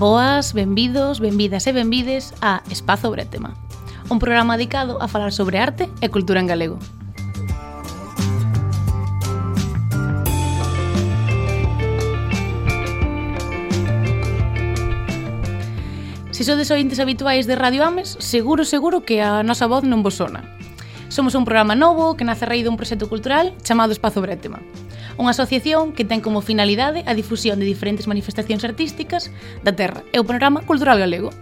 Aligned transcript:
Boas, 0.00 0.54
benvidos, 0.54 1.20
benvidas 1.20 1.66
e 1.66 1.76
benvides 1.76 2.32
a 2.40 2.62
Espazo 2.72 3.10
Bretema, 3.10 3.52
un 4.08 4.16
programa 4.18 4.56
dedicado 4.56 4.96
a 4.96 5.08
falar 5.12 5.28
sobre 5.28 5.60
arte 5.60 5.92
e 6.00 6.08
cultura 6.08 6.40
en 6.40 6.48
galego. 6.48 6.80
Se 16.32 16.48
sodes 16.48 16.72
ointes 16.72 16.96
habituais 16.96 17.44
de 17.44 17.60
Radio 17.60 17.84
Ames, 17.84 18.16
seguro, 18.24 18.64
seguro 18.64 19.04
que 19.04 19.20
a 19.20 19.44
nosa 19.44 19.68
voz 19.68 19.84
non 19.84 20.00
vos 20.00 20.16
sona. 20.16 20.48
Somos 21.12 21.36
un 21.36 21.44
programa 21.44 21.76
novo 21.76 22.16
que 22.16 22.24
nace 22.24 22.48
rei 22.48 22.64
dun 22.64 22.80
proxecto 22.80 23.12
cultural 23.12 23.52
chamado 23.60 23.92
Espazo 23.92 24.24
Bretema 24.24 24.64
unha 25.18 25.32
asociación 25.34 25.96
que 25.96 26.06
ten 26.06 26.20
como 26.22 26.44
finalidade 26.44 27.02
a 27.06 27.16
difusión 27.16 27.58
de 27.58 27.66
diferentes 27.66 28.06
manifestacións 28.06 28.62
artísticas 28.62 29.32
da 29.66 29.74
terra 29.74 30.04
e 30.14 30.20
o 30.20 30.26
panorama 30.26 30.62
cultural 30.62 31.00
galego. 31.00 31.34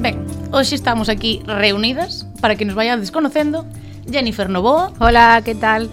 Ben, 0.00 0.16
hoxe 0.54 0.78
estamos 0.78 1.12
aquí 1.12 1.44
reunidas 1.44 2.24
para 2.40 2.56
que 2.56 2.64
nos 2.64 2.78
vayades 2.78 3.12
conocendo 3.12 3.68
Jennifer 4.08 4.48
Novoa. 4.48 4.92
Hola, 4.98 5.42
que 5.44 5.54
tal? 5.54 5.90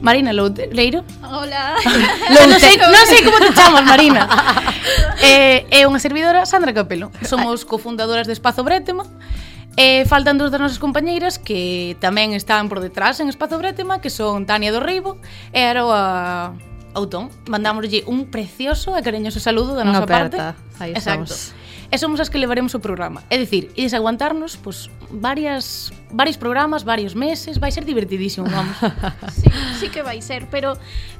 Marina 0.00 0.32
Loureiro. 0.32 1.04
Hola. 1.22 1.76
Loute... 2.30 2.46
non, 2.46 2.60
sei, 2.60 2.76
non 2.76 3.04
sei 3.08 3.20
como 3.24 3.38
te 3.40 3.50
chamas, 3.56 3.84
Marina. 3.84 4.28
eh, 5.24 5.64
e 5.72 5.88
unha 5.88 5.98
servidora, 5.98 6.44
Sandra 6.44 6.76
Capelo. 6.76 7.08
Somos 7.24 7.64
cofundadoras 7.64 8.28
de 8.28 8.36
Espazo 8.36 8.60
Bretema 8.60 9.08
E 9.76 10.08
faltan 10.08 10.40
dúas 10.40 10.48
das 10.48 10.60
nosas 10.60 10.80
compañeiras 10.80 11.36
que 11.36 12.00
tamén 12.00 12.32
están 12.32 12.72
por 12.72 12.80
detrás 12.80 13.20
en 13.20 13.28
Espazo 13.28 13.60
Bretema, 13.60 14.00
que 14.00 14.08
son 14.08 14.48
Tania 14.48 14.72
do 14.72 14.80
Reibo 14.80 15.20
e 15.52 15.68
Aroa 15.68 16.56
Outón. 16.96 17.28
Mandámoslle 17.44 18.00
un 18.08 18.32
precioso 18.32 18.96
e 18.96 19.04
cariñoso 19.04 19.36
saludo 19.36 19.76
da 19.76 19.84
nosa 19.84 20.08
parte. 20.08 20.40
Aí 20.80 20.96
Exacto. 20.96 21.28
Estamos. 21.28 21.66
E 21.92 22.00
somos 22.00 22.18
as 22.18 22.32
que 22.32 22.40
levaremos 22.40 22.72
o 22.72 22.80
programa. 22.80 23.22
É 23.28 23.36
dicir, 23.36 23.70
ides 23.76 23.92
aguantarnos 23.92 24.56
pois, 24.56 24.88
varias, 25.12 25.92
varios 26.10 26.40
programas, 26.40 26.82
varios 26.82 27.14
meses, 27.14 27.60
vai 27.60 27.70
ser 27.70 27.84
divertidísimo, 27.84 28.48
vamos. 28.48 28.74
sí, 29.38 29.46
sí 29.78 29.86
que 29.92 30.02
vai 30.02 30.24
ser, 30.24 30.48
pero 30.48 30.74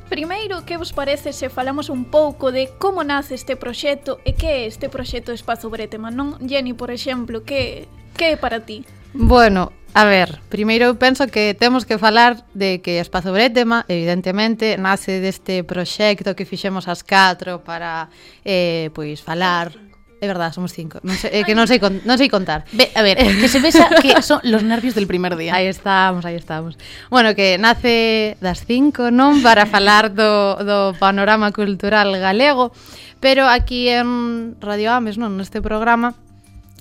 Primeiro, 0.08 0.64
que 0.64 0.76
vos 0.76 0.92
parece 0.92 1.32
se 1.32 1.50
falamos 1.50 1.90
un 1.90 2.04
pouco 2.04 2.52
de 2.52 2.70
como 2.78 3.02
nace 3.02 3.34
este 3.34 3.58
proxecto 3.58 4.22
e 4.22 4.38
que 4.38 4.46
é 4.46 4.70
este 4.70 4.86
proxecto 4.86 5.34
Espazo 5.34 5.66
Bretema? 5.66 6.14
Non, 6.14 6.38
Jenny, 6.46 6.78
por 6.78 6.94
exemplo, 6.94 7.42
que 7.42 7.90
Que 8.16 8.32
é 8.32 8.36
para 8.36 8.60
ti? 8.60 8.84
Bueno, 9.14 9.72
A 9.96 10.04
ver, 10.04 10.40
primeiro 10.50 10.92
eu 10.92 11.00
penso 11.00 11.24
que 11.24 11.56
temos 11.56 11.88
que 11.88 11.96
falar 11.96 12.44
de 12.52 12.84
que 12.84 13.00
Espazo 13.00 13.32
Bretema, 13.32 13.88
evidentemente, 13.88 14.76
nace 14.76 15.24
deste 15.24 15.64
proxecto 15.64 16.36
que 16.36 16.44
fixemos 16.44 16.84
as 16.84 17.00
4 17.00 17.64
para 17.64 18.12
eh, 18.44 18.92
pois 18.92 19.24
falar 19.24 19.72
É 20.20 20.26
verdade, 20.26 20.54
somos 20.54 20.72
cinco. 20.72 20.96
Non 21.04 21.12
sei, 21.12 21.28
é 21.28 21.40
que 21.44 21.52
non 21.52 21.68
sei, 21.68 21.76
con, 21.76 22.00
non 22.08 22.16
sei 22.16 22.32
contar. 22.32 22.64
Ve, 22.72 22.88
a 22.96 23.04
ver, 23.04 23.20
que 23.20 23.52
se 23.52 23.60
besa 23.60 23.84
que 24.00 24.16
son 24.24 24.40
los 24.48 24.64
nervios 24.64 24.96
del 24.96 25.04
primer 25.04 25.36
día. 25.36 25.56
Aí 25.60 25.68
estamos, 25.68 26.24
aí 26.24 26.40
estamos. 26.40 26.80
Bueno, 27.12 27.36
que 27.36 27.60
nace 27.60 28.40
das 28.40 28.64
cinco, 28.64 29.12
non? 29.12 29.44
Para 29.44 29.68
falar 29.68 30.16
do, 30.16 30.56
do 30.64 30.96
panorama 30.96 31.52
cultural 31.52 32.16
galego. 32.16 32.72
Pero 33.20 33.44
aquí 33.44 33.92
en 33.92 34.56
Radio 34.60 34.96
Ames, 34.96 35.20
non? 35.20 35.36
Neste 35.36 35.60
programa, 35.60 36.16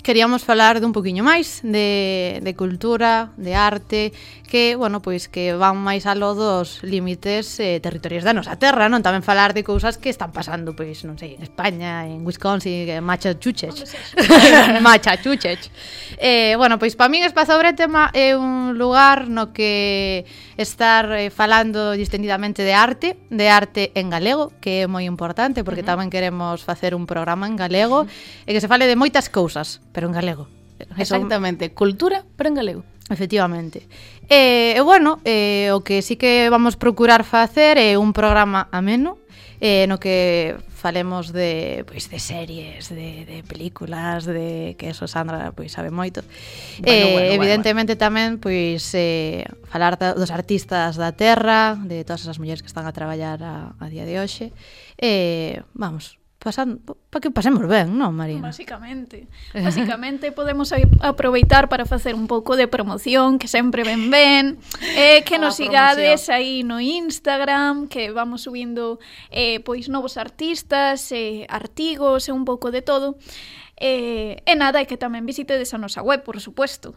queríamos 0.02 0.44
falar 0.44 0.80
dun 0.80 0.94
poquinho 0.94 1.26
máis 1.26 1.60
de, 1.64 2.38
de 2.42 2.52
cultura, 2.54 3.34
de 3.36 3.54
arte, 3.54 4.12
que, 4.46 4.76
bueno, 4.76 5.02
pois 5.02 5.26
que 5.26 5.52
van 5.58 5.76
máis 5.76 6.06
aló 6.06 6.38
dos 6.38 6.80
límites 6.86 7.58
eh, 7.58 7.82
territoriais 7.82 8.22
da 8.22 8.30
nosa 8.30 8.54
terra, 8.56 8.86
non? 8.86 9.02
Tamén 9.02 9.26
falar 9.26 9.52
de 9.52 9.66
cousas 9.66 9.98
que 9.98 10.08
están 10.08 10.30
pasando, 10.30 10.78
pois, 10.78 11.02
non 11.02 11.18
sei, 11.18 11.34
en 11.34 11.42
España, 11.42 12.06
en 12.06 12.22
Wisconsin, 12.22 12.86
eh, 12.86 13.02
en 13.02 13.04
Massachusetts. 13.04 13.82
Massachusetts. 14.86 15.68
eh, 16.18 16.54
bueno, 16.56 16.78
pois 16.78 16.94
para 16.94 17.10
min 17.10 17.26
Espazo 17.26 17.58
Bretema 17.58 18.14
é 18.14 18.38
un 18.38 18.78
lugar 18.78 19.26
no 19.26 19.50
que 19.50 20.24
estar 20.56 21.10
eh, 21.12 21.30
falando 21.30 21.92
distendidamente 21.92 22.62
de 22.62 22.74
arte, 22.74 23.18
de 23.30 23.50
arte 23.50 23.90
en 23.94 24.08
galego, 24.08 24.52
que 24.62 24.82
é 24.82 24.86
moi 24.86 25.04
importante 25.04 25.66
porque 25.66 25.82
uh 25.82 25.90
-huh. 25.90 25.98
tamén 25.98 26.08
queremos 26.08 26.62
facer 26.62 26.94
un 26.94 27.04
programa 27.04 27.50
en 27.50 27.58
galego 27.58 28.02
uh 28.02 28.08
-huh. 28.08 28.46
e 28.46 28.54
que 28.54 28.62
se 28.62 28.70
fale 28.70 28.86
de 28.86 28.96
moitas 28.96 29.28
cousas, 29.28 29.82
pero 29.96 30.08
en 30.08 30.12
galego. 30.12 30.44
Exactamente, 31.00 31.72
Eso... 31.72 31.74
cultura, 31.74 32.20
pero 32.36 32.52
en 32.52 32.54
galego. 32.60 32.84
Efectivamente. 33.08 33.88
Eh, 34.28 34.76
e, 34.76 34.76
eh, 34.76 34.80
bueno, 34.84 35.24
eh, 35.24 35.72
o 35.72 35.80
que 35.80 36.04
sí 36.04 36.20
que 36.20 36.52
vamos 36.52 36.76
procurar 36.76 37.24
facer 37.24 37.80
é 37.80 37.96
un 37.96 38.12
programa 38.12 38.68
ameno, 38.76 39.16
eh, 39.56 39.88
no 39.88 39.96
que 39.96 40.60
falemos 40.68 41.32
de 41.32 41.88
pois 41.88 42.12
de 42.12 42.20
series, 42.20 42.92
de, 42.92 43.24
de 43.24 43.40
películas, 43.40 44.28
de 44.28 44.76
que 44.76 44.92
eso 44.92 45.08
Sandra 45.08 45.56
pois 45.56 45.72
sabe 45.72 45.88
moito. 45.88 46.20
Bueno, 46.84 46.92
eh, 46.92 47.12
bueno, 47.16 47.32
evidentemente 47.40 47.96
bueno. 47.96 48.04
tamén 48.04 48.28
pois 48.36 48.84
eh, 48.92 49.48
falar 49.64 49.96
da, 49.96 50.12
dos 50.12 50.28
artistas 50.28 51.00
da 51.00 51.16
terra, 51.16 51.72
de 51.80 52.04
todas 52.04 52.28
as 52.28 52.36
mulleres 52.36 52.60
que 52.60 52.68
están 52.68 52.84
a 52.84 52.92
traballar 52.92 53.40
a, 53.40 53.72
a 53.80 53.86
día 53.88 54.04
de 54.04 54.20
hoxe. 54.20 54.52
Eh, 55.00 55.64
vamos, 55.72 56.20
pasando, 56.46 56.78
para 57.10 57.18
que 57.18 57.34
pasemos 57.34 57.66
ben, 57.66 57.90
non, 57.98 58.14
Marina? 58.14 58.54
Básicamente. 58.54 59.26
Eh. 59.50 59.66
Básicamente 59.66 60.30
podemos 60.30 60.70
aproveitar 61.02 61.66
para 61.66 61.82
facer 61.90 62.14
un 62.14 62.30
pouco 62.30 62.54
de 62.54 62.70
promoción, 62.70 63.42
que 63.42 63.50
sempre 63.50 63.82
ven 63.82 64.06
ben, 64.14 64.62
eh, 64.94 65.26
que 65.26 65.42
ah, 65.42 65.42
nos 65.42 65.58
sigades 65.58 66.30
aí 66.30 66.62
no 66.62 66.78
Instagram, 66.78 67.90
que 67.90 68.14
vamos 68.14 68.46
subindo 68.46 69.02
eh, 69.34 69.58
pois 69.66 69.90
novos 69.90 70.14
artistas, 70.14 71.10
eh, 71.10 71.50
artigos 71.50 72.30
e 72.30 72.32
un 72.32 72.46
pouco 72.46 72.70
de 72.70 72.86
todo. 72.86 73.18
Eh, 73.74 74.38
e 74.46 74.54
nada, 74.54 74.78
e 74.78 74.86
que 74.86 74.94
tamén 74.94 75.26
visitedes 75.26 75.74
a 75.74 75.82
nosa 75.82 76.06
web, 76.06 76.22
por 76.22 76.38
supuesto. 76.38 76.94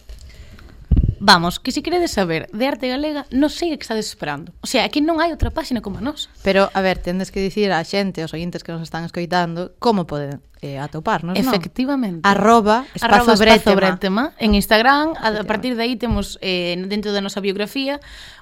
Vamos, 1.19 1.59
que 1.59 1.71
se 1.71 1.83
queredes 1.83 2.11
saber 2.11 2.47
de 2.51 2.65
arte 2.67 2.87
galega, 2.87 3.27
non 3.29 3.51
sei 3.51 3.75
que 3.75 3.83
estades 3.83 4.07
esperando. 4.07 4.55
O 4.63 4.67
sea, 4.67 4.87
aquí 4.87 5.03
non 5.03 5.19
hai 5.19 5.35
outra 5.35 5.51
páxina 5.51 5.83
como 5.83 5.99
a 5.99 6.03
nosa. 6.03 6.31
Pero, 6.41 6.71
a 6.71 6.79
ver, 6.79 7.03
tendes 7.03 7.29
que 7.29 7.43
dicir 7.43 7.69
á 7.75 7.83
xente, 7.83 8.23
aos 8.23 8.31
ointes 8.31 8.63
que 8.63 8.71
nos 8.71 8.87
están 8.87 9.03
escoitando, 9.03 9.75
como 9.83 10.07
poden 10.07 10.39
eh, 10.61 10.77
atoparnos, 10.77 11.37
Efectivamente. 11.37 12.27
Arroba 12.27 12.85
espazo, 12.93 13.15
arroba 13.15 13.33
espazo 13.33 13.75
bretema. 13.75 13.75
bretema. 13.75 14.33
En 14.39 14.55
Instagram, 14.55 15.13
a, 15.17 15.27
a 15.39 15.43
partir 15.43 15.75
de 15.75 15.83
aí 15.83 15.95
temos 15.95 16.37
eh, 16.41 16.75
dentro 16.87 17.13
da 17.13 17.21
nosa 17.21 17.39
biografía 17.39 17.99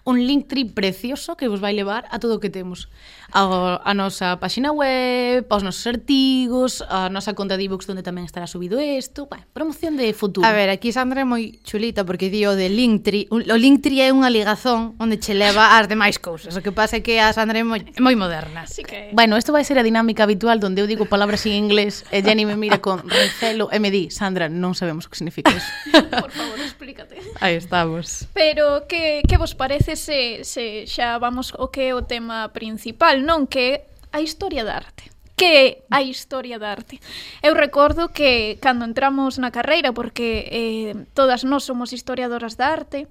un 0.08 0.26
link 0.26 0.48
tri 0.48 0.64
precioso 0.64 1.36
que 1.36 1.50
vos 1.50 1.60
vai 1.60 1.76
levar 1.76 2.08
a 2.10 2.18
todo 2.18 2.36
o 2.36 2.40
que 2.40 2.50
temos. 2.50 2.88
A, 3.36 3.84
a 3.84 3.94
nosa 3.94 4.40
páxina 4.40 4.72
web, 4.72 5.46
aos 5.52 5.64
nosos 5.68 5.84
artigos, 5.86 6.80
a 6.88 7.12
nosa 7.12 7.36
conta 7.36 7.60
de 7.60 7.68
ebooks 7.68 7.92
onde 7.92 8.08
tamén 8.08 8.24
estará 8.24 8.48
subido 8.48 8.80
isto, 8.80 9.28
bueno, 9.28 9.44
promoción 9.52 10.00
de 10.00 10.16
futuro. 10.16 10.48
A 10.48 10.56
ver, 10.56 10.72
aquí 10.72 10.96
Sandra 10.96 11.22
é 11.22 11.28
moi 11.28 11.60
chulita 11.68 12.08
porque 12.08 12.32
dio 12.32 12.56
de 12.56 12.72
Linktree, 12.72 13.28
o 13.28 13.38
Linktree 13.60 14.08
é 14.08 14.16
unha 14.16 14.32
ligazón 14.32 14.96
onde 14.96 15.20
che 15.20 15.36
leva 15.36 15.76
as 15.76 15.92
demais 15.92 16.16
cousas. 16.24 16.56
O 16.56 16.64
que 16.64 16.72
pasa 16.72 16.98
é 16.98 17.02
que 17.04 17.20
a 17.20 17.36
Sandra 17.36 17.60
é 17.60 17.68
moi, 17.68 17.84
moi 18.00 18.16
moderna. 18.16 18.64
Así 18.64 18.88
que... 18.88 19.12
Bueno, 19.12 19.36
isto 19.36 19.52
vai 19.52 19.68
ser 19.68 19.76
a 19.76 19.84
dinámica 19.84 20.24
habitual 20.24 20.64
donde 20.64 20.80
eu 20.80 20.88
digo 20.88 21.04
palabras 21.12 21.44
en 21.44 21.60
inglés 21.60 22.07
E 22.12 22.24
Jenny 22.24 22.46
me 22.46 22.56
mira 22.56 22.80
con 22.80 23.04
recelo 23.04 23.70
e 23.72 23.80
me 23.80 23.92
di, 23.92 24.08
Sandra, 24.10 24.48
non 24.48 24.74
sabemos 24.74 25.06
o 25.06 25.10
que 25.12 25.20
significa 25.20 25.52
iso. 25.52 25.68
Por 26.24 26.32
favor, 26.32 26.58
explícate. 26.60 27.20
Aí 27.44 27.60
estamos. 27.60 28.28
Pero 28.32 28.88
que, 28.88 29.24
que 29.28 29.36
vos 29.36 29.56
parece 29.56 30.00
se, 30.00 30.44
se 30.48 30.88
xa 30.88 31.20
vamos 31.20 31.52
o 31.56 31.68
que 31.68 31.92
é 31.92 31.94
o 31.94 32.08
tema 32.08 32.48
principal, 32.56 33.20
non? 33.24 33.46
Que 33.46 33.84
a 34.16 34.24
historia 34.24 34.64
da 34.64 34.80
arte 34.80 35.12
que 35.38 35.46
é 35.46 35.66
a 35.94 36.02
historia 36.02 36.58
da 36.58 36.74
arte. 36.74 36.98
Eu 37.46 37.54
recordo 37.54 38.10
que 38.10 38.58
cando 38.58 38.90
entramos 38.90 39.38
na 39.38 39.54
carreira, 39.54 39.94
porque 39.94 40.50
eh, 40.50 40.94
todas 41.14 41.46
nós 41.46 41.62
somos 41.62 41.94
historiadoras 41.94 42.58
da 42.58 42.74
arte, 42.74 43.06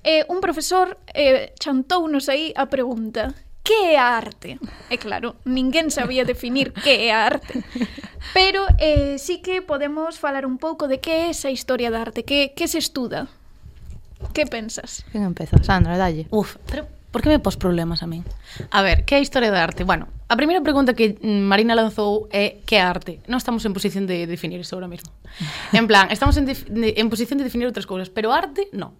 eh, 0.00 0.24
un 0.32 0.40
profesor 0.40 0.96
eh, 1.12 1.52
chantounos 1.60 2.32
aí 2.32 2.56
a 2.56 2.72
pregunta 2.72 3.36
que 3.62 3.94
é 3.94 3.98
a 3.98 4.16
arte? 4.16 4.58
E 4.88 4.96
claro, 4.96 5.36
ninguén 5.44 5.92
sabía 5.92 6.24
definir 6.24 6.72
que 6.72 7.08
é 7.08 7.14
a 7.14 7.28
arte. 7.28 7.60
Pero 8.36 8.66
eh, 8.78 9.16
sí 9.18 9.40
que 9.40 9.62
podemos 9.62 10.18
falar 10.18 10.46
un 10.46 10.58
pouco 10.58 10.88
de 10.88 11.00
que 11.00 11.28
é 11.28 11.30
esa 11.30 11.50
historia 11.50 11.90
da 11.90 12.00
arte, 12.00 12.24
que, 12.24 12.52
que 12.56 12.68
se 12.68 12.78
estuda. 12.78 13.28
Que 14.32 14.46
pensas? 14.46 15.04
Quen 15.12 15.24
empeza? 15.24 15.56
Sandra, 15.64 15.96
dalle. 15.96 16.28
Uf, 16.30 16.56
pero 16.68 16.86
por 17.10 17.22
que 17.22 17.28
me 17.28 17.38
pos 17.40 17.56
problemas 17.56 18.02
a 18.02 18.06
min? 18.06 18.22
A 18.70 18.82
ver, 18.82 19.04
que 19.04 19.16
é 19.16 19.18
a 19.18 19.24
historia 19.24 19.50
da 19.50 19.64
arte? 19.64 19.82
Bueno, 19.82 20.06
a 20.28 20.36
primeira 20.36 20.62
pregunta 20.62 20.94
que 20.94 21.18
mm, 21.18 21.42
Marina 21.42 21.74
lanzou 21.74 22.28
é 22.30 22.62
que 22.62 22.78
é 22.78 22.82
arte. 22.84 23.18
Non 23.26 23.40
estamos 23.40 23.66
en 23.66 23.74
posición 23.74 24.06
de 24.06 24.30
definir 24.30 24.62
iso 24.62 24.76
ahora 24.78 24.86
mesmo. 24.86 25.10
En 25.74 25.90
plan, 25.90 26.06
estamos 26.14 26.38
en, 26.38 26.46
en 26.46 27.06
posición 27.10 27.42
de 27.42 27.44
definir 27.48 27.66
outras 27.66 27.88
cousas, 27.88 28.12
pero 28.12 28.30
arte, 28.30 28.70
non. 28.70 28.94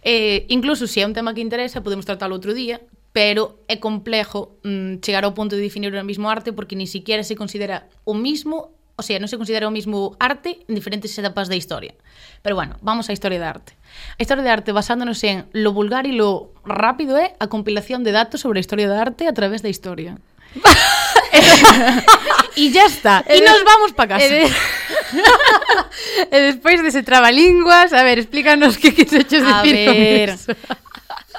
Eh, 0.00 0.48
incluso 0.48 0.88
se 0.88 1.02
é 1.02 1.04
un 1.04 1.12
tema 1.12 1.36
que 1.36 1.44
interesa, 1.44 1.84
podemos 1.84 2.08
tratalo 2.08 2.32
outro 2.32 2.56
día, 2.56 2.80
pero 3.12 3.58
é 3.66 3.76
complexo 3.76 4.54
mm, 4.62 5.02
chegar 5.02 5.26
ao 5.26 5.34
punto 5.34 5.58
de 5.58 5.62
definir 5.62 5.90
o 5.90 6.04
mesmo 6.06 6.30
arte 6.30 6.54
porque 6.54 6.78
ni 6.78 6.86
siquiera 6.86 7.26
se 7.26 7.34
considera 7.34 7.90
o 8.06 8.14
mismo, 8.14 8.70
o 8.94 9.02
sea, 9.02 9.18
non 9.18 9.26
se 9.26 9.34
considera 9.34 9.66
o 9.66 9.74
mismo 9.74 10.14
arte 10.22 10.62
en 10.70 10.78
diferentes 10.78 11.10
etapas 11.18 11.50
da 11.50 11.58
historia. 11.58 11.98
Pero 12.42 12.54
bueno, 12.54 12.78
vamos 12.86 13.10
á 13.10 13.12
historia 13.12 13.42
da 13.42 13.50
arte. 13.50 13.74
A 14.14 14.22
historia 14.22 14.46
da 14.46 14.54
arte 14.54 14.70
basándonos 14.70 15.18
en 15.26 15.50
lo 15.50 15.74
vulgar 15.74 16.06
e 16.06 16.14
lo 16.14 16.54
rápido 16.62 17.18
é 17.18 17.34
a 17.42 17.50
compilación 17.50 18.06
de 18.06 18.14
datos 18.14 18.46
sobre 18.46 18.58
a 18.58 18.64
historia 18.64 18.86
da 18.86 19.02
arte 19.02 19.26
a 19.26 19.34
través 19.34 19.66
da 19.66 19.72
historia. 19.72 20.14
e 22.56 22.70
ya 22.70 22.86
está. 22.86 23.26
E 23.26 23.42
nos 23.42 23.62
vamos 23.66 23.90
para 23.90 24.18
casa. 24.18 24.26
E, 24.26 24.30
de... 24.30 24.42
e 26.30 26.36
despois 26.54 26.78
dese 26.82 27.02
trabalinguas, 27.02 27.90
a 27.90 28.06
ver, 28.06 28.22
explícanos 28.22 28.78
que 28.78 28.94
quixeches 28.94 29.42
decir. 29.42 29.74
con 29.86 29.98
iso 29.98 30.54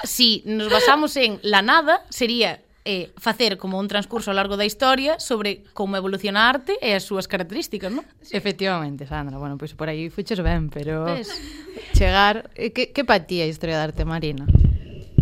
si 0.04 0.42
nos 0.46 0.70
basamos 0.70 1.16
en 1.16 1.38
la 1.42 1.62
nada, 1.62 2.04
sería 2.10 2.60
eh, 2.84 3.12
facer 3.16 3.58
como 3.58 3.78
un 3.78 3.86
transcurso 3.86 4.30
ao 4.30 4.36
largo 4.36 4.58
da 4.58 4.66
historia 4.66 5.22
sobre 5.22 5.62
como 5.70 5.94
evoluciona 5.94 6.46
a 6.46 6.50
arte 6.50 6.74
e 6.82 6.98
as 6.98 7.06
súas 7.06 7.30
características, 7.30 7.94
non? 7.94 8.02
Sí. 8.26 8.34
Efectivamente, 8.34 9.06
Sandra. 9.06 9.38
Bueno, 9.38 9.54
pois 9.54 9.70
por 9.78 9.86
aí 9.86 10.10
fuches 10.10 10.42
ben, 10.42 10.66
pero 10.66 11.06
¿Ves? 11.06 11.30
chegar... 11.94 12.50
Eh, 12.58 12.74
que, 12.74 12.90
que 12.90 13.06
pa 13.06 13.22
ti 13.22 13.38
a 13.38 13.46
historia 13.46 13.78
da 13.78 13.86
arte 13.86 14.02
marina? 14.02 14.50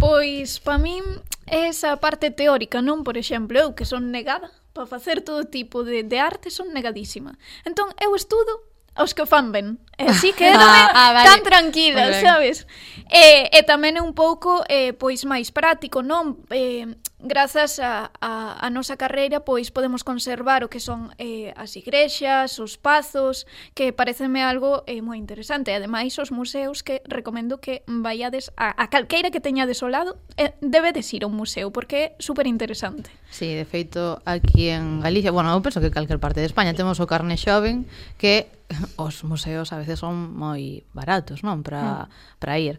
Pois, 0.01 0.57
pa 0.65 0.81
min, 0.81 1.05
esa 1.45 2.01
parte 2.01 2.33
teórica, 2.33 2.81
non? 2.81 3.05
Por 3.05 3.21
exemplo, 3.21 3.61
eu 3.61 3.77
que 3.77 3.85
son 3.85 4.09
negada 4.09 4.49
para 4.73 4.89
facer 4.89 5.21
todo 5.21 5.45
tipo 5.45 5.85
de, 5.85 6.01
de 6.01 6.17
arte 6.17 6.49
son 6.49 6.73
negadísima. 6.73 7.37
Entón, 7.69 7.93
eu 8.01 8.17
estudo 8.17 8.70
os 8.97 9.13
que 9.13 9.23
o 9.23 9.29
fan 9.29 9.53
ben. 9.53 9.79
E 9.99 10.09
así 10.11 10.33
que 10.33 10.49
ah, 10.49 10.91
ah, 10.91 11.11
vale. 11.13 11.29
tan 11.29 11.41
tranquila, 11.45 12.11
sabes? 12.21 12.67
E, 13.11 13.51
e 13.51 13.61
tamén 13.63 13.99
é 13.99 14.03
un 14.03 14.15
pouco 14.15 14.63
eh, 14.67 14.95
pois 14.95 15.23
máis 15.27 15.51
práctico, 15.53 16.01
non? 16.03 16.41
Eh, 16.51 16.87
grazas 17.23 17.79
a, 17.79 18.11
a, 18.21 18.59
a 18.61 18.69
nosa 18.71 18.97
carreira 18.97 19.45
pois 19.45 19.71
podemos 19.71 20.03
conservar 20.05 20.65
o 20.65 20.69
que 20.69 20.81
son 20.81 21.13
eh, 21.21 21.53
as 21.57 21.77
igrexas, 21.77 22.59
os 22.59 22.77
pazos 22.77 23.45
que 23.77 23.93
pareceme 23.93 24.43
algo 24.43 24.83
eh, 24.89 25.05
moi 25.05 25.21
interesante. 25.21 25.73
Ademais 25.73 26.17
os 26.19 26.33
museos 26.33 26.83
que 26.83 27.05
recomendo 27.07 27.61
que 27.61 27.85
vaiades 27.87 28.51
a, 28.57 28.75
a 28.77 28.89
calqueira 28.89 29.31
que 29.31 29.41
teñades 29.41 29.85
ao 29.85 29.93
lado 29.93 30.17
eh, 30.37 30.57
debedes 30.61 31.07
ir 31.13 31.25
a 31.25 31.31
un 31.31 31.37
museo 31.37 31.71
porque 31.71 31.97
é 32.01 32.07
super 32.19 32.47
interesante 32.47 33.11
Si, 33.31 33.47
sí, 33.47 33.55
de 33.55 33.65
feito 33.65 34.21
aquí 34.25 34.69
en 34.69 35.01
Galicia 35.01 35.31
bueno, 35.31 35.55
eu 35.55 35.63
penso 35.63 35.81
que 35.81 35.95
calquer 35.95 36.19
parte 36.19 36.41
de 36.41 36.51
España 36.51 36.75
temos 36.75 36.99
o 36.99 37.07
carne 37.07 37.39
xoven 37.39 37.87
que 38.19 38.51
os 38.97 39.23
museos 39.23 39.71
a 39.73 39.79
veces 39.79 40.03
son 40.03 40.35
moi 40.35 40.83
baratos 40.95 41.47
non 41.47 41.63
para 41.63 42.07
mm. 42.07 42.59
ir. 42.59 42.77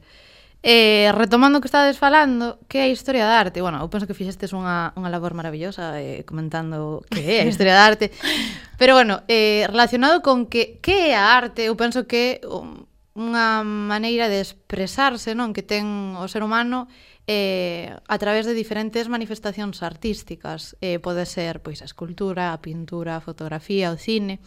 Eh, 0.64 1.10
retomando 1.18 1.58
o 1.58 1.62
que 1.62 1.66
estades 1.66 1.98
falando, 1.98 2.62
que 2.70 2.78
é 2.78 2.84
a 2.86 2.94
historia 2.94 3.26
da 3.26 3.42
arte? 3.42 3.66
Bueno, 3.66 3.82
eu 3.82 3.90
penso 3.90 4.06
que 4.06 4.14
fixestes 4.14 4.54
unha, 4.54 4.94
unha 4.94 5.10
labor 5.10 5.34
maravillosa 5.34 5.98
eh, 5.98 6.22
comentando 6.22 7.02
que 7.10 7.42
é 7.42 7.42
a 7.42 7.50
historia 7.50 7.74
da 7.74 7.90
arte. 7.90 8.14
Pero 8.78 8.94
bueno, 8.94 9.26
eh, 9.26 9.66
relacionado 9.66 10.22
con 10.22 10.46
que 10.46 10.78
que 10.78 11.12
é 11.12 11.18
a 11.18 11.34
arte, 11.34 11.66
eu 11.66 11.74
penso 11.74 12.06
que 12.06 12.46
um, 12.46 12.86
unha 13.18 13.66
maneira 13.66 14.30
de 14.30 14.38
expresarse 14.38 15.34
non 15.34 15.50
que 15.50 15.66
ten 15.66 16.14
o 16.22 16.30
ser 16.30 16.46
humano 16.46 16.86
eh, 17.26 17.98
a 18.06 18.18
través 18.22 18.46
de 18.46 18.54
diferentes 18.54 19.10
manifestacións 19.10 19.82
artísticas. 19.82 20.78
Eh, 20.78 21.02
pode 21.02 21.26
ser 21.26 21.66
pois 21.66 21.82
a 21.82 21.90
escultura, 21.90 22.54
a 22.54 22.62
pintura, 22.62 23.18
a 23.18 23.26
fotografía, 23.26 23.90
o 23.90 23.98
cine, 23.98 24.38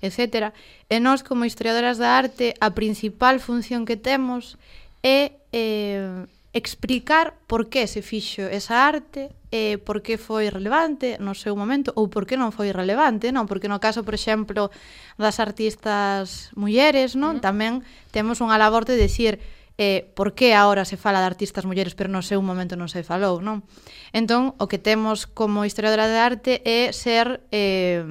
etc. 0.00 0.56
E 0.88 0.96
nós, 0.96 1.20
como 1.20 1.44
historiadoras 1.44 2.00
da 2.00 2.16
arte, 2.16 2.56
a 2.56 2.72
principal 2.72 3.36
función 3.36 3.84
que 3.84 4.00
temos 4.00 4.56
é 5.02 5.38
eh, 5.52 6.26
explicar 6.52 7.34
por 7.46 7.68
que 7.68 7.86
se 7.86 8.02
fixo 8.02 8.42
esa 8.42 8.86
arte, 8.88 9.30
eh, 9.50 9.78
por 9.78 10.02
que 10.02 10.18
foi 10.18 10.50
relevante 10.50 11.16
no 11.20 11.32
seu 11.32 11.56
momento 11.56 11.92
ou 11.94 12.08
por 12.08 12.26
que 12.26 12.36
non 12.36 12.52
foi 12.52 12.72
relevante, 12.72 13.32
non? 13.32 13.46
Porque 13.46 13.70
no 13.70 13.80
caso, 13.80 14.04
por 14.04 14.16
exemplo, 14.16 14.68
das 15.16 15.40
artistas 15.40 16.52
mulleres, 16.58 17.16
non? 17.16 17.36
Uh 17.36 17.40
-huh. 17.40 17.46
Tamén 17.46 17.72
temos 18.12 18.42
unha 18.42 18.58
labor 18.60 18.84
de 18.84 18.96
decir 18.98 19.40
eh, 19.78 20.10
por 20.18 20.34
que 20.34 20.52
agora 20.58 20.84
se 20.84 20.98
fala 20.98 21.22
de 21.22 21.30
artistas 21.30 21.64
mulleres 21.64 21.94
pero 21.94 22.10
no 22.10 22.20
seu 22.20 22.42
momento 22.42 22.74
non 22.74 22.90
se 22.90 23.06
falou, 23.06 23.38
non? 23.38 23.62
Entón, 24.10 24.58
o 24.58 24.66
que 24.66 24.82
temos 24.82 25.30
como 25.30 25.62
historiadora 25.62 26.10
de 26.10 26.18
arte 26.18 26.52
é 26.66 26.90
ser 26.90 27.46
eh, 27.54 28.02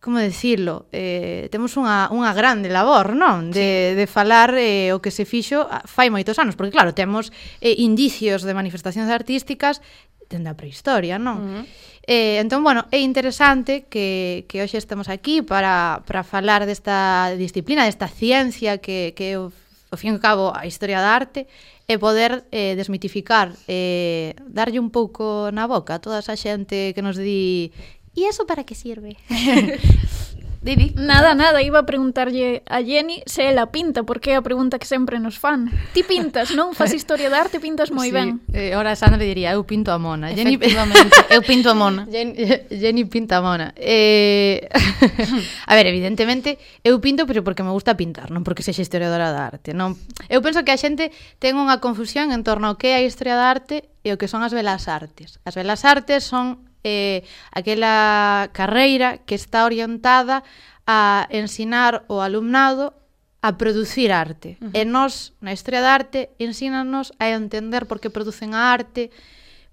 como 0.00 0.18
decirlo, 0.18 0.86
eh, 0.92 1.48
temos 1.50 1.74
unha, 1.74 2.06
unha 2.14 2.30
grande 2.30 2.70
labor, 2.70 3.18
non? 3.18 3.50
De, 3.50 3.92
sí. 3.92 3.98
de 3.98 4.06
falar 4.06 4.54
eh, 4.54 4.94
o 4.94 5.02
que 5.02 5.10
se 5.10 5.26
fixo 5.26 5.66
ah, 5.66 5.82
fai 5.84 6.06
moitos 6.06 6.38
anos, 6.38 6.54
porque 6.54 6.70
claro, 6.70 6.94
temos 6.94 7.34
eh, 7.58 7.74
indicios 7.82 8.46
de 8.46 8.54
manifestacións 8.54 9.10
artísticas 9.10 9.82
dende 10.28 10.52
a 10.52 10.54
prehistoria, 10.54 11.16
non? 11.18 11.38
Uh 11.40 11.48
-huh. 11.48 11.64
Eh, 12.08 12.40
entón, 12.40 12.64
bueno, 12.64 12.88
é 12.88 13.00
interesante 13.04 13.84
que, 13.90 14.48
que 14.48 14.64
hoxe 14.64 14.80
estemos 14.80 15.08
aquí 15.12 15.42
para, 15.42 16.00
para 16.08 16.24
falar 16.24 16.64
desta 16.64 17.32
disciplina, 17.36 17.84
desta 17.84 18.08
ciencia 18.08 18.78
que, 18.78 19.12
que 19.12 19.36
o, 19.36 19.52
ao 19.90 19.98
fin 20.00 20.12
e 20.12 20.16
ao 20.16 20.22
cabo 20.22 20.52
a 20.56 20.64
historia 20.64 21.04
da 21.04 21.12
arte 21.12 21.48
e 21.88 21.96
poder 21.96 22.44
eh, 22.52 22.76
desmitificar, 22.76 23.56
eh, 23.64 24.36
darlle 24.44 24.80
un 24.80 24.92
pouco 24.92 25.48
na 25.52 25.64
boca 25.64 25.96
a 25.96 26.02
toda 26.04 26.20
esa 26.20 26.36
xente 26.36 26.92
que 26.92 27.00
nos 27.04 27.16
di 27.16 27.72
¿Y 28.18 28.24
eso 28.24 28.46
para 28.46 28.64
qué 28.64 28.74
sirve? 28.74 29.16
Didi. 30.60 30.92
Nada, 30.96 31.36
nada, 31.36 31.62
iba 31.62 31.78
a 31.78 31.86
preguntarlle 31.86 32.64
a 32.66 32.82
Jenny 32.82 33.22
se 33.26 33.48
ela 33.48 33.70
pinta, 33.70 34.02
porque 34.02 34.34
é 34.34 34.36
a 34.36 34.42
pregunta 34.42 34.82
que 34.82 34.90
sempre 34.90 35.22
nos 35.22 35.38
fan. 35.38 35.70
Ti 35.94 36.02
pintas, 36.02 36.50
non? 36.50 36.74
Fas 36.74 36.90
historia 36.98 37.30
de 37.30 37.38
arte, 37.38 37.62
pintas 37.62 37.94
moi 37.94 38.10
sí. 38.10 38.18
ben. 38.18 38.42
Eh, 38.50 38.74
ora 38.74 38.98
Sandra 38.98 39.22
diría, 39.22 39.54
eu 39.54 39.62
pinto 39.62 39.94
a 39.94 40.02
mona. 40.02 40.34
Jenny... 40.34 40.58
eu 41.30 41.42
pinto 41.46 41.70
a 41.70 41.78
mona. 41.78 42.10
Jenny, 42.10 42.34
Jenny 42.74 43.06
pinta 43.06 43.38
a 43.38 43.42
mona. 43.46 43.70
Eh... 43.78 44.66
a 45.70 45.72
ver, 45.78 45.86
evidentemente, 45.86 46.58
eu 46.82 46.98
pinto, 46.98 47.22
pero 47.22 47.46
porque 47.46 47.62
me 47.62 47.70
gusta 47.70 47.94
pintar, 47.94 48.34
non 48.34 48.42
porque 48.42 48.66
sexa 48.66 48.82
historiadora 48.82 49.30
da 49.30 49.46
arte. 49.46 49.78
Non? 49.78 49.94
Eu 50.26 50.42
penso 50.42 50.66
que 50.66 50.74
a 50.74 50.78
xente 50.80 51.14
ten 51.38 51.54
unha 51.54 51.78
confusión 51.78 52.34
en 52.34 52.42
torno 52.42 52.66
ao 52.66 52.74
que 52.74 52.98
é 52.98 52.98
a 52.98 53.06
historia 53.06 53.38
da 53.38 53.46
arte 53.46 53.86
e 54.02 54.10
o 54.10 54.18
que 54.18 54.26
son 54.26 54.42
as 54.42 54.50
belas 54.50 54.90
artes. 54.90 55.38
As 55.46 55.54
belas 55.54 55.86
artes 55.86 56.26
son 56.26 56.67
eh, 56.88 57.20
aquela 57.52 58.48
carreira 58.56 59.20
que 59.28 59.36
está 59.36 59.68
orientada 59.68 60.40
a 60.88 61.28
ensinar 61.28 62.08
o 62.08 62.24
alumnado 62.24 62.96
a 63.44 63.60
producir 63.60 64.10
arte. 64.10 64.56
Uh 64.60 64.72
-huh. 64.72 64.78
E 64.80 64.82
nós, 64.88 65.36
na 65.44 65.52
Historia 65.52 65.84
da 65.84 65.92
Arte, 65.92 66.32
ensínanos 66.40 67.12
a 67.20 67.28
entender 67.28 67.84
por 67.84 68.00
que 68.00 68.08
producen 68.08 68.56
a 68.56 68.72
arte, 68.72 69.12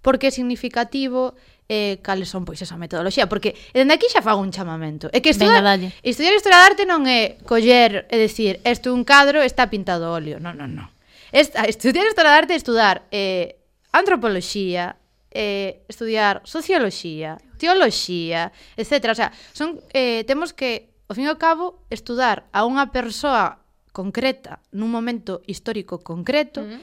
por 0.04 0.20
que 0.20 0.28
é 0.28 0.32
significativo, 0.32 1.34
eh, 1.70 1.98
cales 2.06 2.30
son 2.30 2.46
pois 2.46 2.62
esa 2.62 2.78
metodoloxía, 2.78 3.26
porque 3.26 3.58
dende 3.74 3.98
aquí 3.98 4.06
xa 4.12 4.22
fago 4.22 4.44
un 4.44 4.54
chamamento. 4.54 5.10
É 5.10 5.24
que 5.24 5.34
estudar, 5.34 5.64
Venga, 5.64 5.72
dalle. 5.72 5.90
estudiar 6.06 6.38
Historia 6.38 6.62
da 6.62 6.68
Arte 6.70 6.84
non 6.86 7.10
é 7.10 7.42
coller 7.48 8.06
e 8.12 8.16
decir, 8.22 8.62
isto 8.62 8.94
un 8.94 9.02
cadro, 9.02 9.42
está 9.42 9.66
pintado 9.72 10.06
a 10.06 10.14
óleo. 10.14 10.38
Non, 10.38 10.54
non, 10.54 10.78
non. 10.78 10.88
Est, 11.34 11.58
estudiar 11.66 12.06
Historia 12.06 12.38
da 12.38 12.38
Arte 12.38 12.54
é 12.54 12.60
estudar 12.60 13.10
eh, 13.10 13.58
antropoloxía, 13.90 15.00
eh, 15.36 15.84
estudiar 15.92 16.40
socioloxía, 16.48 17.38
teoloxía, 17.60 18.56
etc. 18.80 19.12
O 19.12 19.16
sea, 19.16 19.30
son, 19.52 19.84
eh, 19.92 20.24
temos 20.24 20.56
que, 20.56 20.96
ao 21.12 21.14
fin 21.14 21.28
e 21.28 21.32
ao 21.32 21.38
cabo, 21.38 21.84
estudar 21.92 22.48
a 22.56 22.64
unha 22.64 22.88
persoa 22.96 23.60
concreta 23.92 24.64
nun 24.72 24.92
momento 24.92 25.44
histórico 25.44 26.00
concreto 26.00 26.64
uh 26.64 26.72
-huh. 26.72 26.82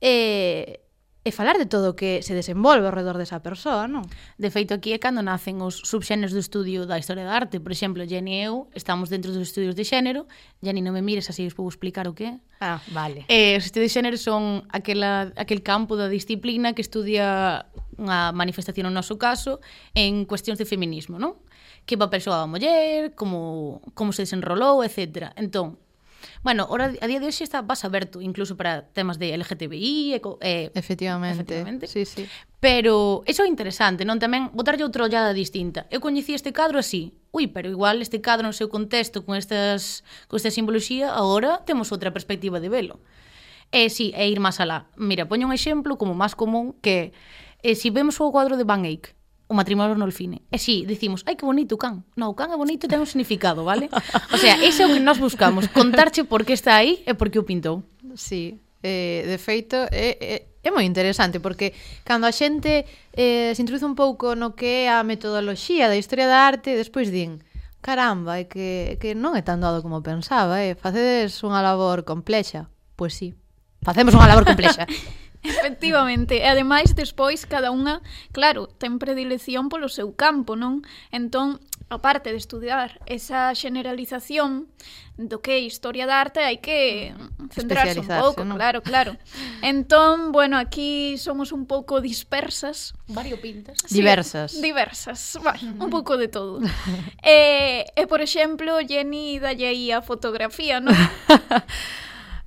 eh, 0.00 0.79
e 1.20 1.30
falar 1.36 1.60
de 1.60 1.68
todo 1.68 1.92
o 1.92 1.94
que 1.94 2.24
se 2.24 2.32
desenvolve 2.32 2.88
ao 2.88 2.96
redor 2.96 3.20
desa 3.20 3.44
persoa, 3.44 3.84
non? 3.84 4.00
De 4.40 4.48
feito, 4.48 4.72
aquí 4.72 4.96
é 4.96 4.98
cando 4.98 5.20
nacen 5.20 5.60
os 5.60 5.84
subxéneros 5.84 6.32
do 6.32 6.40
estudio 6.40 6.88
da 6.88 6.96
historia 6.96 7.28
da 7.28 7.36
arte. 7.36 7.60
Por 7.60 7.76
exemplo, 7.76 8.00
Jenny 8.08 8.40
e 8.40 8.48
eu 8.48 8.72
estamos 8.72 9.12
dentro 9.12 9.28
dos 9.28 9.52
estudios 9.52 9.76
de 9.76 9.84
xénero. 9.84 10.24
Jenny, 10.64 10.80
non 10.80 10.96
me 10.96 11.04
mires 11.04 11.28
así, 11.28 11.44
os 11.44 11.52
podo 11.52 11.68
explicar 11.68 12.08
o 12.08 12.16
que 12.16 12.24
é. 12.24 12.34
Ah, 12.64 12.80
vale. 12.88 13.28
Eh, 13.28 13.60
os 13.60 13.68
estudios 13.68 13.92
de 13.92 13.96
xénero 14.00 14.16
son 14.16 14.64
aquela, 14.72 15.28
aquel 15.36 15.60
campo 15.60 15.92
da 15.92 16.08
disciplina 16.08 16.72
que 16.72 16.80
estudia 16.80 17.68
unha 18.00 18.32
manifestación 18.32 18.88
no 18.88 18.96
noso 18.96 19.20
caso 19.20 19.60
en 19.92 20.24
cuestións 20.24 20.56
de 20.56 20.64
feminismo, 20.64 21.20
non? 21.20 21.36
Que 21.84 22.00
papel 22.00 22.24
xogaba 22.24 22.48
a 22.48 22.50
muller, 22.50 23.12
como, 23.12 23.84
como 23.92 24.16
se 24.16 24.24
desenrolou, 24.24 24.80
etc. 24.80 25.36
Entón, 25.36 25.76
Bueno, 26.42 26.66
ora, 26.70 26.92
a 26.92 27.06
día 27.06 27.20
de 27.20 27.26
hoxe 27.26 27.44
está 27.44 27.62
vas 27.62 27.84
aberto 27.84 28.20
incluso 28.20 28.56
para 28.56 28.88
temas 28.92 29.18
de 29.18 29.36
LGTBI, 29.36 30.14
eco, 30.14 30.38
eh, 30.40 30.70
efectivamente. 30.74 31.40
efectivamente. 31.42 31.86
Sí, 31.86 32.04
sí. 32.04 32.28
Pero 32.60 33.22
eso 33.26 33.42
é 33.44 33.48
interesante, 33.48 34.04
non 34.04 34.20
tamén 34.20 34.52
botarlle 34.52 34.84
outra 34.84 35.08
ollada 35.08 35.32
distinta. 35.32 35.88
Eu 35.88 36.04
coñecí 36.04 36.36
este 36.36 36.52
cadro 36.52 36.76
así, 36.76 37.16
ui, 37.32 37.48
pero 37.48 37.72
igual 37.72 38.04
este 38.04 38.20
cadro 38.20 38.44
no 38.44 38.52
seu 38.52 38.68
contexto 38.68 39.24
con 39.24 39.36
estas 39.36 40.04
con 40.28 40.36
esta 40.36 40.52
simboloxía, 40.52 41.12
agora 41.16 41.64
temos 41.64 41.88
outra 41.88 42.12
perspectiva 42.12 42.60
de 42.60 42.68
velo. 42.68 43.00
E 43.72 43.88
si, 43.88 44.10
sí, 44.10 44.18
e 44.18 44.26
ir 44.28 44.42
máis 44.42 44.58
alá. 44.58 44.90
Mira, 44.98 45.30
poño 45.30 45.46
un 45.46 45.54
exemplo 45.54 45.96
como 45.96 46.12
máis 46.12 46.34
común 46.34 46.74
que 46.82 47.16
eh, 47.62 47.78
si 47.78 47.88
vemos 47.88 48.18
o 48.20 48.28
cuadro 48.28 48.58
de 48.58 48.66
Van 48.66 48.84
Eyck, 48.84 49.14
o 49.50 49.54
matrimonio 49.58 49.98
no 49.98 50.06
olfine. 50.06 50.46
E 50.46 50.62
si, 50.62 50.86
dicimos, 50.86 51.26
ai 51.26 51.34
que 51.34 51.42
bonito 51.42 51.74
o 51.74 51.80
can. 51.82 52.06
No, 52.14 52.30
o 52.30 52.38
can 52.38 52.54
é 52.54 52.56
bonito 52.56 52.86
e 52.86 52.88
ten 52.88 53.02
un 53.02 53.10
significado, 53.10 53.66
vale? 53.66 53.90
o 54.30 54.38
sea, 54.38 54.54
ese 54.62 54.82
é 54.82 54.86
o 54.86 54.94
que 54.94 55.02
nós 55.02 55.18
buscamos, 55.18 55.66
contarche 55.74 56.22
por 56.22 56.46
que 56.46 56.54
está 56.54 56.78
aí 56.78 57.02
e 57.02 57.12
por 57.18 57.34
que 57.34 57.42
o 57.42 57.44
pintou. 57.44 57.82
Sí, 58.14 58.62
eh, 58.86 59.26
de 59.26 59.36
feito, 59.42 59.74
é, 59.90 60.14
eh, 60.14 60.16
eh 60.22 60.40
é 60.60 60.68
moi 60.68 60.84
interesante 60.84 61.40
porque 61.40 61.72
cando 62.04 62.28
a 62.28 62.36
xente 62.36 62.84
eh, 63.16 63.50
se 63.56 63.60
introduce 63.64 63.88
un 63.88 63.96
pouco 63.96 64.36
no 64.36 64.52
que 64.52 64.84
é 64.84 64.92
a 64.92 65.00
metodoloxía 65.00 65.88
da 65.88 65.96
historia 65.96 66.28
da 66.28 66.44
arte, 66.44 66.76
despois 66.76 67.08
din 67.08 67.40
caramba, 67.80 68.38
é 68.38 68.44
que, 68.44 69.00
que 69.00 69.16
non 69.16 69.32
é 69.34 69.42
tan 69.42 69.58
doado 69.58 69.80
como 69.80 70.04
pensaba, 70.04 70.60
eh? 70.60 70.76
facedes 70.76 71.40
unha 71.40 71.64
labor 71.64 72.04
complexa. 72.04 72.68
Pois 72.92 73.16
sí, 73.16 73.32
facemos 73.80 74.12
unha 74.12 74.28
labor 74.28 74.44
complexa. 74.44 74.84
Efectivamente, 75.42 76.36
e 76.36 76.46
ademais 76.46 76.92
despois 76.92 77.48
cada 77.48 77.72
unha, 77.72 78.04
claro, 78.30 78.68
ten 78.68 79.00
predilección 79.00 79.72
polo 79.72 79.88
seu 79.88 80.12
campo, 80.12 80.52
non? 80.52 80.84
Entón, 81.08 81.56
aparte 81.88 82.30
de 82.30 82.36
estudar 82.36 83.00
esa 83.08 83.50
generalización 83.56 84.68
do 85.16 85.40
que 85.40 85.56
é 85.56 85.60
historia 85.60 86.08
da 86.08 86.20
arte, 86.20 86.40
hai 86.40 86.60
que 86.60 87.12
centrarse 87.52 88.00
un 88.00 88.08
pouco, 88.08 88.44
¿no? 88.44 88.56
claro, 88.56 88.80
claro. 88.80 89.16
Entón, 89.60 90.32
bueno, 90.32 90.56
aquí 90.56 91.16
somos 91.16 91.52
un 91.52 91.64
pouco 91.64 92.00
dispersas. 92.00 92.96
Variopintas. 93.08 93.80
Sí, 93.84 94.00
diversas. 94.00 94.60
Diversas, 94.60 95.36
bueno, 95.42 95.76
un 95.76 95.90
pouco 95.96 96.16
de 96.16 96.28
todo. 96.28 96.60
e, 97.24 97.84
e, 97.96 98.02
por 98.06 98.20
exemplo, 98.20 98.80
Jenny 98.86 99.40
dalle 99.40 99.68
aí 99.68 99.92
a 99.92 100.00
fotografía, 100.00 100.80
non? 100.80 100.96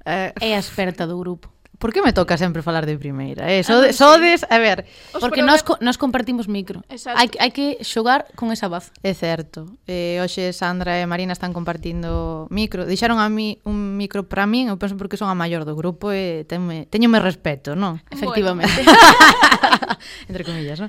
Eh. 0.03 0.35
é 0.35 0.51
a 0.55 0.59
experta 0.59 1.07
do 1.07 1.15
grupo. 1.15 1.52
Por 1.83 1.91
que 1.91 2.01
me 2.01 2.13
toca 2.13 2.39
sempre 2.39 2.63
falar 2.63 2.87
de 2.87 2.95
primeira? 2.95 3.51
Eh, 3.51 3.59
so, 3.59 3.83
ah, 3.83 3.91
sodes, 3.91 4.39
sí. 4.39 4.47
a 4.47 4.55
ver, 4.55 4.87
Os 5.11 5.19
porque 5.19 5.43
nós 5.43 5.67
pro... 5.67 5.75
nós 5.83 5.99
compartimos 5.99 6.47
micro. 6.47 6.79
Exacto. 6.87 7.19
Hai 7.19 7.27
hai 7.43 7.51
que 7.51 7.83
xogar 7.83 8.31
con 8.39 8.55
esa 8.55 8.71
voz. 8.71 8.95
É 9.03 9.11
certo. 9.11 9.67
Eh, 9.83 10.15
hoxe 10.23 10.55
Sandra 10.55 10.95
e 10.95 11.03
Marina 11.03 11.35
están 11.35 11.51
compartindo 11.51 12.47
micro. 12.47 12.87
Deixaron 12.87 13.19
a 13.19 13.27
mí 13.27 13.59
un 13.67 13.99
micro 13.99 14.23
para 14.23 14.47
min, 14.47 14.71
eu 14.71 14.79
penso 14.79 14.95
porque 14.95 15.19
son 15.19 15.27
a 15.27 15.35
maior 15.35 15.67
do 15.67 15.75
grupo 15.75 16.15
e 16.15 16.47
tenme, 16.47 16.87
teñome 16.87 17.19
respeto, 17.19 17.75
non? 17.75 17.99
Efectivamente. 18.07 18.79
Bueno. 18.79 19.99
Entre 20.31 20.47
comillas, 20.47 20.79
non? 20.79 20.87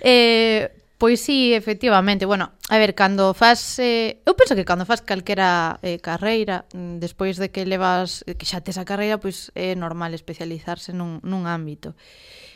Eh, 0.00 0.81
Pois 1.02 1.20
sí, 1.20 1.52
efectivamente. 1.52 2.26
Bueno, 2.26 2.52
a 2.68 2.78
ver, 2.78 2.94
cando 2.94 3.34
faz... 3.34 3.80
Eh, 3.80 4.22
eu 4.24 4.38
penso 4.38 4.54
que 4.54 4.62
cando 4.62 4.86
faz 4.86 5.02
calquera 5.02 5.82
eh, 5.82 5.98
carreira, 5.98 6.64
mm, 6.70 7.02
despois 7.02 7.42
de 7.42 7.50
que 7.50 7.66
levas... 7.66 8.22
Eh, 8.22 8.38
que 8.38 8.46
xa 8.46 8.62
tes 8.62 8.78
a 8.78 8.86
carreira, 8.86 9.18
pois 9.18 9.50
é 9.58 9.74
normal 9.74 10.14
especializarse 10.14 10.94
nun, 10.94 11.18
nun 11.26 11.50
ámbito. 11.50 11.98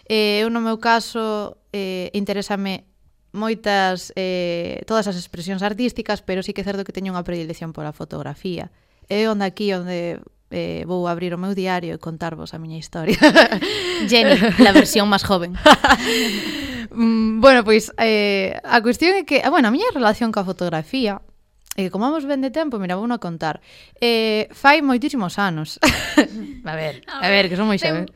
Eh, 0.06 0.46
eu 0.46 0.48
no 0.54 0.62
meu 0.62 0.78
caso 0.78 1.58
eh, 1.74 2.06
interésame 2.14 2.86
moitas 3.34 4.14
eh, 4.14 4.78
todas 4.86 5.10
as 5.10 5.18
expresións 5.18 5.66
artísticas, 5.66 6.22
pero 6.22 6.38
sí 6.46 6.54
que 6.54 6.62
é 6.62 6.68
certo 6.70 6.86
que 6.86 6.94
teño 6.94 7.18
unha 7.18 7.26
predilección 7.26 7.74
pola 7.74 7.90
fotografía. 7.90 8.70
É 9.10 9.26
onde 9.26 9.42
aquí 9.42 9.74
onde 9.74 10.22
eh, 10.54 10.86
vou 10.86 11.10
abrir 11.10 11.34
o 11.34 11.42
meu 11.42 11.50
diario 11.50 11.90
e 11.90 11.98
contarvos 11.98 12.54
a 12.54 12.62
miña 12.62 12.78
historia. 12.78 13.18
Jenny, 14.06 14.38
la 14.62 14.70
versión 14.70 15.10
máis 15.10 15.26
joven. 15.26 15.58
Mm, 16.96 17.44
bueno, 17.44 17.60
pois 17.60 17.92
eh, 18.00 18.56
a 18.64 18.80
cuestión 18.80 19.12
é 19.12 19.28
que, 19.28 19.44
ah, 19.44 19.52
bueno, 19.52 19.68
a 19.68 19.74
miña 19.74 19.92
relación 19.92 20.32
coa 20.32 20.48
fotografía 20.48 21.20
E 21.76 21.92
que 21.92 21.98
vamos 22.00 22.24
ben 22.24 22.40
de 22.40 22.48
tempo, 22.48 22.80
mira, 22.80 22.96
vou 22.96 23.04
a 23.04 23.20
contar. 23.20 23.60
Eh, 24.00 24.48
fai 24.56 24.80
moitísimos 24.80 25.36
anos. 25.36 25.76
a 26.64 26.72
ver, 26.72 27.04
a 27.04 27.28
ver, 27.28 27.52
que 27.52 27.56
son 27.60 27.68
moi 27.68 27.76
xaven. 27.76 28.08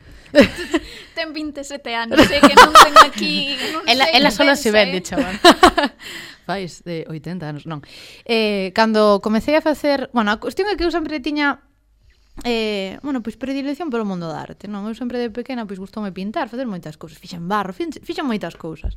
Ten 1.13 1.29
27 1.29 1.61
anos, 2.03 2.25
sei 2.25 2.41
que 2.41 2.57
non 2.57 2.73
ten 2.73 2.97
aquí... 3.05 3.53
Non 3.69 3.85
ela, 3.85 4.09
sei 4.09 4.17
ela 4.17 4.33
solo 4.33 4.57
se 4.57 4.73
vende, 4.73 4.97
eh. 4.97 5.05
chaval. 5.05 5.37
Fais 6.49 6.81
de 6.81 7.05
80 7.05 7.45
anos, 7.45 7.63
non. 7.69 7.85
Eh, 8.25 8.73
cando 8.73 9.21
comecei 9.21 9.53
a 9.53 9.61
facer... 9.61 10.09
Bueno, 10.09 10.33
a 10.33 10.41
cuestión 10.41 10.65
é 10.65 10.73
que 10.73 10.81
eu 10.81 10.89
sempre 10.89 11.21
tiña 11.21 11.61
eh, 12.43 12.97
bueno, 13.03 13.21
pois 13.21 13.37
predilección 13.37 13.91
polo 13.91 14.07
mundo 14.07 14.31
da 14.31 14.41
arte, 14.41 14.65
non? 14.71 14.87
Eu 14.87 14.95
sempre 14.95 15.19
de 15.19 15.29
pequena 15.29 15.67
pois 15.67 15.77
gustoume 15.77 16.15
pintar, 16.15 16.47
facer 16.47 16.65
moitas 16.65 16.95
cousas, 16.95 17.19
fixen 17.19 17.45
barro, 17.45 17.75
fixen 17.75 18.25
moitas 18.25 18.55
cousas. 18.55 18.95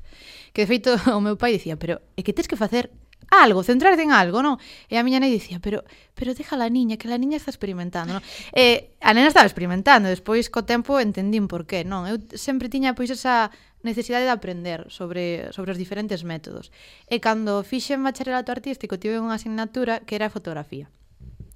Que 0.55 0.65
de 0.65 0.69
feito 0.71 0.91
o 1.19 1.21
meu 1.21 1.35
pai 1.37 1.53
dicía, 1.53 1.77
pero 1.77 2.01
é 2.15 2.23
que 2.23 2.33
tens 2.33 2.47
que 2.47 2.57
facer 2.57 2.95
algo, 3.31 3.63
centrarte 3.63 4.03
en 4.03 4.13
algo, 4.13 4.41
non? 4.41 4.57
E 4.89 4.95
a 4.97 5.03
miña 5.03 5.19
nai 5.19 5.33
dicía, 5.35 5.59
pero 5.59 5.83
pero 6.15 6.33
deja 6.33 6.55
a 6.57 6.71
niña, 6.71 6.97
que 6.97 7.11
a 7.11 7.19
niña 7.19 7.37
está 7.37 7.51
experimentando, 7.51 8.17
non? 8.17 8.23
E 8.55 8.95
a 9.03 9.11
nena 9.13 9.29
estaba 9.29 9.49
experimentando, 9.49 10.09
despois 10.09 10.49
co 10.49 10.65
tempo 10.65 11.03
entendín 11.03 11.51
por 11.51 11.67
qué, 11.67 11.83
non? 11.83 12.07
Eu 12.07 12.23
sempre 12.39 12.71
tiña 12.71 12.95
pois 12.95 13.11
esa 13.11 13.51
necesidade 13.85 14.25
de 14.25 14.33
aprender 14.33 14.89
sobre, 14.89 15.53
sobre 15.53 15.77
os 15.77 15.79
diferentes 15.79 16.25
métodos. 16.25 16.73
E 17.11 17.21
cando 17.21 17.61
fixen 17.67 18.01
bacharelato 18.01 18.55
artístico 18.55 18.97
tive 18.97 19.21
unha 19.21 19.37
asignatura 19.37 20.01
que 20.07 20.17
era 20.17 20.33
fotografía. 20.33 20.89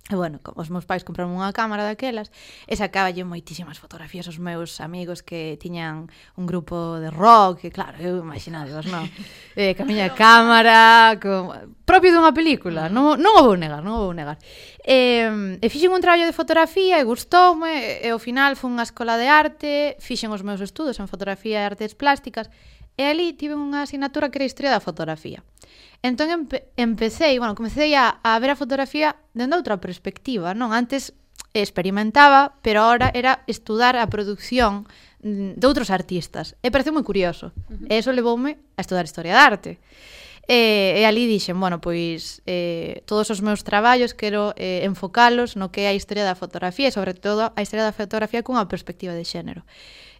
E 0.08 0.16
bueno, 0.16 0.40
os 0.56 0.72
meus 0.72 0.88
pais 0.88 1.04
compraron 1.04 1.36
unha 1.36 1.52
cámara 1.52 1.84
daquelas 1.84 2.32
e 2.64 2.72
sacaballe 2.80 3.28
moitísimas 3.28 3.76
fotografías 3.76 4.24
aos 4.24 4.40
meus 4.40 4.80
amigos 4.80 5.20
que 5.20 5.60
tiñan 5.60 6.08
un 6.40 6.48
grupo 6.48 6.96
de 6.96 7.12
rock, 7.12 7.68
e 7.68 7.70
claro, 7.70 8.00
eu 8.00 8.16
imaginadevos, 8.16 8.88
non? 8.88 9.04
Eh, 9.52 9.76
ca 9.76 9.84
miña 9.84 10.08
cámara, 10.16 11.12
con... 11.20 11.76
propio 11.84 12.08
dunha 12.08 12.32
película, 12.32 12.88
mm. 12.88 12.92
non, 12.96 13.20
non 13.20 13.32
o 13.36 13.42
vou 13.52 13.56
negar, 13.60 13.84
non 13.84 14.00
o 14.00 14.08
vou 14.08 14.16
negar. 14.16 14.40
E, 14.80 15.28
e 15.60 15.66
fixen 15.68 15.92
un 15.92 16.00
traballo 16.00 16.24
de 16.24 16.32
fotografía 16.32 16.96
e 16.96 17.04
gustoume, 17.04 18.00
e 18.00 18.08
ao 18.08 18.16
final 18.16 18.56
fun 18.56 18.80
a 18.80 18.88
escola 18.88 19.20
de 19.20 19.28
arte, 19.28 20.00
fixen 20.00 20.32
os 20.32 20.40
meus 20.40 20.64
estudos 20.64 20.96
en 20.96 21.04
fotografía 21.04 21.60
e 21.60 21.68
artes 21.68 21.92
plásticas, 21.92 22.48
e 22.96 23.04
ali 23.04 23.36
tive 23.36 23.52
unha 23.60 23.84
asignatura 23.84 24.32
que 24.32 24.40
era 24.40 24.48
historia 24.48 24.72
da 24.72 24.80
fotografía. 24.80 25.44
Entón 26.02 26.30
empe 26.30 26.70
empecei, 26.78 27.38
bueno, 27.42 27.58
comecei 27.58 27.94
a, 27.98 28.22
a 28.22 28.38
ver 28.38 28.54
a 28.54 28.60
fotografía 28.60 29.18
dende 29.34 29.58
outra 29.58 29.82
perspectiva, 29.82 30.54
non? 30.54 30.70
Antes 30.70 31.10
experimentaba, 31.54 32.54
pero 32.62 32.86
ahora 32.86 33.10
era 33.14 33.42
estudar 33.50 33.98
a 33.98 34.06
produción 34.06 34.86
mm, 35.22 35.58
de 35.58 35.66
outros 35.66 35.90
artistas. 35.90 36.54
E 36.62 36.70
parece 36.70 36.94
moi 36.94 37.02
curioso. 37.02 37.50
Uh 37.66 37.74
-huh. 37.74 37.90
E 37.90 37.94
eso 37.98 38.14
levoume 38.14 38.62
a 38.78 38.80
estudar 38.84 39.04
Historia 39.10 39.34
de 39.34 39.42
Arte. 39.42 39.72
E, 40.48 40.96
e 40.96 41.02
ali 41.04 41.28
dixen, 41.28 41.60
bueno, 41.60 41.76
pois 41.76 42.40
eh, 42.48 43.04
todos 43.04 43.28
os 43.28 43.44
meus 43.44 43.66
traballos 43.68 44.16
quero 44.16 44.56
eh, 44.56 44.80
enfocalos 44.86 45.60
no 45.60 45.68
que 45.68 45.84
é 45.84 45.92
a 45.92 45.98
historia 45.98 46.24
da 46.24 46.38
fotografía 46.38 46.88
e 46.88 46.94
sobre 46.94 47.12
todo 47.12 47.52
a 47.52 47.60
historia 47.60 47.84
da 47.84 47.92
fotografía 47.92 48.40
cunha 48.40 48.64
perspectiva 48.64 49.12
de 49.12 49.28
xénero. 49.28 49.68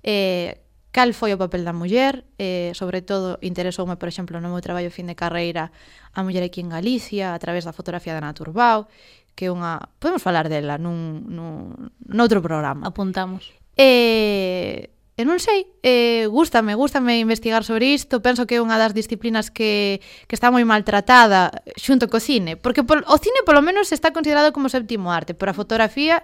Eh, 0.05 0.61
cal 0.91 1.13
foi 1.13 1.37
o 1.37 1.39
papel 1.39 1.65
da 1.65 1.77
muller, 1.77 2.25
eh, 2.41 2.73
sobre 2.73 3.05
todo 3.05 3.37
interesoume, 3.45 3.97
por 4.01 4.09
exemplo, 4.09 4.41
no 4.41 4.49
meu 4.49 4.65
traballo 4.65 4.89
fin 4.91 5.07
de 5.07 5.15
carreira 5.15 5.71
a 6.17 6.25
muller 6.25 6.43
aquí 6.43 6.65
en 6.65 6.73
Galicia, 6.73 7.37
a 7.37 7.39
través 7.39 7.69
da 7.69 7.77
fotografía 7.77 8.17
da 8.17 8.25
Naturbao, 8.25 8.89
que 9.37 9.47
é 9.47 9.51
unha... 9.53 9.79
Podemos 10.03 10.25
falar 10.25 10.49
dela 10.51 10.81
nun, 10.81 11.29
nun, 11.29 11.93
noutro 12.09 12.43
programa. 12.43 12.89
Apuntamos. 12.89 13.55
E, 13.79 14.91
eh, 14.91 14.99
e 15.19 15.27
non 15.27 15.43
sei, 15.43 15.67
eh, 15.83 16.31
gústame, 16.31 16.79
gústame 16.79 17.19
investigar 17.19 17.67
sobre 17.67 17.91
isto, 17.91 18.23
penso 18.23 18.47
que 18.47 18.59
é 18.59 18.63
unha 18.63 18.79
das 18.79 18.95
disciplinas 18.95 19.51
que, 19.51 19.99
que 20.31 20.35
está 20.39 20.55
moi 20.55 20.63
maltratada 20.63 21.51
xunto 21.75 22.07
co 22.07 22.23
cine, 22.23 22.55
porque 22.55 22.87
pol, 22.87 23.03
o 23.03 23.19
cine 23.19 23.43
polo 23.43 23.59
menos 23.59 23.91
está 23.91 24.15
considerado 24.15 24.55
como 24.55 24.71
séptimo 24.71 25.11
arte, 25.11 25.35
pero 25.35 25.51
a 25.51 25.59
fotografía 25.59 26.23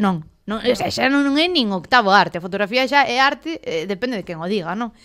Non, 0.00 0.24
non, 0.48 0.64
xa, 0.64 0.88
xa 0.88 1.12
non 1.12 1.36
é 1.36 1.46
nin 1.46 1.68
octavo 1.76 2.08
arte, 2.10 2.40
a 2.40 2.44
fotografía 2.44 2.88
xa 2.88 3.04
é 3.04 3.20
arte, 3.20 3.60
eh, 3.60 3.84
depende 3.84 4.16
de 4.16 4.24
quen 4.24 4.40
o 4.40 4.48
diga, 4.48 4.72
non? 4.72 4.96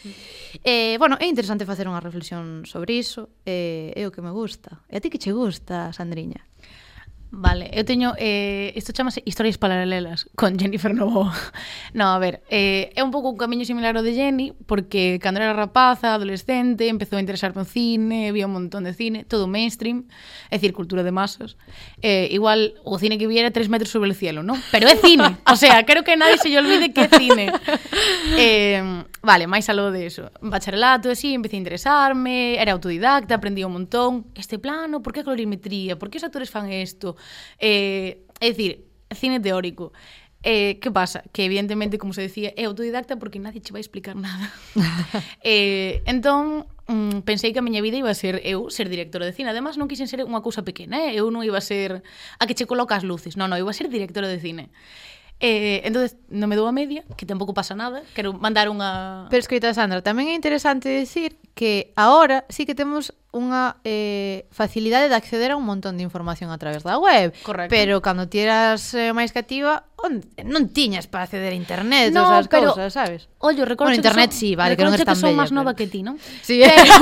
Eh, 0.64 0.96
bueno, 0.96 1.20
é 1.20 1.28
interesante 1.28 1.68
facer 1.68 1.86
unha 1.92 2.00
reflexión 2.00 2.64
sobre 2.64 2.96
iso, 2.96 3.44
eh, 3.44 3.92
é 3.92 4.08
o 4.08 4.14
que 4.16 4.24
me 4.24 4.32
gusta. 4.32 4.80
E 4.88 4.98
a 4.98 5.00
ti 5.04 5.12
que 5.12 5.20
che 5.20 5.36
gusta, 5.36 5.92
Sandriña? 5.92 6.48
Vale, 7.32 7.70
eu 7.74 7.84
teño... 7.84 8.14
Eh, 8.18 8.72
isto 8.76 8.94
chamase 8.94 9.22
Historias 9.26 9.58
Paralelas 9.58 10.30
con 10.36 10.58
Jennifer 10.58 10.94
Novo. 10.96 11.28
no, 11.94 12.08
a 12.14 12.20
ver, 12.20 12.42
eh, 12.50 12.94
é 12.96 13.04
un 13.04 13.12
pouco 13.12 13.30
un 13.30 13.38
camiño 13.38 13.66
similar 13.66 13.98
ao 13.98 14.06
de 14.06 14.16
Jenny 14.16 14.54
porque 14.66 15.20
cando 15.20 15.42
era 15.42 15.52
rapaza, 15.52 16.16
adolescente, 16.16 16.88
empezou 16.88 17.18
a 17.18 17.24
interesarme 17.24 17.66
por 17.66 17.68
cine, 17.68 18.32
vía 18.32 18.48
un 18.48 18.56
montón 18.56 18.88
de 18.88 18.94
cine, 18.96 19.26
todo 19.28 19.52
mainstream, 19.52 20.08
é 20.48 20.56
dicir, 20.56 20.72
cultura 20.72 21.04
de 21.04 21.12
masas. 21.12 21.58
Eh, 22.00 22.30
igual, 22.32 22.80
o 22.88 22.96
cine 23.00 23.20
que 23.20 23.28
viera 23.28 23.52
tres 23.52 23.68
metros 23.68 23.92
sobre 23.92 24.08
el 24.10 24.16
cielo, 24.16 24.40
non? 24.40 24.56
Pero 24.72 24.88
é 24.88 24.96
cine, 24.96 25.36
o 25.50 25.60
sea, 25.60 25.84
creo 25.84 26.08
que 26.08 26.16
nadie 26.16 26.40
se 26.40 26.48
lle 26.48 26.64
olvide 26.64 26.94
que 26.96 27.04
é 27.06 27.10
cine. 27.12 27.52
Eh, 28.38 28.82
Vale, 29.26 29.50
máis 29.50 29.66
aló 29.74 29.90
de 29.90 30.06
eso. 30.06 30.30
Bacharelato, 30.38 31.10
así, 31.10 31.34
empecé 31.34 31.58
a 31.58 31.64
interesarme, 31.66 32.62
era 32.62 32.78
autodidacta, 32.78 33.34
aprendí 33.34 33.66
un 33.66 33.74
montón. 33.74 34.30
Este 34.38 34.60
plano, 34.62 35.02
por 35.02 35.14
que 35.14 35.22
a 35.22 35.24
colorimetría? 35.26 35.98
Por 35.98 36.14
que 36.14 36.22
os 36.22 36.26
actores 36.30 36.54
fan 36.54 36.70
isto? 36.70 37.18
Eh, 37.58 38.22
é 38.38 38.54
dicir, 38.54 38.86
cine 39.10 39.42
teórico. 39.42 39.98
Eh, 40.46 40.78
que 40.78 40.92
pasa? 40.94 41.24
Que 41.34 41.50
evidentemente, 41.50 41.98
como 41.98 42.14
se 42.14 42.22
decía, 42.22 42.54
é 42.54 42.70
autodidacta 42.70 43.18
porque 43.18 43.42
nadie 43.42 43.66
che 43.66 43.74
vai 43.74 43.82
explicar 43.82 44.14
nada. 44.14 44.54
eh, 45.42 46.06
entón, 46.06 46.70
mm, 46.86 47.26
pensei 47.26 47.50
que 47.50 47.58
a 47.58 47.66
miña 47.66 47.82
vida 47.82 47.98
iba 47.98 48.14
a 48.14 48.14
ser 48.14 48.46
eu 48.46 48.70
ser 48.70 48.94
directora 48.94 49.26
de 49.26 49.34
cine. 49.34 49.50
Además, 49.50 49.82
non 49.82 49.90
quixen 49.90 50.06
ser 50.06 50.22
unha 50.22 50.46
cousa 50.46 50.62
pequena, 50.62 51.02
eh? 51.02 51.18
eu 51.18 51.34
non 51.34 51.42
iba 51.42 51.58
a 51.58 51.66
ser 51.66 52.06
a 52.38 52.46
que 52.46 52.54
che 52.54 52.70
coloca 52.70 52.94
as 52.94 53.02
luces. 53.02 53.42
Non, 53.42 53.50
non, 53.50 53.58
iba 53.58 53.74
a 53.74 53.74
ser 53.74 53.90
directora 53.90 54.30
de 54.30 54.38
cine. 54.38 54.70
Eh, 55.40 55.82
entonces 55.84 56.16
non 56.32 56.48
me 56.48 56.56
dou 56.56 56.64
a 56.64 56.72
media, 56.72 57.04
que 57.20 57.28
tampouco 57.28 57.52
pasa 57.52 57.76
nada, 57.76 58.08
quero 58.16 58.32
mandar 58.32 58.72
unha 58.72 59.28
Pero 59.28 59.44
escoita 59.44 59.76
Sandra, 59.76 60.00
tamén 60.00 60.32
é 60.32 60.36
interesante 60.36 60.88
dicir 60.88 61.36
que 61.52 61.92
agora 62.00 62.48
sí 62.48 62.64
que 62.64 62.72
temos 62.72 63.12
unha 63.36 63.76
eh, 63.84 64.48
facilidade 64.48 65.12
de 65.12 65.16
acceder 65.20 65.52
a 65.52 65.60
un 65.60 65.68
montón 65.68 66.00
de 66.00 66.08
información 66.08 66.56
a 66.56 66.58
través 66.58 66.88
da 66.88 66.96
web. 66.96 67.36
Correcto. 67.44 67.68
Pero 67.68 68.00
cando 68.00 68.32
ti 68.32 68.40
eras 68.40 68.96
eh, 68.96 69.12
máis 69.12 69.36
cativa, 69.36 69.92
onde, 70.00 70.24
non 70.48 70.72
tiñas 70.72 71.12
para 71.12 71.28
acceder 71.28 71.52
a 71.52 71.60
internet, 71.60 72.16
no, 72.16 72.24
esas 72.24 72.48
pero, 72.48 72.72
cousas, 72.72 72.96
sabes? 72.96 73.28
Ollo, 73.44 73.68
recordo 73.68 73.92
bueno, 73.92 74.00
internet 74.00 74.32
son, 74.32 74.40
sí, 74.40 74.56
vale, 74.56 74.80
que 74.80 74.88
non 74.88 74.96
é 74.96 75.04
tan 75.04 75.20
que 75.20 75.20
son 75.20 75.36
máis 75.36 75.52
nova 75.52 75.76
que 75.76 75.92
ti, 75.92 76.00
non? 76.00 76.16
Sí, 76.48 76.64
pero... 76.64 76.96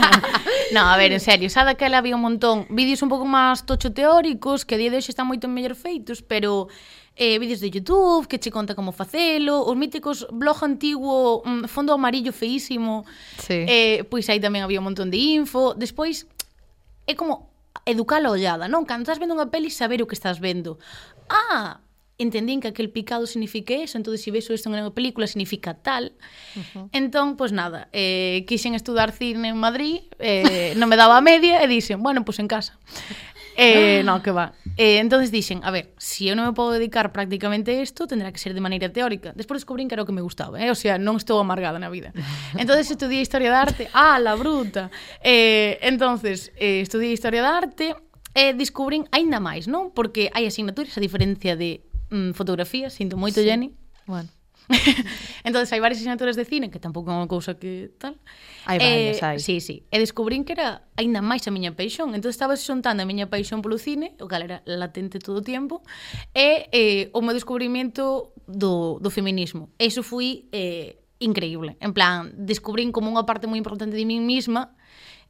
no, 0.76 0.88
a 0.88 0.96
ver, 0.96 1.12
en 1.12 1.20
serio, 1.20 1.52
xa 1.52 1.68
daquela 1.68 2.00
había 2.00 2.16
un 2.16 2.24
montón 2.24 2.64
vídeos 2.72 3.04
un 3.04 3.12
pouco 3.12 3.28
máis 3.28 3.68
tocho 3.68 3.92
teóricos 3.92 4.64
que 4.64 4.74
a 4.74 4.80
día 4.80 4.88
de 4.88 4.96
hoxe 4.96 5.12
están 5.12 5.28
moito 5.28 5.44
mellor 5.44 5.76
feitos, 5.76 6.24
pero 6.24 6.72
eh, 7.16 7.38
vídeos 7.40 7.60
de 7.60 7.70
YouTube 7.70 8.28
que 8.28 8.38
che 8.38 8.52
conta 8.52 8.76
como 8.76 8.92
facelo, 8.92 9.64
os 9.64 9.76
míticos 9.76 10.28
blog 10.30 10.62
antigo 10.62 11.42
mm, 11.44 11.64
fondo 11.64 11.96
amarillo 11.96 12.32
feísimo. 12.32 13.04
Sí. 13.40 13.64
Eh, 13.66 14.04
pois 14.12 14.28
aí 14.28 14.38
tamén 14.38 14.62
había 14.62 14.78
un 14.78 14.86
montón 14.92 15.08
de 15.08 15.16
info. 15.16 15.72
Despois 15.72 16.28
é 17.08 17.16
como 17.16 17.48
educar 17.88 18.20
a 18.20 18.30
ollada, 18.30 18.68
non? 18.68 18.84
Cando 18.84 19.08
estás 19.08 19.16
vendo 19.16 19.32
unha 19.32 19.48
peli, 19.48 19.72
saber 19.72 20.04
o 20.04 20.06
que 20.06 20.14
estás 20.14 20.38
vendo. 20.38 20.76
Ah, 21.32 21.80
entendín 22.18 22.60
que 22.60 22.68
aquel 22.68 22.90
picado 22.90 23.26
significa 23.26 23.74
eso, 23.74 23.98
entón 23.98 24.16
se 24.16 24.30
ves 24.30 24.48
isto 24.48 24.68
nunha 24.68 24.88
película 24.92 25.26
significa 25.26 25.74
tal. 25.74 26.12
Uh 26.56 26.60
-huh. 26.60 26.84
Entón, 26.92 27.36
pois 27.36 27.50
pues, 27.50 27.52
nada, 27.52 27.88
eh, 27.92 28.44
quixen 28.48 28.74
estudar 28.74 29.12
cine 29.12 29.52
en 29.52 29.58
Madrid, 29.60 30.08
eh, 30.18 30.72
non 30.80 30.88
me 30.88 30.96
daba 30.96 31.20
a 31.20 31.24
media 31.24 31.60
e 31.60 31.66
dixen, 31.68 32.00
bueno, 32.00 32.24
pois 32.24 32.36
pues 32.36 32.44
en 32.44 32.48
casa. 32.48 32.72
Eh, 33.56 34.00
ah. 34.00 34.02
no, 34.04 34.22
que 34.22 34.30
va. 34.30 34.52
Eh, 34.76 34.98
entonces 34.98 35.30
dixen, 35.32 35.64
a 35.64 35.70
ver, 35.70 35.92
se 35.96 36.16
si 36.16 36.28
eu 36.28 36.36
non 36.36 36.44
me 36.44 36.52
podo 36.52 36.76
dedicar 36.76 37.12
prácticamente 37.12 37.72
a 37.72 37.80
isto, 37.80 38.06
tendrá 38.06 38.30
que 38.30 38.38
ser 38.38 38.52
de 38.52 38.60
maneira 38.60 38.92
teórica. 38.92 39.32
Despois 39.32 39.64
descubrín 39.64 39.88
que 39.88 39.96
era 39.96 40.04
o 40.04 40.08
que 40.08 40.12
me 40.12 40.20
gustaba, 40.20 40.60
eh? 40.60 40.70
o 40.70 40.76
sea, 40.76 41.00
non 41.00 41.16
estou 41.16 41.40
amargada 41.40 41.80
na 41.80 41.88
vida. 41.88 42.12
Entonces 42.60 42.92
estudiei 42.92 43.24
Historia 43.24 43.48
da 43.48 43.64
Arte, 43.64 43.88
ah, 43.96 44.20
la 44.20 44.36
bruta. 44.36 44.92
Eh, 45.24 45.80
entonces, 45.80 46.52
eh, 46.60 46.84
estudiei 46.84 47.16
Historia 47.16 47.40
da 47.40 47.56
Arte, 47.56 47.96
e 48.36 48.50
eh, 48.50 48.52
descubrín 48.52 49.08
aínda 49.16 49.40
máis, 49.40 49.64
non? 49.64 49.96
Porque 49.96 50.28
hai 50.36 50.44
asignaturas 50.44 50.92
a 50.92 51.00
diferencia 51.00 51.56
de 51.56 51.80
mm, 52.12 52.36
fotografía, 52.36 52.92
sinto 52.92 53.16
moito, 53.16 53.40
sí. 53.40 53.48
Jenny. 53.48 53.72
Bueno. 54.04 54.35
entonces 55.44 55.70
hai 55.72 55.80
varias 55.80 56.02
asignaturas 56.02 56.34
de 56.34 56.44
cine 56.44 56.70
que 56.70 56.82
tampouco 56.82 57.10
é 57.10 57.16
unha 57.16 57.30
cousa 57.30 57.54
que 57.54 57.94
tal. 58.02 58.18
Hai 58.66 58.82
varias, 58.82 59.22
eh, 59.22 59.26
hai. 59.26 59.36
Sí, 59.38 59.62
sí. 59.62 59.86
E 59.94 59.96
descubrín 60.02 60.42
que 60.42 60.58
era 60.58 60.82
aínda 60.98 61.22
máis 61.22 61.46
a 61.46 61.54
miña 61.54 61.74
paixón. 61.78 62.18
Entón 62.18 62.34
estaba 62.34 62.58
xontando 62.58 63.02
a 63.02 63.06
miña 63.06 63.30
paixón 63.30 63.62
polo 63.62 63.78
cine, 63.78 64.18
o 64.18 64.26
cal 64.26 64.42
era 64.42 64.66
latente 64.66 65.22
todo 65.22 65.40
o 65.40 65.44
tempo, 65.46 65.86
e 66.34 66.66
eh, 66.74 67.14
o 67.14 67.22
meu 67.22 67.34
descubrimento 67.34 68.34
do, 68.46 68.98
do 68.98 69.10
feminismo. 69.10 69.70
Eso 69.78 70.02
foi 70.02 70.50
eh, 70.50 70.98
increíble. 71.22 71.78
En 71.78 71.94
plan, 71.94 72.34
descubrín 72.34 72.90
como 72.90 73.06
unha 73.10 73.22
parte 73.22 73.46
moi 73.46 73.58
importante 73.58 73.94
de 73.94 74.02
min 74.02 74.26
mesma 74.26 74.74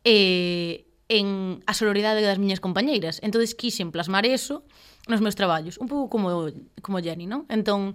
eh, 0.00 0.88
en 1.09 1.61
a 1.66 1.73
sororidade 1.76 2.25
das 2.25 2.40
miñas 2.40 2.64
compañeiras. 2.64 3.21
Entón, 3.23 3.45
quixen 3.55 3.93
plasmar 3.93 4.26
eso 4.26 4.64
nos 5.07 5.23
meus 5.23 5.38
traballos, 5.38 5.78
un 5.78 5.87
pouco 5.87 6.11
como 6.11 6.50
como 6.83 6.99
Jenny, 6.99 7.31
non? 7.31 7.47
Entón, 7.47 7.95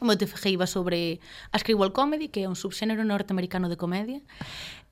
Moito 0.00 0.26
Fejeiva 0.26 0.66
sobre 0.66 1.20
a 1.50 1.58
Screwball 1.58 1.92
Comedy, 1.92 2.28
que 2.28 2.44
é 2.44 2.48
un 2.48 2.54
subxénero 2.54 3.02
norteamericano 3.02 3.66
de 3.66 3.76
comedia, 3.76 4.22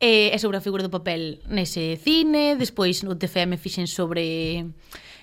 e, 0.01 0.35
e 0.35 0.39
sobre 0.39 0.59
a 0.59 0.65
figura 0.65 0.83
do 0.83 0.91
papel 0.91 1.39
nese 1.47 1.97
cine, 1.97 2.59
despois 2.59 3.07
no 3.07 3.15
TFM 3.15 3.55
fixen 3.57 3.87
sobre 3.87 4.67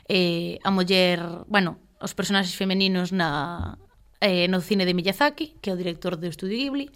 eh, 0.08 0.60
a 0.64 0.70
muller, 0.72 1.20
bueno, 1.48 1.80
os 2.00 2.16
personaxes 2.16 2.56
femeninos 2.56 3.12
na, 3.12 3.78
eh, 4.20 4.48
no 4.48 4.60
cine 4.64 4.88
de 4.88 4.96
Miyazaki, 4.96 5.60
que 5.60 5.70
é 5.70 5.74
o 5.74 5.80
director 5.80 6.16
do 6.16 6.28
Estudio 6.28 6.58
Ghibli, 6.58 6.88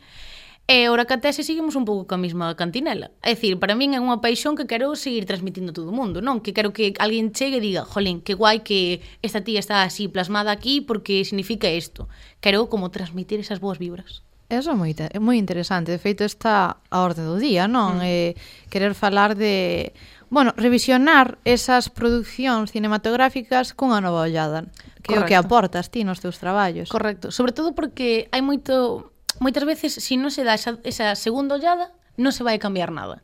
E 0.68 0.92
ora 0.92 1.08
catese 1.08 1.48
seguimos 1.48 1.80
un 1.80 1.88
pouco 1.88 2.12
ca 2.12 2.20
mesma 2.20 2.52
cantinela. 2.60 3.16
É 3.24 3.40
dicir, 3.40 3.56
para 3.56 3.72
min 3.72 3.96
é 3.96 4.04
unha 4.04 4.20
paixón 4.20 4.60
que 4.60 4.68
quero 4.68 5.00
seguir 5.00 5.24
transmitindo 5.24 5.72
a 5.72 5.78
todo 5.80 5.88
o 5.88 5.96
mundo, 5.96 6.20
non? 6.20 6.44
Que 6.44 6.52
quero 6.52 6.76
que 6.76 6.92
alguén 7.00 7.32
chegue 7.32 7.64
e 7.64 7.64
diga, 7.64 7.88
jolín, 7.88 8.20
que 8.20 8.36
guai 8.36 8.68
que 8.68 9.00
esta 9.24 9.40
tía 9.40 9.64
está 9.64 9.88
así 9.88 10.12
plasmada 10.12 10.52
aquí 10.52 10.84
porque 10.84 11.24
significa 11.24 11.72
isto. 11.72 12.12
Quero 12.44 12.68
como 12.68 12.92
transmitir 12.92 13.40
esas 13.40 13.64
boas 13.64 13.80
vibras. 13.80 14.28
Eso 14.52 14.72
é 14.72 14.76
moi, 14.76 14.92
é 14.92 15.20
moi 15.24 15.40
interesante. 15.40 15.96
De 15.96 16.04
feito, 16.04 16.28
está 16.28 16.84
a 16.92 16.98
orde 17.00 17.24
do 17.24 17.40
día, 17.40 17.72
non? 17.72 18.04
Mm. 18.04 18.04
Eh, 18.04 18.32
querer 18.68 18.92
falar 18.92 19.40
de... 19.40 19.96
Bueno, 20.28 20.52
revisionar 20.60 21.40
esas 21.48 21.88
producións 21.88 22.76
cinematográficas 22.76 23.72
cunha 23.72 24.04
nova 24.04 24.28
ollada. 24.28 24.68
Que 25.00 25.16
Correcto. 25.16 25.16
é 25.16 25.20
o 25.24 25.28
que 25.32 25.40
aportas 25.40 25.88
ti 25.88 26.04
nos 26.04 26.20
teus 26.20 26.44
traballos. 26.44 26.92
Correcto. 26.92 27.32
Sobre 27.32 27.56
todo 27.56 27.72
porque 27.72 28.28
hai 28.36 28.44
moito 28.44 29.16
moitas 29.40 29.66
veces, 29.66 29.98
se 29.98 30.02
si 30.02 30.16
non 30.18 30.34
se 30.34 30.44
dá 30.44 30.58
esa, 30.58 30.80
esa 30.84 31.14
segunda 31.18 31.56
ollada, 31.56 31.94
non 32.18 32.34
se 32.34 32.42
vai 32.42 32.58
a 32.58 32.64
cambiar 32.64 32.90
nada. 32.90 33.24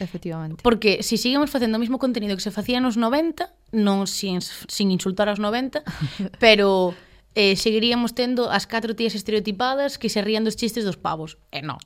Efectivamente. 0.00 0.64
Porque 0.64 1.04
se 1.04 1.16
si 1.16 1.28
seguimos 1.28 1.52
facendo 1.52 1.76
o 1.76 1.82
mesmo 1.82 2.00
contenido 2.00 2.34
que 2.34 2.44
se 2.44 2.50
facía 2.50 2.80
nos 2.80 2.96
90, 2.96 3.52
non 3.76 4.08
sin, 4.08 4.40
sin 4.42 4.88
insultar 4.88 5.28
aos 5.28 5.38
90, 5.38 5.84
pero 6.42 6.96
eh, 7.36 7.54
seguiríamos 7.54 8.16
tendo 8.16 8.48
as 8.48 8.64
catro 8.64 8.96
tías 8.96 9.14
estereotipadas 9.14 10.00
que 10.00 10.08
se 10.08 10.24
rían 10.24 10.42
dos 10.42 10.56
chistes 10.56 10.88
dos 10.88 10.96
pavos. 10.96 11.36
E 11.52 11.60
eh, 11.60 11.62
non. 11.62 11.78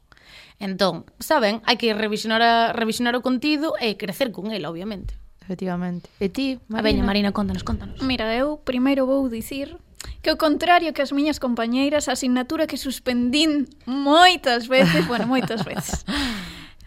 Entón, 0.63 1.03
saben, 1.19 1.59
hai 1.67 1.75
que 1.75 1.91
revisionar, 1.93 2.41
a, 2.41 2.71
revisionar 2.71 3.19
o 3.19 3.25
contido 3.27 3.75
e 3.83 3.99
crecer 3.99 4.31
con 4.31 4.55
el, 4.55 4.63
obviamente. 4.65 5.19
Efectivamente. 5.43 6.09
E 6.23 6.31
ti, 6.31 6.63
Marina? 6.71 6.79
A 6.79 6.87
veña, 6.87 7.03
Marina, 7.05 7.31
contanos, 7.35 7.67
contanos. 7.67 8.01
Mira, 8.01 8.33
eu 8.33 8.63
primeiro 8.63 9.05
vou 9.05 9.27
dicir 9.29 9.77
que 10.23 10.33
o 10.33 10.41
contrario 10.41 10.93
que 10.93 11.03
as 11.03 11.13
miñas 11.13 11.41
compañeiras, 11.41 12.09
a 12.09 12.17
asignatura 12.17 12.67
que 12.67 12.77
suspendín 12.77 13.69
moitas 13.85 14.69
veces, 14.69 15.07
bueno, 15.07 15.27
moitas 15.27 15.65
veces. 15.65 16.05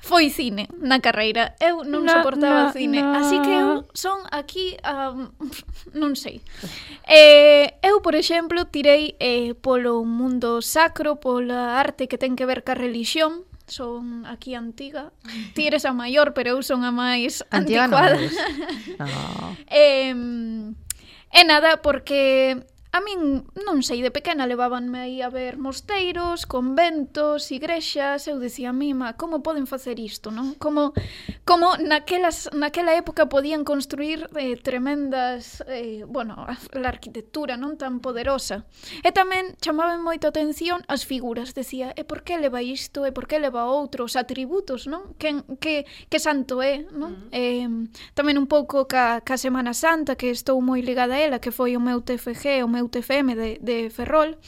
Foi 0.08 0.32
cine 0.32 0.72
na 0.80 1.04
carreira. 1.04 1.52
Eu 1.60 1.84
non 1.84 2.08
na, 2.08 2.24
soportaba 2.24 2.72
na, 2.72 2.74
cine, 2.74 3.04
na. 3.04 3.20
así 3.20 3.44
que 3.44 3.52
eu 3.52 3.84
son 3.92 4.24
aquí 4.32 4.80
um, 4.88 5.28
non 6.00 6.16
sei. 6.16 6.40
Eh, 7.08 7.80
eu, 7.88 8.04
por 8.04 8.20
exemplo, 8.20 8.68
tirei 8.68 9.16
eh, 9.24 9.56
polo 9.56 10.04
mundo 10.04 10.60
sacro, 10.60 11.24
pola 11.24 11.80
arte 11.80 12.12
que 12.12 12.20
ten 12.20 12.36
que 12.36 12.44
ver 12.44 12.68
ca 12.68 12.76
religión, 12.76 13.48
son 13.68 14.28
aquí 14.28 14.56
antiga. 14.56 15.12
Ti 15.56 15.68
eres 15.68 15.88
a 15.88 15.96
maior, 15.96 16.36
pero 16.36 16.56
eu 16.56 16.60
son 16.64 16.84
a 16.84 16.92
máis 16.92 17.48
antiga 17.52 17.88
anticuada. 17.88 18.20
No, 19.00 19.08
no. 19.08 19.56
eh, 19.72 20.12
e 21.32 21.42
nada, 21.44 21.80
porque 21.84 22.60
A 22.98 23.02
min, 23.06 23.46
non 23.62 23.86
sei, 23.86 24.02
de 24.02 24.10
pequena 24.10 24.50
levábanme 24.50 24.98
aí 24.98 25.22
a 25.22 25.30
ver 25.30 25.62
mosteiros, 25.62 26.50
conventos, 26.50 27.54
igrexas, 27.54 28.26
eu 28.26 28.42
dicía, 28.42 28.74
mima, 28.74 29.14
como 29.14 29.46
poden 29.46 29.70
facer 29.70 30.02
isto, 30.02 30.34
non? 30.34 30.58
Como, 30.58 30.98
como 31.46 31.78
naquelas, 31.78 32.50
naquela 32.58 32.98
época 32.98 33.30
podían 33.30 33.62
construir 33.70 34.26
eh, 34.34 34.58
tremendas, 34.58 35.62
eh, 35.70 36.10
bueno, 36.10 36.42
a, 36.42 36.58
a 36.58 36.80
arquitectura 36.90 37.54
non 37.54 37.78
tan 37.78 38.02
poderosa. 38.02 38.66
E 39.06 39.14
tamén 39.14 39.54
chamaban 39.62 40.02
moito 40.02 40.26
atención 40.26 40.82
as 40.90 41.06
figuras, 41.06 41.54
decía, 41.54 41.94
e 41.94 42.02
por 42.02 42.26
que 42.26 42.42
leva 42.42 42.66
isto, 42.66 43.06
e 43.06 43.14
por 43.14 43.30
que 43.30 43.38
leva 43.38 43.70
outros 43.70 44.18
atributos, 44.18 44.90
non? 44.90 45.14
Que, 45.22 45.38
que, 45.62 45.86
que 46.10 46.18
santo 46.18 46.66
é, 46.66 46.82
non? 46.90 47.14
Uh 47.14 47.30
-huh. 47.30 47.38
eh, 47.46 47.70
tamén 48.18 48.42
un 48.42 48.50
pouco 48.50 48.90
ca, 48.90 49.22
ca 49.22 49.38
Semana 49.38 49.78
Santa, 49.78 50.18
que 50.18 50.34
estou 50.34 50.58
moi 50.66 50.82
ligada 50.82 51.14
a 51.14 51.22
ela, 51.22 51.38
que 51.38 51.54
foi 51.54 51.78
o 51.78 51.84
meu 51.84 52.02
TFG, 52.02 52.66
o 52.66 52.68
meu 52.68 52.87
UTFM 52.88 53.36
de, 53.36 53.50
de 53.62 53.90
Ferrol 53.92 54.40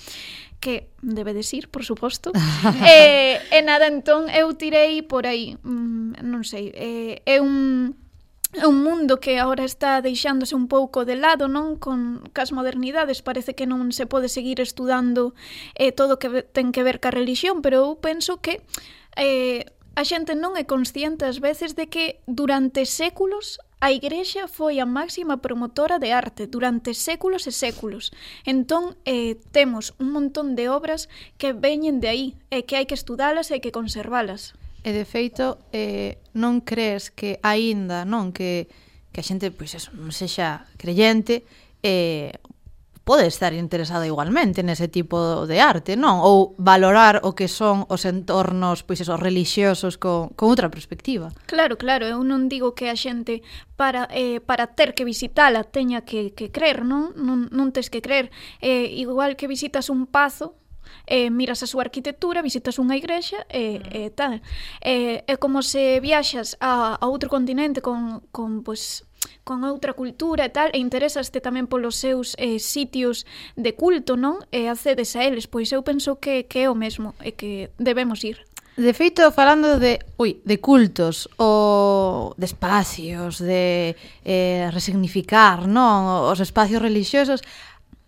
que 0.59 0.89
debe 1.01 1.33
decir, 1.33 1.69
por 1.69 1.85
suposto. 1.85 2.31
e, 2.83 3.39
eh, 3.39 3.59
e 3.59 3.59
nada, 3.63 3.87
entón 3.87 4.27
eu 4.27 4.51
tirei 4.55 4.99
por 5.03 5.23
aí, 5.23 5.55
mm, 5.63 6.19
non 6.23 6.43
sei, 6.43 6.71
é, 6.75 7.23
é 7.23 7.37
un 7.39 7.95
é 8.53 8.65
un 8.65 8.81
mundo 8.81 9.19
que 9.19 9.37
agora 9.37 9.63
está 9.63 10.01
deixándose 10.01 10.55
un 10.55 10.67
pouco 10.67 11.05
de 11.05 11.15
lado, 11.15 11.45
non? 11.45 11.77
Con 11.77 12.25
cas 12.33 12.49
modernidades 12.49 13.21
parece 13.21 13.53
que 13.53 13.69
non 13.69 13.93
se 13.93 14.09
pode 14.09 14.25
seguir 14.25 14.57
estudando 14.57 15.37
eh, 15.77 15.93
todo 15.93 16.17
o 16.17 16.19
que 16.19 16.41
ten 16.49 16.73
que 16.73 16.81
ver 16.81 16.97
ca 16.97 17.13
religión, 17.13 17.61
pero 17.61 17.85
eu 17.85 18.01
penso 18.01 18.41
que 18.41 18.65
eh, 19.13 19.69
a 19.93 20.01
xente 20.01 20.33
non 20.33 20.57
é 20.57 20.65
consciente 20.65 21.29
ás 21.29 21.37
veces 21.37 21.77
de 21.77 21.93
que 21.93 22.25
durante 22.25 22.89
séculos 22.89 23.61
A 23.79 23.95
Igrexa 23.95 24.51
foi 24.51 24.83
a 24.83 24.85
máxima 24.85 25.39
promotora 25.39 26.03
de 26.03 26.11
arte 26.11 26.51
durante 26.51 26.91
séculos 26.91 27.47
e 27.47 27.55
séculos. 27.55 28.11
Entón, 28.43 28.99
eh, 29.07 29.39
temos 29.55 29.95
un 30.03 30.11
montón 30.11 30.59
de 30.59 30.67
obras 30.67 31.07
que 31.39 31.55
veñen 31.55 32.03
de 32.03 32.11
aí 32.11 32.27
e 32.51 32.67
que 32.67 32.75
hai 32.75 32.83
que 32.83 32.99
estudalas 32.99 33.55
e 33.55 33.63
que 33.63 33.71
conservalas. 33.71 34.51
E 34.83 34.91
de 34.91 35.07
feito, 35.07 35.63
eh, 35.71 36.19
non 36.35 36.59
crees 36.59 37.07
que 37.07 37.39
aínda, 37.39 38.03
non, 38.03 38.35
que, 38.35 38.67
que 39.15 39.23
a 39.23 39.27
xente, 39.27 39.47
pois, 39.47 39.71
eso, 39.71 39.95
non 39.95 40.11
sexa 40.11 40.67
creyente, 40.75 41.47
eh, 41.79 42.35
pode 43.09 43.25
estar 43.25 43.57
interesada 43.57 44.05
igualmente 44.05 44.61
nese 44.61 44.85
tipo 44.85 45.49
de 45.49 45.57
arte, 45.57 45.97
non? 45.97 46.21
Ou 46.21 46.53
valorar 46.61 47.25
o 47.25 47.33
que 47.33 47.49
son 47.49 47.89
os 47.89 48.05
entornos 48.05 48.85
pois 48.85 49.01
esos 49.01 49.17
relixiosos 49.17 49.97
con, 49.97 50.29
con 50.37 50.53
outra 50.53 50.69
perspectiva. 50.69 51.33
Claro, 51.49 51.81
claro, 51.81 52.05
eu 52.05 52.21
non 52.21 52.45
digo 52.45 52.77
que 52.77 52.85
a 52.85 52.93
xente 52.93 53.41
para 53.73 54.05
eh, 54.13 54.37
para 54.45 54.77
ter 54.77 54.93
que 54.93 55.09
visitala 55.09 55.65
teña 55.65 56.05
que, 56.05 56.37
que 56.37 56.53
crer, 56.53 56.85
non? 56.85 57.17
Non, 57.17 57.49
non 57.49 57.73
tes 57.73 57.89
que 57.89 57.97
crer. 57.97 58.29
Eh, 58.61 58.93
igual 59.01 59.33
que 59.33 59.49
visitas 59.49 59.89
un 59.89 60.05
pazo, 60.05 60.53
eh, 61.09 61.33
miras 61.33 61.65
a 61.65 61.67
súa 61.67 61.89
arquitectura, 61.89 62.45
visitas 62.45 62.77
unha 62.77 62.93
igrexa 62.93 63.41
e 63.49 63.57
eh, 63.57 63.77
mm. 63.81 63.97
eh, 63.97 64.09
tal. 64.13 64.33
Eh, 64.85 65.25
é 65.25 65.35
como 65.41 65.65
se 65.65 65.97
viaxas 65.97 66.61
a, 66.61 66.93
a 67.01 67.05
outro 67.09 67.25
continente 67.25 67.81
con, 67.81 68.21
con 68.29 68.61
pois, 68.61 69.08
con 69.43 69.65
outra 69.65 69.97
cultura 69.97 70.45
e 70.45 70.51
tal, 70.53 70.69
e 70.71 70.79
interesaste 70.79 71.41
tamén 71.41 71.65
polos 71.65 71.97
seus 71.97 72.37
eh, 72.37 72.61
sitios 72.61 73.25
de 73.57 73.73
culto, 73.73 74.13
non? 74.13 74.43
E 74.53 74.69
accedes 74.69 75.15
a 75.17 75.25
eles, 75.25 75.49
pois 75.49 75.71
eu 75.73 75.81
penso 75.81 76.21
que, 76.21 76.45
que 76.45 76.65
é 76.65 76.67
o 76.69 76.75
mesmo 76.77 77.17
e 77.23 77.33
que 77.33 77.73
debemos 77.81 78.21
ir. 78.23 78.45
De 78.79 78.93
feito, 78.95 79.27
falando 79.35 79.75
de, 79.75 79.99
ui, 80.15 80.39
de 80.45 80.57
cultos, 80.63 81.27
o 81.35 82.31
de 82.39 82.45
espacios, 82.47 83.43
de 83.43 83.95
eh, 84.23 84.71
resignificar, 84.71 85.67
non? 85.67 86.29
Os 86.31 86.39
espacios 86.39 86.79
religiosos, 86.79 87.43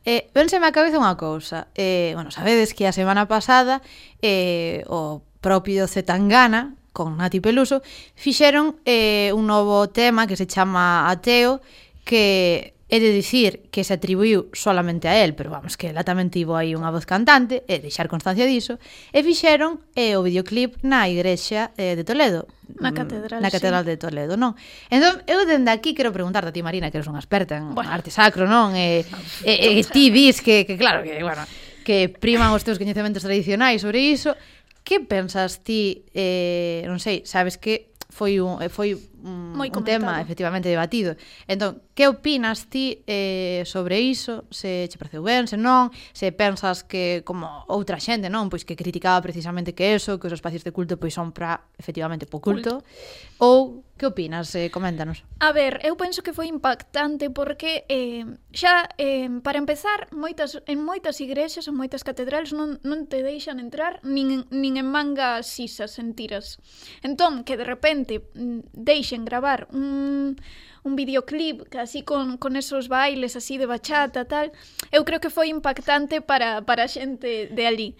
Eh, 0.01 0.33
vénseme 0.33 0.65
a 0.65 0.73
cabeza 0.73 0.97
unha 0.97 1.13
cousa. 1.13 1.69
Eh, 1.77 2.17
bueno, 2.17 2.33
sabedes 2.33 2.73
que 2.73 2.89
a 2.89 2.95
semana 2.95 3.29
pasada 3.29 3.85
eh, 4.17 4.81
o 4.89 5.21
propio 5.45 5.85
Zetangana 5.85 6.73
con 6.91 7.17
Nati 7.17 7.39
Peluso, 7.39 7.81
fixeron 8.15 8.79
eh, 8.85 9.31
un 9.33 9.47
novo 9.47 9.89
tema 9.89 10.27
que 10.27 10.35
se 10.35 10.47
chama 10.47 11.09
Ateo, 11.09 11.63
que 12.03 12.75
é 12.91 12.99
de 12.99 13.15
dicir 13.15 13.71
que 13.71 13.87
se 13.87 13.95
atribuiu 13.95 14.51
solamente 14.51 15.07
a 15.07 15.15
él, 15.23 15.31
pero 15.31 15.47
vamos, 15.47 15.79
que 15.79 15.95
ela 15.95 16.03
tamén 16.03 16.27
tivo 16.27 16.59
aí 16.59 16.75
unha 16.75 16.91
voz 16.91 17.07
cantante, 17.07 17.63
e 17.63 17.79
deixar 17.79 18.11
constancia 18.11 18.43
diso, 18.43 18.83
e 19.15 19.23
fixeron 19.23 19.79
eh, 19.95 20.19
o 20.19 20.21
videoclip 20.27 20.75
na 20.83 21.07
igrexa 21.07 21.71
eh, 21.79 21.95
de 21.95 22.03
Toledo. 22.03 22.51
Na 22.83 22.91
catedral, 22.91 23.39
Na 23.39 23.47
catedral 23.47 23.87
sí. 23.87 23.95
de 23.95 23.95
Toledo, 23.95 24.35
non? 24.35 24.59
Entón, 24.91 25.23
eu 25.23 25.47
dende 25.47 25.71
aquí 25.71 25.95
quero 25.95 26.11
preguntarte 26.11 26.51
a 26.51 26.55
ti, 26.55 26.59
Marina, 26.59 26.91
que 26.91 26.99
eres 26.99 27.07
unha 27.07 27.23
experta 27.23 27.55
en 27.55 27.71
bueno. 27.71 27.87
arte 27.87 28.11
sacro, 28.11 28.43
non? 28.43 28.75
E, 28.75 29.07
e, 29.47 29.79
e 29.79 29.87
ti 29.87 30.11
dis 30.11 30.43
que, 30.43 30.67
que 30.67 30.75
claro, 30.75 30.99
que, 31.07 31.15
bueno, 31.23 31.47
que 31.87 32.11
priman 32.11 32.51
os 32.51 32.67
teus 32.67 32.75
coñecementos 32.75 33.23
tradicionais 33.23 33.79
sobre 33.79 34.03
iso, 34.03 34.35
que 34.83 34.99
pensas 34.99 35.63
ti, 35.63 36.05
eh, 36.13 36.83
non 36.89 36.97
sei, 36.97 37.23
sabes 37.25 37.57
que 37.57 37.91
foi 38.09 38.41
un, 38.41 38.59
eh, 38.59 38.69
foi 38.69 38.97
un, 39.23 39.53
Moi 39.53 39.69
un 39.69 39.83
tema 39.85 40.21
efectivamente 40.21 40.69
debatido. 40.69 41.15
Entón, 41.47 41.81
que 41.93 42.07
opinas 42.07 42.67
ti 42.67 43.03
eh, 43.05 43.63
sobre 43.65 44.01
iso? 44.01 44.45
Se 44.49 44.89
che 44.89 44.97
pareceu 44.97 45.23
ben, 45.23 45.47
se 45.47 45.57
non? 45.57 45.93
Se 46.13 46.31
pensas 46.31 46.83
que, 46.83 47.21
como 47.25 47.65
outra 47.69 48.01
xente, 48.01 48.29
non? 48.29 48.49
Pois 48.49 48.65
que 48.65 48.75
criticaba 48.75 49.21
precisamente 49.21 49.73
que 49.73 49.93
eso, 49.95 50.17
que 50.17 50.27
os 50.27 50.35
espacios 50.35 50.65
de 50.65 50.73
culto 50.73 50.97
pois 50.97 51.13
son 51.13 51.31
para, 51.31 51.61
efectivamente, 51.77 52.25
po 52.25 52.41
culto. 52.41 52.81
culto. 52.81 53.43
Ou 53.43 53.83
Que 54.01 54.07
opinas? 54.07 54.55
Eh, 54.55 54.71
coméntanos. 54.71 55.23
A 55.37 55.51
ver, 55.51 55.77
eu 55.85 55.93
penso 55.93 56.23
que 56.23 56.33
foi 56.33 56.47
impactante 56.49 57.29
porque 57.29 57.85
eh, 57.85 58.25
xa, 58.49 58.89
eh, 58.97 59.29
para 59.45 59.61
empezar, 59.61 60.09
moitas, 60.09 60.57
en 60.65 60.81
moitas 60.81 61.21
igrexas 61.21 61.69
ou 61.69 61.77
moitas 61.77 62.01
catedrales 62.01 62.49
non, 62.49 62.81
non 62.81 63.05
te 63.05 63.21
deixan 63.21 63.61
entrar 63.61 64.01
nin, 64.01 64.49
nin 64.49 64.81
en 64.81 64.89
manga 64.89 65.45
sisas, 65.45 66.01
en 66.01 66.17
tiras. 66.17 66.57
Entón, 67.05 67.45
que 67.45 67.53
de 67.53 67.61
repente 67.61 68.25
mm, 68.33 68.73
deixen 68.73 69.10
fixen 69.11 69.25
gravar 69.25 69.67
un, 69.71 70.41
un 70.83 70.95
videoclip 70.95 71.75
así 71.75 72.03
con, 72.03 72.37
con 72.37 72.55
esos 72.55 72.87
bailes 72.87 73.35
así 73.35 73.57
de 73.57 73.65
bachata 73.65 74.25
tal, 74.25 74.51
eu 74.91 75.03
creo 75.03 75.19
que 75.19 75.29
foi 75.29 75.49
impactante 75.49 76.21
para, 76.21 76.61
para 76.63 76.83
a 76.83 76.87
xente 76.87 77.51
de 77.51 77.67
ali. 77.67 77.95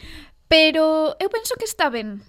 Pero 0.48 1.16
eu 1.20 1.30
penso 1.30 1.56
que 1.60 1.66
está 1.66 1.90
ben, 1.90 2.22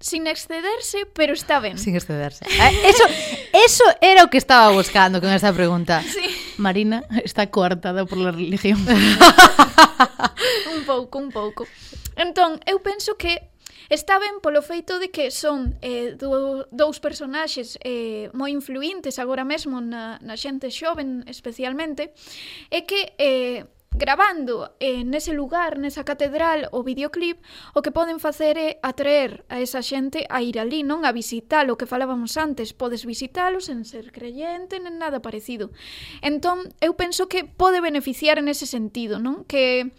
sin 0.00 0.26
excederse, 0.26 1.06
pero 1.12 1.32
está 1.32 1.60
ben. 1.60 1.76
Sin 1.76 1.94
excederse. 1.94 2.44
Ah, 2.60 2.72
eso, 2.84 3.04
eso 3.52 3.84
era 4.00 4.24
o 4.24 4.30
que 4.30 4.38
estaba 4.38 4.72
buscando 4.72 5.20
con 5.20 5.30
esta 5.30 5.52
pregunta. 5.52 6.02
Sí. 6.12 6.28
Marina 6.58 7.02
está 7.24 7.48
coartada 7.48 8.04
por 8.04 8.18
la 8.18 8.30
religión. 8.30 8.78
un 10.76 10.84
pouco, 10.84 11.18
un 11.18 11.30
pouco. 11.32 11.66
Entón, 12.14 12.60
eu 12.68 12.80
penso 12.80 13.16
que 13.16 13.51
Está 13.92 14.16
ben 14.18 14.40
polo 14.40 14.64
feito 14.64 14.96
de 14.96 15.12
que 15.12 15.28
son 15.28 15.76
eh, 15.84 16.16
do, 16.16 16.64
dous 16.72 16.96
personaxes 16.96 17.76
eh, 17.84 18.32
moi 18.32 18.48
influintes 18.48 19.20
agora 19.20 19.44
mesmo 19.44 19.84
na, 19.84 20.16
na 20.24 20.32
xente 20.32 20.72
xoven 20.72 21.28
especialmente, 21.28 22.16
e 22.72 22.88
que 22.88 23.12
eh, 23.20 23.68
grabando 23.92 24.72
eh, 24.80 25.04
nese 25.04 25.36
lugar, 25.36 25.76
nesa 25.76 26.08
catedral, 26.08 26.72
o 26.72 26.80
videoclip, 26.80 27.36
o 27.76 27.84
que 27.84 27.92
poden 27.92 28.16
facer 28.16 28.56
é 28.56 28.80
atraer 28.80 29.44
a 29.52 29.60
esa 29.60 29.84
xente 29.84 30.24
a 30.24 30.40
ir 30.40 30.56
ali, 30.56 30.80
non 30.80 31.04
a 31.04 31.12
visitar 31.12 31.68
o 31.68 31.76
que 31.76 31.84
falábamos 31.84 32.40
antes. 32.40 32.72
Podes 32.72 33.04
visitalo 33.04 33.60
sen 33.60 33.84
ser 33.84 34.08
creyente, 34.08 34.80
nen 34.80 34.96
nada 34.96 35.20
parecido. 35.20 35.68
Entón, 36.24 36.64
eu 36.80 36.96
penso 36.96 37.28
que 37.28 37.44
pode 37.44 37.84
beneficiar 37.84 38.40
en 38.40 38.48
ese 38.48 38.64
sentido, 38.64 39.20
non? 39.20 39.44
Que 39.44 39.92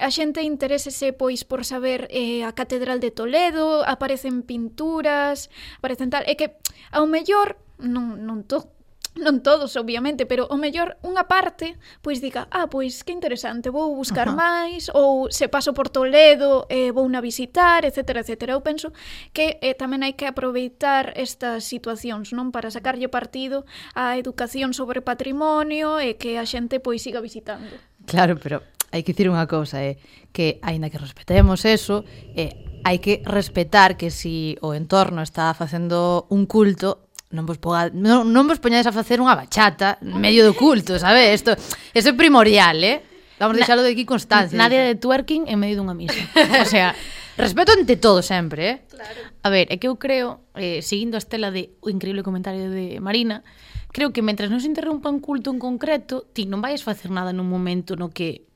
A 0.00 0.08
xente 0.08 0.40
interésese 0.40 1.12
pois 1.12 1.44
por 1.44 1.68
saber 1.68 2.08
eh, 2.08 2.42
a 2.48 2.56
Catedral 2.56 2.98
de 2.98 3.12
Toledo, 3.12 3.84
aparecen 3.84 4.42
pinturas, 4.42 5.52
aparecen 5.78 6.08
tal, 6.08 6.24
e 6.24 6.34
que 6.40 6.56
ao 6.90 7.04
mellor 7.04 7.60
non 7.78 8.24
non 8.24 8.48
to 8.48 8.80
non 9.18 9.42
todos, 9.42 9.74
obviamente, 9.74 10.22
pero 10.22 10.46
o 10.48 10.56
mellor 10.56 10.94
unha 11.02 11.26
parte 11.26 11.74
pois 11.98 12.22
diga, 12.22 12.46
ah, 12.54 12.70
pois 12.70 13.02
que 13.02 13.10
interesante, 13.10 13.66
vou 13.66 13.90
buscar 13.98 14.30
uh 14.30 14.34
-huh. 14.34 14.40
máis 14.40 14.86
ou 14.94 15.26
se 15.34 15.50
paso 15.50 15.74
por 15.74 15.90
Toledo, 15.90 16.64
eh, 16.70 16.94
vou 16.94 17.06
na 17.10 17.18
visitar, 17.18 17.82
etc, 17.82 18.22
etc. 18.22 18.54
Eu 18.54 18.62
penso 18.62 18.94
que 19.34 19.58
eh, 19.60 19.74
tamén 19.74 20.06
hai 20.06 20.14
que 20.14 20.30
aproveitar 20.30 21.10
estas 21.18 21.66
situacións, 21.66 22.30
non? 22.30 22.54
Para 22.54 22.70
sacarlle 22.70 23.10
partido 23.10 23.66
á 23.98 24.14
educación 24.14 24.70
sobre 24.72 25.02
patrimonio 25.02 25.98
e 25.98 26.14
que 26.14 26.38
a 26.38 26.46
xente 26.46 26.78
pois 26.78 27.02
siga 27.02 27.18
visitando. 27.18 27.74
Claro, 28.06 28.38
pero 28.38 28.62
hai 28.90 29.06
que 29.06 29.14
dicir 29.14 29.30
unha 29.30 29.46
cousa, 29.46 29.78
é 29.78 29.94
eh, 29.94 29.94
que 30.34 30.58
aínda 30.62 30.90
que 30.90 30.98
respetemos 30.98 31.62
eso, 31.66 32.02
eh, 32.34 32.82
hai 32.82 32.98
que 32.98 33.22
respetar 33.22 33.94
que 33.96 34.10
si 34.10 34.58
o 34.60 34.74
entorno 34.74 35.22
está 35.22 35.54
facendo 35.54 36.26
un 36.30 36.46
culto, 36.46 37.10
non 37.30 37.46
vos 37.46 37.62
poga, 37.62 37.94
non, 37.94 38.26
non 38.34 38.50
vos 38.50 38.58
poñades 38.58 38.90
a 38.90 38.94
facer 38.94 39.22
unha 39.22 39.38
bachata 39.38 40.02
en 40.02 40.18
medio 40.18 40.42
do 40.42 40.58
culto, 40.58 40.98
sabe? 40.98 41.30
Isto, 41.30 41.54
isto 41.94 42.10
é 42.10 42.14
primordial, 42.18 42.82
eh? 42.82 43.06
Vamos 43.38 43.56
a 43.56 43.62
deixalo 43.62 43.86
de 43.86 43.94
aquí 43.94 44.04
constancia. 44.04 44.58
Nadie 44.58 44.82
de 44.82 44.94
twerking 44.98 45.46
en 45.46 45.56
medio 45.62 45.78
dunha 45.78 45.94
misa. 45.94 46.18
o 46.64 46.66
sea, 46.66 46.92
respeto 47.38 47.70
ante 47.72 47.94
todo 47.96 48.20
sempre, 48.20 48.60
eh? 48.66 48.76
Claro. 48.90 49.20
A 49.46 49.48
ver, 49.48 49.70
é 49.70 49.78
que 49.78 49.86
eu 49.86 49.94
creo, 49.96 50.42
eh, 50.58 50.82
seguindo 50.82 51.14
a 51.14 51.22
estela 51.22 51.54
de 51.54 51.78
o 51.80 51.88
increíble 51.88 52.26
comentario 52.26 52.66
de 52.66 52.98
Marina, 52.98 53.46
creo 53.94 54.10
que 54.10 54.26
mentras 54.26 54.50
non 54.50 54.58
se 54.58 54.66
interrompa 54.66 55.08
un 55.08 55.22
culto 55.22 55.54
en 55.54 55.62
concreto, 55.62 56.26
ti 56.34 56.50
non 56.50 56.58
vais 56.58 56.82
facer 56.82 57.14
nada 57.14 57.30
nun 57.30 57.46
momento 57.46 57.94
no 57.94 58.10
que 58.10 58.49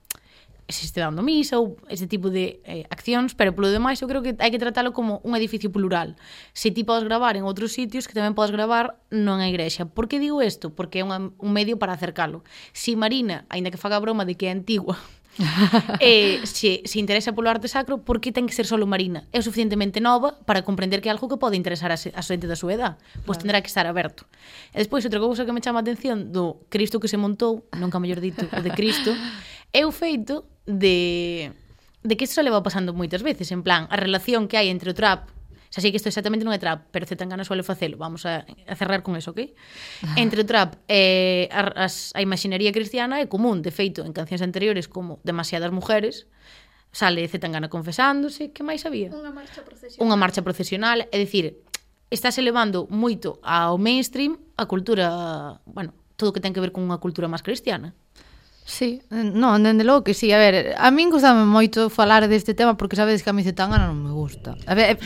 se 0.68 0.86
este 0.86 1.00
dando 1.00 1.22
misa 1.22 1.60
ou 1.60 1.76
ese 1.92 2.06
tipo 2.08 2.32
de 2.32 2.64
eh, 2.64 2.88
accións, 2.88 3.36
pero 3.36 3.52
polo 3.52 3.68
demais 3.68 4.00
eu 4.00 4.08
creo 4.08 4.24
que 4.24 4.32
hai 4.40 4.48
que 4.48 4.60
tratalo 4.60 4.96
como 4.96 5.20
un 5.20 5.36
edificio 5.36 5.68
plural. 5.68 6.16
Se 6.56 6.72
ti 6.72 6.88
podes 6.88 7.04
gravar 7.04 7.36
en 7.36 7.44
outros 7.44 7.76
sitios, 7.76 8.08
que 8.08 8.16
tamén 8.16 8.32
podes 8.32 8.48
gravar 8.48 8.96
non 9.12 9.44
a 9.44 9.46
igrexa. 9.48 9.84
Por 9.84 10.08
que 10.08 10.16
digo 10.16 10.40
isto? 10.40 10.72
Porque 10.72 11.00
é 11.00 11.04
unha, 11.04 11.20
un 11.36 11.50
medio 11.52 11.76
para 11.76 11.92
acercalo. 11.92 12.40
Si 12.72 12.96
Marina, 12.96 13.44
aínda 13.52 13.68
que 13.68 13.80
faga 13.80 14.00
broma 14.00 14.24
de 14.24 14.40
que 14.40 14.48
é 14.48 14.52
antigua, 14.56 14.96
eh, 16.00 16.40
se, 16.44 16.82
se 16.84 16.98
interesa 16.98 17.34
polo 17.34 17.50
arte 17.50 17.68
sacro, 17.68 18.00
por 18.00 18.20
que 18.24 18.32
ten 18.32 18.46
que 18.46 18.54
ser 18.54 18.64
solo 18.64 18.86
Marina? 18.86 19.26
É 19.34 19.42
suficientemente 19.42 20.00
nova 20.00 20.38
para 20.48 20.62
comprender 20.62 21.04
que 21.04 21.10
é 21.10 21.12
algo 21.12 21.28
que 21.28 21.36
pode 21.36 21.58
interesar 21.58 21.92
a, 21.92 21.98
se, 21.98 22.08
a 22.14 22.22
xente 22.22 22.48
da 22.48 22.56
súa 22.56 22.72
edad. 22.72 22.92
Pois 23.26 23.36
claro. 23.36 23.40
tendrá 23.44 23.58
que 23.60 23.68
estar 23.68 23.84
aberto. 23.84 24.24
E 24.72 24.80
despois, 24.80 25.04
outra 25.04 25.20
cousa 25.20 25.44
que 25.44 25.52
me 25.52 25.60
chama 25.60 25.82
a 25.82 25.84
atención 25.84 26.32
do 26.32 26.64
Cristo 26.70 27.02
que 27.02 27.10
se 27.10 27.18
montou, 27.18 27.66
nunca 27.74 27.98
mellor 27.98 28.22
dito, 28.22 28.46
o 28.48 28.60
de 28.62 28.72
Cristo, 28.72 29.12
é 29.74 29.82
o 29.82 29.90
feito 29.90 30.53
de 30.66 31.52
de 32.04 32.16
que 32.20 32.24
isto 32.28 32.42
leva 32.44 32.60
pasando 32.60 32.92
moitas 32.92 33.24
veces, 33.24 33.48
en 33.48 33.64
plan, 33.64 33.88
a 33.88 33.96
relación 33.96 34.44
que 34.44 34.60
hai 34.60 34.68
entre 34.68 34.92
o 34.92 34.96
trap 34.96 35.32
Xa 35.74 35.82
sei 35.82 35.90
que 35.90 35.98
isto 35.98 36.06
exactamente 36.06 36.46
non 36.46 36.54
é 36.54 36.62
trap, 36.62 36.86
pero 36.94 37.02
Z 37.02 37.18
Tangana 37.18 37.42
suele 37.42 37.66
facelo. 37.66 37.98
Vamos 37.98 38.22
a, 38.30 38.46
a 38.46 38.74
cerrar 38.78 39.02
con 39.02 39.18
eso, 39.18 39.34
ok? 39.34 39.58
Entre 40.14 40.38
o 40.38 40.46
trap 40.46 40.78
e 40.86 41.50
a, 41.50 41.66
as, 41.90 42.14
a 42.14 42.22
imaxinería 42.22 42.70
cristiana 42.70 43.18
é 43.18 43.26
común. 43.26 43.58
De 43.58 43.74
feito, 43.74 44.06
en 44.06 44.14
cancións 44.14 44.46
anteriores 44.46 44.86
como 44.86 45.18
Demasiadas 45.26 45.74
Mujeres, 45.74 46.30
sale 46.94 47.26
Z 47.26 47.42
Tangana 47.42 47.66
confesándose. 47.66 48.54
Que 48.54 48.62
máis 48.62 48.86
había? 48.86 49.10
Unha 49.10 49.34
marcha 49.34 49.66
procesional. 49.66 49.98
Unha 49.98 50.14
marcha 50.14 50.40
procesional. 50.46 50.98
É 51.10 51.18
dicir, 51.18 51.58
estás 52.06 52.38
elevando 52.38 52.86
moito 52.86 53.42
ao 53.42 53.74
mainstream 53.74 54.38
a 54.54 54.70
cultura, 54.70 55.58
bueno, 55.66 55.90
todo 56.14 56.30
o 56.30 56.34
que 56.38 56.38
ten 56.38 56.54
que 56.54 56.62
ver 56.62 56.70
con 56.70 56.86
unha 56.86 57.02
cultura 57.02 57.26
máis 57.26 57.42
cristiana. 57.42 57.98
Sí, 58.64 59.02
non, 59.12 59.60
dende 59.60 59.84
logo 59.84 60.04
que 60.04 60.14
sí, 60.16 60.32
a 60.32 60.38
ver, 60.40 60.72
a 60.80 60.88
min 60.88 61.12
gustame 61.12 61.44
moito 61.44 61.92
falar 61.92 62.24
deste 62.28 62.56
tema 62.56 62.80
porque 62.80 62.96
sabedes 62.96 63.20
que 63.20 63.28
a 63.28 63.36
mi 63.36 63.44
Zetangana 63.44 63.88
non 63.88 64.00
me 64.00 64.12
gusta. 64.12 64.56
A 64.64 64.72
ver, 64.72 64.96
eh, 64.96 64.98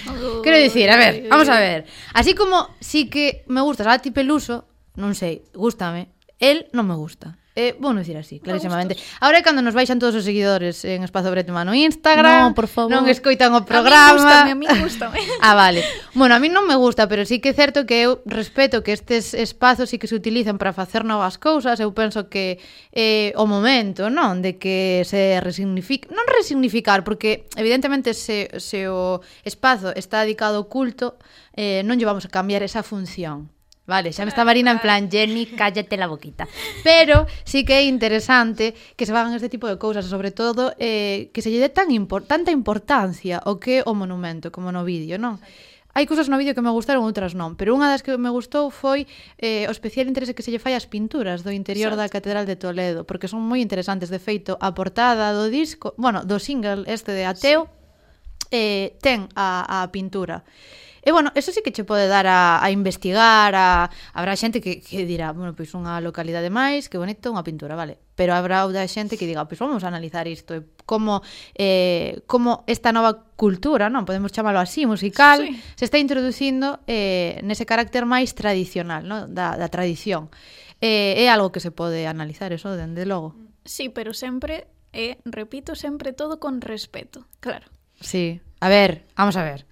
quero 0.47 0.59
dicir, 0.59 0.87
a 0.90 0.97
ver, 0.99 1.27
vamos 1.27 1.51
a 1.51 1.59
ver. 1.59 1.87
Así 2.14 2.35
como 2.35 2.71
sí 2.79 3.11
que 3.11 3.42
me 3.51 3.62
gusta 3.62 3.83
Sati 3.83 4.11
Peluso, 4.11 4.66
non 4.99 5.14
sei, 5.18 5.42
gústame, 5.55 6.11
el 6.38 6.71
non 6.75 6.87
me 6.87 6.94
gusta. 6.99 7.38
Eh, 7.59 7.75
bueno 7.81 7.99
dicir 7.99 8.16
así, 8.16 8.38
clarísimamente. 8.38 8.97
Agora 9.18 9.38
é 9.38 9.42
cando 9.42 9.66
nos 9.66 9.75
baixan 9.75 9.99
todos 9.99 10.14
os 10.14 10.23
seguidores 10.23 10.87
en 10.87 11.03
Espazo 11.03 11.35
Bretma 11.35 11.66
no 11.66 11.75
Instagram. 11.75 12.55
No, 12.55 12.55
por 12.55 12.71
favor. 12.71 12.94
Non 12.94 13.11
escoitan 13.11 13.51
o 13.51 13.66
programa. 13.66 14.47
A 14.47 14.55
mí 14.55 14.62
gusta, 14.62 15.11
a 15.11 15.11
mí 15.11 15.16
gusta. 15.18 15.27
ah, 15.42 15.59
vale. 15.59 15.83
Bueno, 16.14 16.38
a 16.38 16.40
mí 16.40 16.47
non 16.47 16.71
me 16.71 16.79
gusta, 16.79 17.11
pero 17.11 17.27
sí 17.27 17.42
que 17.42 17.51
é 17.51 17.59
certo 17.59 17.83
que 17.83 18.07
eu 18.07 18.23
respeto 18.31 18.87
que 18.87 18.94
estes 18.94 19.35
espazos 19.35 19.90
sí 19.90 19.99
que 19.99 20.07
se 20.07 20.14
utilizan 20.14 20.55
para 20.55 20.71
facer 20.71 21.03
novas 21.03 21.35
cousas. 21.35 21.83
Eu 21.83 21.90
penso 21.90 22.31
que 22.31 22.62
eh, 22.94 23.35
o 23.35 23.42
momento, 23.51 24.07
non? 24.07 24.38
De 24.38 24.55
que 24.55 25.03
se 25.03 25.42
resignifique... 25.42 26.07
Non 26.14 26.31
resignificar, 26.31 27.03
porque 27.03 27.51
evidentemente 27.59 28.14
se, 28.14 28.55
se 28.62 28.87
o 28.87 29.18
espazo 29.42 29.90
está 29.99 30.23
dedicado 30.23 30.62
ao 30.62 30.71
culto, 30.71 31.18
eh, 31.59 31.83
non 31.83 31.99
llevamos 31.99 32.23
a 32.23 32.31
cambiar 32.31 32.62
esa 32.62 32.87
función 32.87 33.51
Vale, 33.88 34.12
xa 34.12 34.29
me 34.29 34.29
ah, 34.29 34.35
está 34.37 34.44
Marina 34.44 34.70
en 34.70 34.81
plan, 34.85 35.09
Jenny, 35.09 35.48
cállate 35.61 35.96
la 35.96 36.12
boquita. 36.12 36.44
Pero 36.85 37.24
sí 37.48 37.64
que 37.64 37.81
é 37.81 37.85
interesante 37.88 38.77
que 38.96 39.09
se 39.09 39.16
fagan 39.16 39.33
este 39.33 39.48
tipo 39.48 39.64
de 39.64 39.81
cousas, 39.81 40.05
sobre 40.05 40.31
todo 40.31 40.77
eh, 40.77 41.33
que 41.33 41.40
se 41.40 41.48
lle 41.48 41.57
dé 41.57 41.72
tan 41.72 41.88
impor 41.88 42.29
tanta 42.29 42.53
importancia 42.53 43.40
o 43.48 43.57
que 43.57 43.81
o 43.88 43.96
monumento, 43.96 44.53
como 44.53 44.68
no 44.77 44.85
vídeo, 44.85 45.16
non? 45.16 45.40
Hai 45.96 46.05
cousas 46.05 46.29
no 46.29 46.37
vídeo 46.37 46.53
que 46.53 46.61
me 46.61 46.68
gustaron, 46.68 47.01
outras 47.03 47.33
non, 47.33 47.57
pero 47.57 47.72
unha 47.72 47.88
das 47.88 48.05
que 48.05 48.12
me 48.20 48.29
gustou 48.29 48.68
foi 48.68 49.09
eh, 49.40 49.64
o 49.66 49.72
especial 49.72 50.05
interese 50.05 50.37
que 50.37 50.44
se 50.44 50.53
lle 50.53 50.61
fai 50.61 50.77
ás 50.77 50.85
pinturas 50.85 51.40
do 51.40 51.51
interior 51.51 51.96
Exacto. 51.96 52.05
da 52.05 52.12
Catedral 52.12 52.44
de 52.44 52.61
Toledo, 52.61 53.09
porque 53.09 53.24
son 53.24 53.40
moi 53.40 53.64
interesantes. 53.64 54.12
De 54.12 54.20
feito, 54.20 54.61
a 54.61 54.77
portada 54.77 55.33
do 55.33 55.48
disco, 55.48 55.96
bueno, 55.96 56.29
do 56.29 56.37
single 56.37 56.85
este 56.92 57.16
de 57.16 57.24
Ateo, 57.24 57.66
sí. 57.66 58.53
eh, 58.53 58.87
ten 59.01 59.33
a, 59.33 59.64
a 59.64 59.88
pintura. 59.88 60.44
E 60.44 60.88
E 61.09 61.11
bueno, 61.11 61.33
eso 61.35 61.53
sí 61.53 61.62
que 61.64 61.73
che 61.73 61.88
pode 61.88 62.07
dar 62.07 62.27
a, 62.27 62.62
a 62.62 62.71
investigar, 62.71 63.55
a, 63.57 63.88
habrá 64.12 64.37
xente 64.37 64.61
que, 64.61 64.85
que 64.85 65.09
dirá, 65.09 65.33
bueno, 65.33 65.57
pois 65.57 65.73
unha 65.73 65.97
localidade 66.05 66.53
máis, 66.53 66.92
que 66.92 67.01
bonito, 67.01 67.33
unha 67.33 67.40
pintura, 67.40 67.73
vale. 67.81 67.97
Pero 68.12 68.37
habrá 68.37 68.68
outra 68.68 68.85
xente 68.85 69.16
que 69.16 69.25
diga, 69.25 69.49
pois 69.49 69.57
vamos 69.57 69.81
a 69.81 69.88
analizar 69.88 70.29
isto, 70.29 70.53
e 70.53 70.68
como, 70.85 71.25
eh, 71.57 72.21
como 72.29 72.61
esta 72.68 72.92
nova 72.92 73.25
cultura, 73.40 73.88
non 73.88 74.05
podemos 74.05 74.37
chamalo 74.37 74.61
así, 74.61 74.85
musical, 74.85 75.49
sí. 75.49 75.57
se 75.81 75.88
está 75.88 75.97
introducindo 75.97 76.85
eh, 76.85 77.40
nese 77.40 77.64
carácter 77.64 78.05
máis 78.05 78.37
tradicional, 78.37 79.09
non? 79.09 79.33
Da, 79.33 79.57
da 79.57 79.73
tradición. 79.73 80.29
Eh, 80.85 81.25
é 81.25 81.33
algo 81.33 81.49
que 81.49 81.64
se 81.64 81.73
pode 81.73 82.05
analizar, 82.05 82.53
eso, 82.53 82.77
dende 82.77 83.09
logo. 83.09 83.33
Sí, 83.64 83.88
pero 83.88 84.12
sempre, 84.12 84.68
eh, 84.92 85.16
repito, 85.25 85.73
sempre 85.73 86.12
todo 86.12 86.37
con 86.37 86.61
respeto, 86.61 87.25
claro. 87.40 87.64
Sí, 87.97 88.44
a 88.61 88.68
ver, 88.68 89.09
vamos 89.16 89.40
a 89.40 89.49
ver 89.49 89.64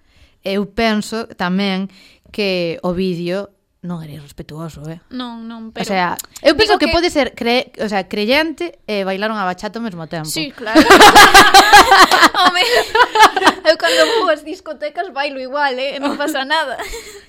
eu 0.43 0.65
penso 0.71 1.25
tamén 1.37 1.87
que 2.31 2.77
o 2.83 2.91
vídeo 2.93 3.57
non 3.87 4.01
era 4.01 4.17
irrespetuoso, 4.17 4.83
eh? 4.89 4.99
Non, 5.13 5.45
non, 5.45 5.69
pero... 5.69 5.85
O 5.85 5.87
sea, 5.87 6.17
eu 6.41 6.57
penso 6.57 6.81
que, 6.81 6.89
que 6.89 6.93
pode 6.93 7.13
ser 7.13 7.37
cre... 7.37 7.71
o 7.77 7.87
sea, 7.87 8.09
creyente 8.09 8.81
e 8.89 9.01
eh, 9.01 9.03
bailar 9.05 9.29
unha 9.29 9.45
bachata 9.45 9.77
ao 9.77 9.85
mesmo 9.85 10.09
tempo. 10.09 10.25
Sí, 10.25 10.49
claro. 10.57 10.81
Home, 12.41 12.63
eu 13.69 13.77
cando 13.77 14.01
vou 14.17 14.33
ás 14.33 14.41
discotecas 14.41 15.13
bailo 15.13 15.37
igual, 15.37 15.77
eh? 15.77 16.01
Non 16.01 16.19
pasa 16.19 16.43
nada. 16.43 16.77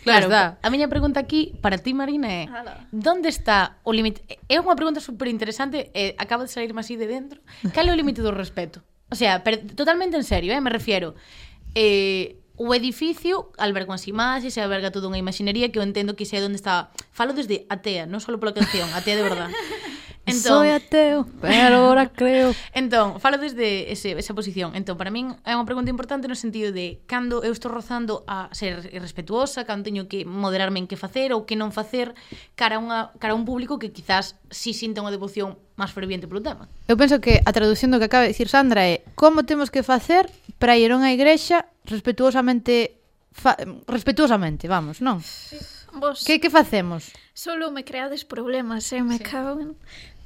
Claro, 0.08 0.32
claro 0.32 0.56
a 0.64 0.72
miña 0.72 0.88
pregunta 0.88 1.20
aquí 1.20 1.52
para 1.60 1.76
ti, 1.76 1.92
Marina, 1.92 2.32
é 2.32 2.48
Hala. 2.48 2.88
Donde 2.88 3.28
está 3.28 3.76
o 3.84 3.92
límite? 3.92 4.24
É 4.48 4.56
unha 4.56 4.72
pregunta 4.72 5.04
super 5.04 5.28
interesante, 5.28 5.92
eh, 5.92 6.16
acaba 6.16 6.48
de 6.48 6.50
salirme 6.50 6.80
así 6.80 6.96
de 6.96 7.04
dentro. 7.04 7.44
Cal 7.76 7.84
é 7.84 7.92
o 7.92 7.98
límite 7.98 8.24
do 8.24 8.32
respeto? 8.32 8.80
O 9.12 9.16
sea, 9.20 9.44
pero, 9.44 9.60
totalmente 9.76 10.16
en 10.16 10.24
serio, 10.24 10.56
eh? 10.56 10.64
Me 10.64 10.72
refiero... 10.72 11.12
Eh, 11.76 12.37
o 12.58 12.74
edificio 12.74 13.54
alberga 13.56 13.94
unhas 13.94 14.04
imaxes 14.10 14.58
e 14.58 14.60
alberga 14.60 14.90
toda 14.90 15.06
unha 15.06 15.22
imaxinería 15.22 15.70
que 15.70 15.78
eu 15.78 15.86
entendo 15.86 16.18
que 16.18 16.26
sei 16.26 16.42
onde 16.42 16.58
está 16.58 16.90
falo 17.14 17.32
desde 17.32 17.64
atea, 17.70 18.04
non 18.10 18.18
só 18.18 18.34
pola 18.34 18.52
canción 18.52 18.90
atea 18.92 19.16
de 19.16 19.24
verdade 19.24 19.54
Entón, 20.28 20.60
Soy 20.60 20.68
ateo, 20.68 21.26
pero 21.40 21.76
ahora 21.76 22.10
creo. 22.10 22.54
Entón, 22.74 23.18
falo 23.18 23.38
desde 23.38 23.92
ese, 23.92 24.12
esa 24.12 24.34
posición. 24.34 24.76
Entón, 24.76 24.98
para 25.00 25.10
min 25.10 25.32
é 25.48 25.56
unha 25.56 25.64
pregunta 25.64 25.88
importante 25.88 26.28
no 26.28 26.36
sentido 26.36 26.68
de 26.68 27.00
cando 27.08 27.40
eu 27.40 27.48
estou 27.48 27.72
rozando 27.72 28.28
a 28.28 28.52
ser 28.52 28.92
irrespetuosa, 28.92 29.64
cando 29.64 29.88
teño 29.88 30.04
que 30.04 30.28
moderarme 30.28 30.84
en 30.84 30.86
que 30.86 31.00
facer 31.00 31.32
ou 31.32 31.48
que 31.48 31.56
non 31.56 31.72
facer 31.72 32.12
cara 32.60 32.76
a, 32.76 32.80
unha, 32.82 33.00
cara 33.16 33.32
a 33.32 33.38
un 33.40 33.48
público 33.48 33.80
que 33.80 33.88
quizás 33.88 34.36
si 34.52 34.76
sinta 34.76 35.00
unha 35.00 35.08
devoción 35.08 35.56
máis 35.80 35.96
ferviente 35.96 36.28
polo 36.28 36.44
tema. 36.44 36.68
Eu 36.92 37.00
penso 37.00 37.24
que 37.24 37.40
a 37.40 37.50
traducción 37.56 37.88
do 37.88 37.96
que 37.96 38.12
acaba 38.12 38.28
de 38.28 38.36
dicir 38.36 38.52
Sandra 38.52 38.84
é 38.84 39.00
como 39.16 39.48
temos 39.48 39.72
que 39.72 39.80
facer 39.80 40.28
para 40.58 40.76
iron 40.76 41.06
á 41.06 41.10
igrexa 41.14 41.70
respetuosamente 41.86 42.98
fa, 43.32 43.56
respetuosamente, 43.86 44.66
vamos, 44.66 45.00
non? 45.00 45.22
Vos... 45.94 46.26
Que 46.26 46.42
que 46.42 46.50
facemos? 46.50 47.14
Solo 47.32 47.70
me 47.70 47.86
creades 47.86 48.26
problemas, 48.26 48.90
eh, 48.92 49.02
me 49.02 49.18
sí. 49.18 49.24
cago 49.24 49.58
en... 49.62 49.78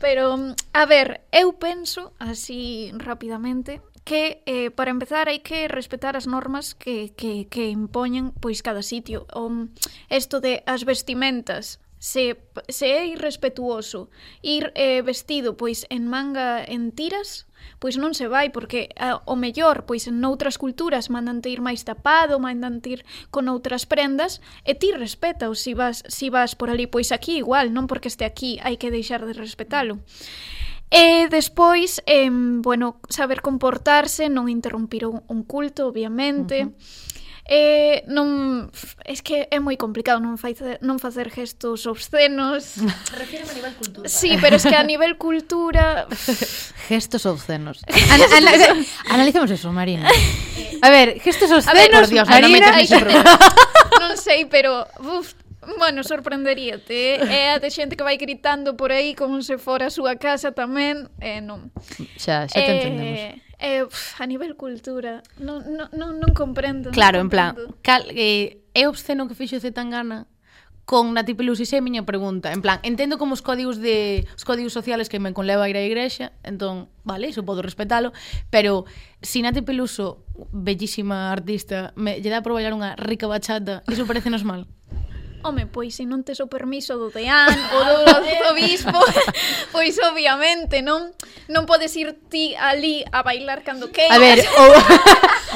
Pero, 0.03 0.35
a 0.75 0.85
ver, 0.87 1.23
eu 1.31 1.55
penso, 1.55 2.11
así 2.18 2.90
rapidamente, 2.99 3.79
que 4.03 4.42
eh, 4.47 4.75
para 4.75 4.90
empezar 4.90 5.31
hai 5.31 5.38
que 5.38 5.71
respetar 5.71 6.18
as 6.18 6.27
normas 6.27 6.75
que, 6.75 7.14
que, 7.14 7.47
que 7.47 7.71
impoñen 7.71 8.35
pois 8.35 8.59
cada 8.66 8.83
sitio. 8.83 9.31
O, 9.31 9.71
esto 10.11 10.42
de 10.42 10.66
as 10.66 10.83
vestimentas 10.83 11.79
se, 12.03 12.37
se 12.69 12.87
é 12.99 13.07
irrespetuoso 13.07 14.11
ir 14.43 14.73
eh, 14.75 15.03
vestido 15.03 15.57
pois 15.57 15.87
en 15.88 16.11
manga 16.11 16.59
en 16.67 16.91
tiras, 16.91 17.47
pois 17.79 17.95
non 17.95 18.11
se 18.11 18.27
vai 18.27 18.51
porque 18.51 18.91
a, 18.99 19.23
o 19.23 19.38
mellor 19.38 19.87
pois 19.87 20.11
en 20.11 20.19
outras 20.27 20.59
culturas 20.59 21.15
mandante 21.15 21.47
ir 21.47 21.62
máis 21.62 21.87
tapado, 21.87 22.43
mandante 22.43 22.99
ir 22.99 23.01
con 23.31 23.47
outras 23.47 23.87
prendas 23.87 24.43
e 24.67 24.75
ti 24.75 24.91
respeta 24.91 25.47
se 25.55 25.62
si 25.62 25.73
vas 25.79 26.03
si 26.11 26.27
vas 26.27 26.59
por 26.59 26.75
ali 26.75 26.91
pois 26.91 27.15
aquí 27.15 27.38
igual, 27.38 27.71
non 27.71 27.87
porque 27.87 28.11
este 28.11 28.27
aquí 28.27 28.59
hai 28.67 28.83
que 28.83 28.91
deixar 28.91 29.23
de 29.23 29.38
respetalo. 29.38 30.03
E 30.91 31.31
despois, 31.31 32.03
eh, 32.05 32.29
bueno, 32.29 33.01
saber 33.09 33.41
comportarse, 33.41 34.27
non 34.27 34.51
interrompir 34.51 35.07
un, 35.07 35.23
un 35.31 35.41
culto, 35.47 35.87
obviamente. 35.87 36.67
Uh 36.67 36.75
-huh. 36.75 37.12
Eh, 37.44 38.05
non 38.07 38.70
es 39.02 39.18
que 39.18 39.50
é 39.50 39.59
moi 39.59 39.74
complicado 39.74 40.22
non 40.22 40.38
facer 40.38 40.78
non 40.78 41.02
facer 41.02 41.26
gestos 41.26 41.90
obscenos. 41.90 42.78
Refíreme 43.18 43.50
a 43.50 43.57
nivel 43.59 43.74
cultura. 43.74 44.07
Sí, 44.07 44.38
pero 44.38 44.55
es 44.55 44.62
que 44.62 44.78
a 44.78 44.87
nivel 44.87 45.18
cultura 45.18 46.07
gestos 46.88 47.26
obscenos. 47.26 47.83
Ana, 48.14 48.26
ana, 48.31 48.50
analicemos 49.11 49.50
eso, 49.50 49.74
Marina. 49.74 50.07
A 50.87 50.88
ver, 50.90 51.18
gestos 51.18 51.50
obscenos. 51.50 51.74
Ver, 51.74 51.90
por 51.90 52.07
Dios, 52.07 52.28
Marina, 52.31 52.70
no 52.70 52.78
me 52.78 53.22
Non 54.02 54.14
sei, 54.14 54.46
pero 54.46 54.87
uf, 55.02 55.35
Bueno, 55.78 56.02
sorprenderíate. 56.02 57.22
Eh. 57.22 57.46
É 57.46 57.55
a 57.55 57.59
de 57.62 57.70
xente 57.70 57.94
que 57.94 58.02
vai 58.02 58.18
gritando 58.18 58.74
por 58.74 58.90
aí 58.90 59.14
como 59.14 59.42
se 59.42 59.59
fora 59.59 59.87
a 59.87 59.94
súa 59.94 60.18
casa 60.18 60.50
tamén, 60.50 61.07
eh, 61.22 61.38
non. 61.38 61.70
Xa, 62.18 62.50
xa 62.50 62.59
te 62.59 62.66
eh, 62.66 62.74
entendemos. 62.74 63.52
Eh, 63.62 63.87
a 64.18 64.27
nivel 64.27 64.59
cultura, 64.59 65.22
non, 65.38 65.62
non, 65.70 65.87
non 65.94 66.18
non 66.18 66.35
comprendo. 66.35 66.90
Claro, 66.90 67.22
non 67.22 67.31
comprendo. 67.31 67.62
en 67.62 67.70
plan, 67.70 67.79
cal, 67.87 68.03
eh, 68.11 68.66
é 68.75 68.90
obsceno 68.90 69.31
que 69.31 69.38
fixo 69.38 69.62
Zetangana 69.62 70.27
con 70.85 71.14
Nati 71.14 71.35
Pelusi 71.38 71.62
é 71.62 71.81
miña 71.81 72.03
pregunta. 72.03 72.51
En 72.51 72.59
plan, 72.59 72.83
entendo 72.83 73.22
como 73.22 73.38
os 73.38 73.42
códigos 73.42 73.79
de 73.79 74.27
os 74.35 74.42
códigos 74.42 74.75
sociales 74.75 75.07
que 75.07 75.22
me 75.22 75.31
conleva 75.31 75.64
a 75.64 75.70
ir 75.70 75.79
á 75.79 75.83
igrexa, 75.87 76.35
entón, 76.42 76.90
vale, 77.07 77.31
iso 77.31 77.46
podo 77.46 77.62
respetalo, 77.62 78.11
pero 78.51 78.83
si 79.22 79.46
Nati 79.46 79.62
Peluso, 79.62 80.27
bellísima 80.51 81.31
artista, 81.31 81.94
me 81.94 82.18
lle 82.18 82.35
dá 82.35 82.42
a 82.42 82.44
bailar 82.44 82.75
unha 82.75 82.98
rica 82.98 83.31
bachata, 83.31 83.87
iso 83.87 84.11
parecenos 84.11 84.42
mal. 84.42 84.66
Home, 85.42 85.66
pois 85.66 85.98
se 85.98 86.07
non 86.07 86.22
tes 86.22 86.38
o 86.38 86.46
permiso 86.46 86.94
do 86.94 87.11
deán 87.11 87.50
ou 87.50 87.81
do 87.83 87.98
ah, 88.07 88.55
obispo, 88.55 88.94
pois 89.74 89.98
obviamente 89.98 90.87
non 90.87 91.11
non 91.50 91.66
podes 91.66 91.90
ir 91.98 92.14
ti 92.31 92.55
ali 92.55 93.02
a 93.11 93.26
bailar 93.26 93.66
cando 93.66 93.90
queiras. 93.90 94.14
A 94.14 94.22
ver, 94.22 94.38
ou 94.46 94.70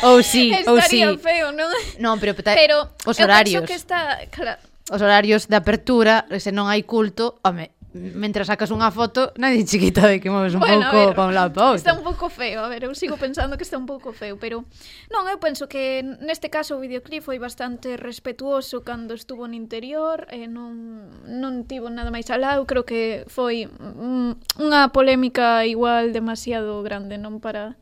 ou 0.10 0.16
si, 0.26 0.50
ou 0.66 0.82
si. 0.82 1.00
Estaría 1.02 1.14
feo, 1.22 1.54
non? 1.54 1.70
Non, 2.02 2.18
pero, 2.18 2.34
pero 2.34 2.90
os 3.06 3.16
horarios. 3.22 3.62
Eu 3.62 3.62
penso 3.62 3.70
que 3.70 3.78
está, 3.78 4.26
claro, 4.34 4.58
os 4.90 5.00
horarios 5.02 5.46
de 5.46 5.56
apertura, 5.56 6.26
se 6.38 6.50
non 6.50 6.66
hai 6.66 6.82
culto, 6.82 7.38
home, 7.46 7.75
mentre 7.96 8.44
sacas 8.44 8.68
unha 8.68 8.92
foto, 8.92 9.32
nadie 9.40 9.64
chiquita 9.64 10.04
de 10.04 10.20
que 10.20 10.28
moves 10.28 10.52
un 10.52 10.60
bueno, 10.60 10.86
pouco 10.92 11.16
para 11.16 11.28
un 11.28 11.34
lado 11.34 11.50
para 11.56 11.74
outro. 11.74 11.80
Está 11.80 11.96
un 11.96 12.04
pouco 12.04 12.28
feo, 12.28 12.60
a 12.60 12.68
ver, 12.68 12.84
eu 12.84 12.92
sigo 12.92 13.16
pensando 13.16 13.56
que 13.56 13.64
está 13.64 13.80
un 13.80 13.88
pouco 13.88 14.12
feo, 14.12 14.36
pero 14.36 14.68
non, 15.08 15.24
eu 15.26 15.40
penso 15.40 15.66
que 15.66 16.04
neste 16.20 16.52
caso 16.52 16.76
o 16.76 16.82
videoclip 16.82 17.24
foi 17.24 17.40
bastante 17.40 17.96
respetuoso 17.96 18.84
cando 18.84 19.16
estuvo 19.16 19.48
no 19.48 19.56
interior, 19.56 20.28
e 20.28 20.44
non, 20.46 21.08
non 21.24 21.64
tivo 21.64 21.88
nada 21.88 22.12
máis 22.12 22.28
alá, 22.28 22.60
eu 22.60 22.68
creo 22.68 22.84
que 22.84 23.24
foi 23.26 23.66
mm, 23.66 24.60
unha 24.60 24.92
polémica 24.92 25.64
igual 25.64 26.12
demasiado 26.12 26.84
grande, 26.84 27.16
non 27.16 27.40
para 27.40 27.74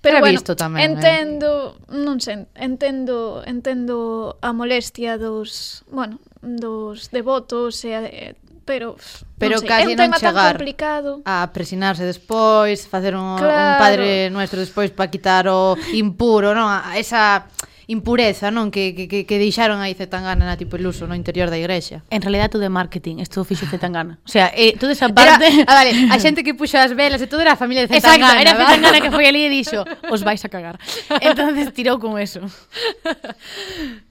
Pero 0.00 0.16
Era 0.16 0.20
bueno, 0.20 0.40
visto 0.40 0.56
tamén, 0.56 0.80
eh. 0.80 0.88
entendo, 0.88 1.76
eh? 1.76 2.00
non 2.00 2.24
sei, 2.24 2.48
entendo, 2.56 3.44
entendo 3.44 4.40
a 4.40 4.56
molestia 4.56 5.20
dos, 5.20 5.84
bueno, 5.92 6.16
dos 6.40 7.12
devotos 7.12 7.84
e, 7.84 7.92
e 7.92 8.24
pero 8.70 8.94
pero 9.34 9.58
non 9.58 9.66
sei, 9.66 9.70
casi 9.74 9.82
é 9.82 9.86
un 9.90 9.98
non 9.98 10.02
tema 10.06 10.16
chegar 10.22 10.54
tan 10.54 10.62
complicado 10.62 11.10
a 11.26 11.50
presinarse 11.50 12.06
despois, 12.06 12.86
facer 12.86 13.18
un, 13.18 13.34
claro. 13.34 13.50
un 13.50 13.74
padre 13.82 14.30
nuestro 14.30 14.62
despois 14.62 14.94
para 14.94 15.10
quitar 15.10 15.50
o 15.50 15.74
impuro, 15.90 16.54
non, 16.54 16.70
a 16.70 16.94
esa 16.94 17.50
impureza, 17.90 18.54
non, 18.54 18.70
que, 18.70 18.94
que, 18.94 19.26
que 19.26 19.36
deixaron 19.42 19.82
aí 19.82 19.98
Zetangana 19.98 20.46
na 20.46 20.54
tipo 20.54 20.78
iluso 20.78 21.10
no 21.10 21.18
interior 21.18 21.50
da 21.50 21.58
igrexa. 21.58 22.06
En 22.14 22.22
realidad 22.22 22.46
todo 22.46 22.62
é 22.62 22.70
marketing, 22.70 23.18
isto 23.18 23.42
fixo 23.42 23.66
Zetangana. 23.66 24.22
O 24.22 24.30
sea, 24.30 24.54
eh, 24.54 24.78
toda 24.78 24.94
esa 24.94 25.10
parte... 25.10 25.42
Era, 25.42 25.66
ah, 25.66 25.74
vale, 25.74 25.90
a 26.06 26.16
xente 26.22 26.46
que 26.46 26.54
puxo 26.54 26.78
as 26.78 26.94
velas 26.94 27.18
e 27.18 27.26
todo 27.26 27.42
era 27.42 27.58
a 27.58 27.58
familia 27.58 27.90
de 27.90 27.90
Zetangana. 27.90 28.38
Exacto, 28.38 28.46
era 28.46 28.52
Zetangana 28.54 28.98
que 29.02 29.10
foi 29.10 29.26
ali 29.26 29.42
e 29.42 29.50
dixo, 29.50 29.82
os 30.06 30.22
vais 30.22 30.38
a 30.38 30.48
cagar. 30.48 30.78
Entonces 31.18 31.74
tirou 31.74 31.98
con 31.98 32.14
eso. 32.14 32.46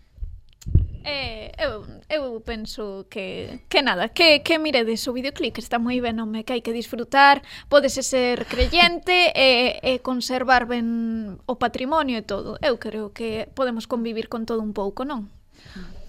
Eh, 1.10 1.52
eu, 1.58 1.86
eu 2.08 2.40
penso 2.46 3.10
que, 3.10 3.66
que 3.68 3.82
nada, 3.82 4.10
que, 4.10 4.46
que 4.46 4.60
miredes 4.60 5.08
o 5.08 5.14
videoclip 5.14 5.58
que 5.58 5.62
está 5.66 5.82
moi 5.82 5.98
ben, 5.98 6.22
home, 6.22 6.46
que 6.46 6.54
hai 6.54 6.62
que 6.62 6.70
disfrutar, 6.70 7.42
podes 7.66 7.98
ser 8.06 8.46
creyente 8.46 9.34
e, 9.34 9.82
e 9.82 9.94
conservar 10.06 10.70
ben 10.70 11.42
o 11.50 11.58
patrimonio 11.58 12.22
e 12.22 12.22
todo. 12.22 12.62
Eu 12.62 12.78
creo 12.78 13.10
que 13.10 13.50
podemos 13.58 13.90
convivir 13.90 14.30
con 14.30 14.46
todo 14.46 14.62
un 14.62 14.78
pouco, 14.78 15.02
non? 15.02 15.34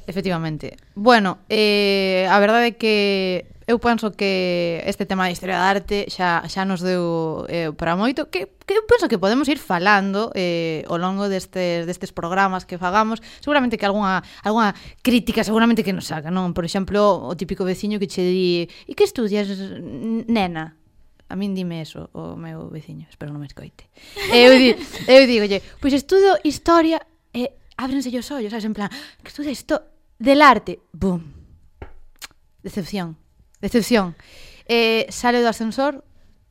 Efectivamente. 0.05 0.77
Bueno, 0.93 1.41
eh, 1.49 2.29
a 2.29 2.37
verdade 2.37 2.77
é 2.77 2.77
que 2.77 3.49
eu 3.71 3.79
penso 3.79 4.11
que 4.11 4.83
este 4.83 5.07
tema 5.07 5.31
da 5.31 5.31
historia 5.31 5.55
da 5.55 5.71
arte 5.71 6.11
xa, 6.11 6.43
xa 6.51 6.67
nos 6.67 6.83
deu 6.83 7.47
eh, 7.47 7.71
para 7.71 7.95
moito, 7.95 8.27
que, 8.27 8.59
que 8.67 8.75
eu 8.75 8.83
penso 8.83 9.07
que 9.07 9.15
podemos 9.15 9.47
ir 9.47 9.63
falando 9.63 10.35
eh, 10.35 10.83
ao 10.91 10.99
longo 10.99 11.31
destes, 11.31 11.87
destes 11.87 12.11
programas 12.11 12.67
que 12.67 12.83
fagamos, 12.83 13.23
seguramente 13.39 13.79
que 13.79 13.87
alguna, 13.87 14.27
alguna 14.43 14.75
crítica 15.07 15.47
seguramente 15.47 15.87
que 15.87 15.95
nos 15.95 16.11
saca, 16.11 16.35
non? 16.35 16.51
Por 16.51 16.67
exemplo, 16.67 17.31
o 17.31 17.33
típico 17.39 17.63
veciño 17.63 18.03
que 18.03 18.11
che 18.11 18.27
di 18.27 18.67
e 18.67 18.93
que 18.99 19.07
estudias, 19.07 19.47
nena? 20.27 20.75
A 21.31 21.39
min 21.39 21.55
dime 21.55 21.79
eso, 21.79 22.11
o 22.11 22.35
meu 22.35 22.67
veciño, 22.75 23.07
espero 23.07 23.31
non 23.31 23.39
me 23.39 23.47
escoite. 23.47 23.87
Eu, 24.35 24.51
di, 24.59 24.75
eu 25.07 25.31
digo, 25.31 25.47
lle, 25.47 25.63
pois 25.79 25.95
estudo 25.95 26.43
historia 26.43 26.99
e 27.31 27.55
ábrense 27.79 28.11
os 28.19 28.27
ollos, 28.35 28.51
sabes, 28.51 28.67
en 28.67 28.75
plan, 28.75 28.91
que 29.23 29.31
estudia 29.31 29.55
isto 29.55 29.79
del 30.19 30.43
arte, 30.43 30.83
bum, 30.91 31.23
decepción. 32.67 33.15
Decepción. 33.61 34.17
Eh, 34.67 35.07
sale 35.11 35.41
do 35.45 35.49
ascensor 35.49 36.05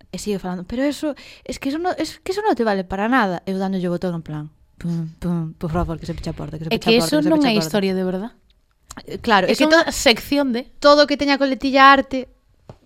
e 0.10 0.18
sigue 0.18 0.40
falando, 0.40 0.66
pero 0.66 0.82
eso, 0.84 1.14
es 1.46 1.60
que 1.60 1.70
eso 1.70 1.78
no, 1.78 1.92
es 1.98 2.18
que 2.22 2.34
eso 2.34 2.42
non 2.42 2.58
te 2.58 2.66
vale 2.66 2.86
para 2.86 3.10
nada. 3.10 3.42
Eu 3.46 3.62
dándolle 3.62 3.90
o 3.90 3.94
botón 3.94 4.18
en 4.18 4.24
plan, 4.26 4.46
pum, 4.78 5.10
pum, 5.22 5.54
por 5.54 5.70
favor, 5.70 5.98
que 5.98 6.06
se 6.10 6.14
pecha 6.18 6.32
a 6.32 6.38
porta, 6.38 6.58
que 6.58 6.66
se 6.66 6.70
pecha 6.70 6.90
a 6.90 6.94
porta. 6.94 6.94
É 6.94 7.00
que 7.00 7.02
eso 7.02 7.22
non 7.22 7.42
é 7.46 7.54
historia 7.54 7.94
de 7.94 8.04
verdad. 8.04 8.34
Eh, 9.06 9.22
claro, 9.22 9.46
é, 9.46 9.54
é 9.54 9.56
que 9.56 9.70
toda 9.70 9.90
sección 9.94 10.52
de 10.54 10.70
todo 10.82 11.06
o 11.06 11.08
que 11.08 11.16
teña 11.16 11.38
coletilla 11.38 11.94
arte 11.94 12.28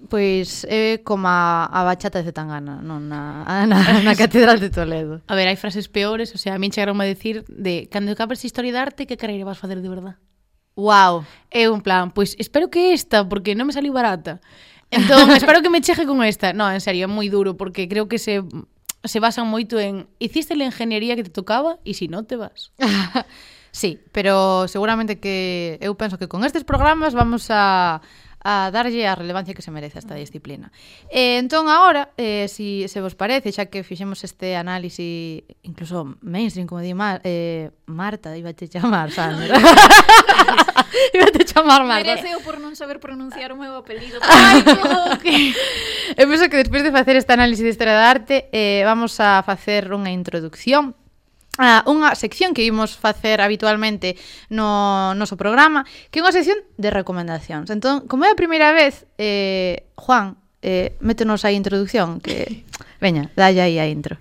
Pois 0.10 0.68
é 0.68 1.00
eh, 1.00 1.04
como 1.04 1.28
a, 1.28 1.64
a 1.72 1.84
bachata 1.88 2.20
de 2.20 2.28
Zetangana, 2.28 2.84
non 2.84 3.08
na, 3.08 3.48
na, 3.72 4.04
na 4.04 4.14
Catedral 4.20 4.60
de 4.60 4.68
Toledo. 4.68 5.24
A 5.32 5.36
ver, 5.36 5.48
hai 5.48 5.56
frases 5.56 5.88
peores, 5.88 6.36
o 6.36 6.40
sea, 6.40 6.56
a 6.56 6.60
min 6.60 6.76
chegaron 6.76 7.00
a 7.00 7.08
decir 7.08 7.48
de 7.48 7.88
cando 7.88 8.12
capes 8.20 8.44
historia 8.44 8.76
de 8.76 8.80
arte, 8.84 9.08
que 9.08 9.16
carreira 9.16 9.48
vas 9.48 9.60
facer 9.60 9.80
de 9.80 9.88
verdad? 9.88 10.20
Wow. 10.76 11.26
É 11.54 11.70
un 11.70 11.82
plan, 11.82 12.10
pois 12.10 12.36
espero 12.42 12.70
que 12.74 12.94
esta, 12.94 13.30
porque 13.30 13.54
non 13.54 13.70
me 13.70 13.74
saliu 13.74 13.94
barata. 13.94 14.42
Entón, 14.90 15.30
espero 15.38 15.62
que 15.62 15.70
me 15.70 15.82
cheje 15.82 16.06
con 16.06 16.22
esta. 16.26 16.54
No, 16.54 16.70
en 16.70 16.82
serio, 16.82 17.06
é 17.06 17.10
moi 17.10 17.30
duro, 17.30 17.54
porque 17.54 17.86
creo 17.86 18.10
que 18.10 18.18
se 18.18 18.42
se 19.04 19.20
basan 19.20 19.48
moito 19.52 19.80
en 19.80 20.08
hiciste 20.20 20.56
a 20.56 20.64
ingeniería 20.64 21.16
que 21.16 21.24
te 21.24 21.34
tocaba 21.34 21.78
e 21.84 21.94
se 21.94 22.06
si 22.06 22.08
non 22.08 22.24
te 22.26 22.40
vas. 22.40 22.72
sí, 23.72 24.00
pero 24.16 24.68
seguramente 24.72 25.20
que 25.20 25.78
eu 25.84 25.94
penso 26.00 26.16
que 26.16 26.32
con 26.32 26.48
estes 26.48 26.64
programas 26.64 27.12
vamos 27.14 27.52
a 27.52 28.00
a 28.44 28.70
darlle 28.72 29.08
a 29.08 29.16
relevancia 29.16 29.56
que 29.56 29.64
se 29.64 29.72
merece 29.72 30.00
esta 30.00 30.16
disciplina. 30.16 30.72
E 31.08 31.40
entón 31.40 31.72
agora, 31.72 32.12
eh, 32.20 32.52
si 32.52 32.86
se 32.92 33.00
vos 33.00 33.16
parece, 33.16 33.56
xa 33.56 33.72
que 33.72 33.88
fixemos 33.88 34.20
este 34.28 34.60
análise 34.60 35.48
incluso 35.64 36.20
mainstream, 36.20 36.68
como 36.68 36.84
di 36.84 36.92
Mar, 36.92 37.24
eh, 37.24 37.72
Marta, 37.88 38.36
iba 38.36 38.52
a 38.52 38.58
te 38.58 38.68
chamar, 38.68 39.12
Sandra. 39.16 39.56
iba 41.16 41.26
a 41.26 41.32
te 41.32 41.44
chamar 41.48 41.88
Marta. 41.88 42.04
Mereceu 42.04 42.44
por 42.44 42.60
non 42.60 42.76
saber 42.76 43.00
pronunciar 43.00 43.56
o 43.56 43.58
meu 43.58 43.80
apelido. 43.80 44.20
Ai, 44.28 44.60
que... 45.24 45.56
Eu 46.20 46.28
penso 46.28 46.52
que 46.52 46.60
despois 46.60 46.84
de 46.84 46.92
facer 46.92 47.16
este 47.16 47.32
análise 47.32 47.64
de 47.64 47.72
historia 47.72 47.96
da 47.96 48.12
arte, 48.12 48.52
eh, 48.52 48.84
vamos 48.84 49.16
a 49.24 49.40
facer 49.48 49.88
unha 49.96 50.12
introducción 50.12 51.00
a 51.58 51.86
unha 51.86 52.18
sección 52.18 52.58
que 52.58 52.66
imos 52.66 52.98
facer 52.98 53.38
habitualmente 53.38 54.18
no 54.50 55.14
noso 55.14 55.38
programa, 55.38 55.86
que 56.10 56.20
é 56.20 56.26
unha 56.26 56.34
sección 56.34 56.58
de 56.82 56.90
recomendacións. 56.90 57.70
Entón, 57.70 58.10
como 58.10 58.26
é 58.26 58.34
a 58.34 58.40
primeira 58.40 58.74
vez, 58.74 59.06
eh, 59.22 59.86
Juan, 59.94 60.42
eh, 60.66 60.98
métenos 61.00 61.46
a 61.46 61.54
introducción, 61.54 62.18
que... 62.22 62.66
Veña, 63.04 63.30
dalle 63.36 63.60
aí 63.60 63.78
a 63.78 63.86
intro. 63.86 64.16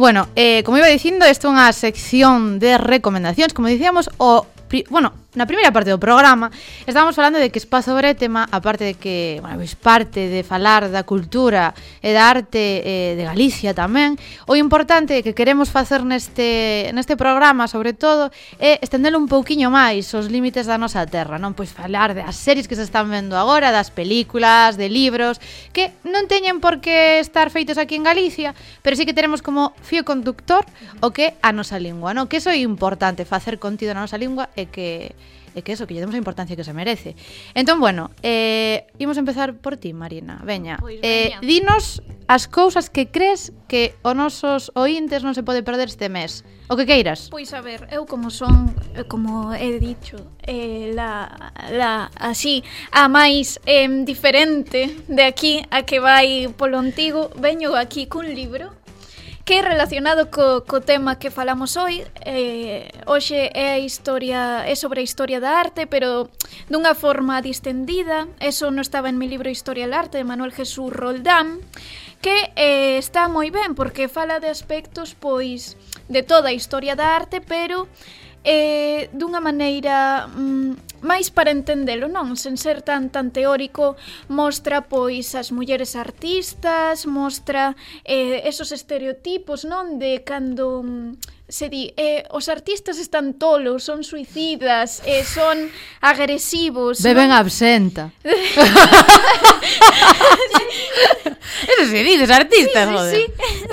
Bueno, 0.00 0.28
eh, 0.34 0.62
como 0.64 0.78
iba 0.78 0.88
dicindo, 0.88 1.28
isto 1.28 1.46
é 1.46 1.54
unha 1.54 1.70
sección 1.76 2.56
de 2.56 2.80
recomendacións. 2.80 3.52
Como 3.52 3.68
dicíamos, 3.68 4.08
o... 4.16 4.48
Pri... 4.66 4.88
Bueno, 4.88 5.12
na 5.34 5.46
primeira 5.46 5.70
parte 5.70 5.94
do 5.94 6.02
programa 6.02 6.50
estábamos 6.90 7.14
falando 7.14 7.38
de 7.38 7.54
que 7.54 7.62
Espazo 7.62 7.94
Bretema, 7.94 8.50
aparte 8.50 8.82
de 8.82 8.94
que, 8.98 9.38
bueno, 9.38 9.62
pois 9.62 9.78
parte 9.78 10.26
de 10.26 10.42
falar 10.42 10.90
da 10.90 11.06
cultura 11.06 11.70
e 12.02 12.10
da 12.10 12.26
arte 12.26 12.82
eh, 12.82 13.14
de 13.14 13.22
Galicia 13.22 13.70
tamén, 13.70 14.18
o 14.50 14.58
importante 14.58 15.22
que 15.22 15.30
queremos 15.30 15.70
facer 15.70 16.02
neste, 16.02 16.90
neste 16.98 17.14
programa, 17.14 17.70
sobre 17.70 17.94
todo, 17.94 18.34
é 18.58 18.82
estender 18.82 19.14
un 19.14 19.30
pouquiño 19.30 19.70
máis 19.70 20.10
os 20.18 20.26
límites 20.26 20.66
da 20.66 20.82
nosa 20.82 21.06
terra, 21.06 21.38
non? 21.38 21.54
Pois 21.54 21.70
falar 21.70 22.10
das 22.10 22.34
series 22.34 22.66
que 22.66 22.74
se 22.74 22.82
están 22.82 23.06
vendo 23.06 23.38
agora, 23.38 23.70
das 23.70 23.94
películas, 23.94 24.74
de 24.74 24.90
libros, 24.90 25.38
que 25.70 25.94
non 26.02 26.26
teñen 26.26 26.58
por 26.58 26.82
que 26.82 27.22
estar 27.22 27.54
feitos 27.54 27.78
aquí 27.78 27.94
en 27.94 28.02
Galicia, 28.02 28.50
pero 28.82 28.98
sí 28.98 29.06
que 29.06 29.14
teremos 29.14 29.46
como 29.46 29.78
fío 29.78 30.02
conductor 30.02 30.66
o 30.98 31.14
que 31.14 31.38
a 31.38 31.54
nosa 31.54 31.78
lingua, 31.78 32.18
non? 32.18 32.26
Que 32.26 32.42
iso 32.42 32.50
é 32.50 32.58
importante, 32.58 33.22
facer 33.22 33.62
contido 33.62 33.94
na 33.94 34.02
nosa 34.02 34.18
lingua 34.18 34.50
e 34.58 34.66
que 34.66 35.14
e 35.54 35.62
que 35.62 35.72
eso, 35.74 35.86
que 35.86 35.94
lle 35.94 36.02
demos 36.02 36.14
a 36.14 36.22
importancia 36.22 36.56
que 36.56 36.64
se 36.64 36.72
merece. 36.72 37.16
Entón, 37.54 37.80
bueno, 37.80 38.10
eh, 38.22 38.86
imos 38.98 39.18
empezar 39.18 39.58
por 39.58 39.76
ti, 39.76 39.92
Marina. 39.92 40.40
Veña, 40.44 40.78
pois, 40.78 41.00
eh, 41.02 41.34
veña. 41.34 41.40
dinos 41.40 42.02
as 42.30 42.46
cousas 42.46 42.90
que 42.90 43.10
crees 43.10 43.50
que 43.66 43.94
os 44.06 44.14
nosos 44.14 44.70
ointes 44.78 45.26
non 45.26 45.34
se 45.34 45.42
pode 45.42 45.66
perder 45.66 45.90
este 45.90 46.06
mes. 46.06 46.46
O 46.70 46.78
que 46.78 46.86
queiras. 46.86 47.26
Pois 47.34 47.50
a 47.50 47.58
ver, 47.58 47.90
eu 47.90 48.06
como 48.06 48.30
son, 48.30 48.70
eh, 48.94 49.02
como 49.02 49.50
he 49.50 49.82
dicho, 49.82 50.22
eh, 50.46 50.94
la, 50.94 51.50
la 51.74 52.14
así 52.14 52.62
a 52.94 53.10
máis 53.10 53.58
eh, 53.66 53.90
diferente 54.06 55.02
de 55.10 55.26
aquí 55.26 55.66
a 55.74 55.82
que 55.82 55.98
vai 55.98 56.46
polo 56.54 56.78
antigo, 56.78 57.34
veño 57.34 57.74
aquí 57.74 58.06
cun 58.06 58.30
libro 58.30 58.70
que 59.50 59.62
relacionado 59.62 60.30
co, 60.30 60.62
co 60.62 60.80
tema 60.80 61.18
que 61.18 61.28
falamos 61.28 61.76
hoy 61.76 62.06
eh, 62.22 62.86
hoxe 63.04 63.50
é 63.50 63.74
a 63.74 63.82
historia 63.82 64.62
é 64.62 64.78
sobre 64.78 65.02
a 65.02 65.02
historia 65.02 65.42
da 65.42 65.58
arte 65.58 65.90
pero 65.90 66.30
dunha 66.70 66.94
forma 66.94 67.42
distendida. 67.42 68.30
Eso 68.38 68.70
non 68.70 68.86
estaba 68.86 69.10
en 69.10 69.18
mi 69.18 69.26
libro 69.26 69.50
Historia 69.50 69.90
del 69.90 69.98
Arte 69.98 70.22
de 70.22 70.30
Manuel 70.30 70.54
Jesús 70.54 70.94
Roldán 70.94 71.58
que 72.22 72.54
eh, 72.54 72.94
está 73.02 73.26
moi 73.26 73.50
ben 73.50 73.74
porque 73.74 74.06
fala 74.06 74.38
de 74.38 74.54
aspectos 74.54 75.18
pois 75.18 75.74
de 76.06 76.22
toda 76.22 76.54
a 76.54 76.54
historia 76.54 76.94
da 76.94 77.18
arte 77.18 77.42
pero 77.42 77.90
eh, 78.44 79.08
dunha 79.12 79.40
maneira 79.40 80.28
mm, 80.28 81.04
máis 81.04 81.30
para 81.32 81.50
entendelo, 81.50 82.08
non? 82.08 82.36
Sen 82.36 82.56
ser 82.56 82.82
tan 82.84 83.08
tan 83.08 83.32
teórico, 83.32 83.96
mostra 84.28 84.82
pois 84.84 85.34
as 85.36 85.52
mulleres 85.52 85.96
artistas, 85.96 87.06
mostra 87.08 87.74
eh, 88.04 88.42
esos 88.44 88.72
estereotipos, 88.72 89.64
non? 89.64 89.98
De 89.98 90.22
cando... 90.24 90.82
Mm, 90.84 91.16
se 91.50 91.66
di, 91.66 91.90
eh, 91.98 92.22
os 92.30 92.46
artistas 92.46 93.02
están 93.02 93.34
tolos, 93.34 93.82
son 93.82 94.06
suicidas, 94.06 95.02
eh, 95.02 95.26
son 95.26 95.66
agresivos. 95.98 97.02
Beben 97.02 97.34
non? 97.34 97.42
absenta. 97.42 98.14
Eso 101.60 101.84
se 101.90 102.02
dices, 102.02 102.30
artistas, 102.30 102.88
sí, 102.88 102.90
sí, 102.90 102.96
joder. 102.96 103.16
Sí, 103.16 103.26
sí. 103.26 103.32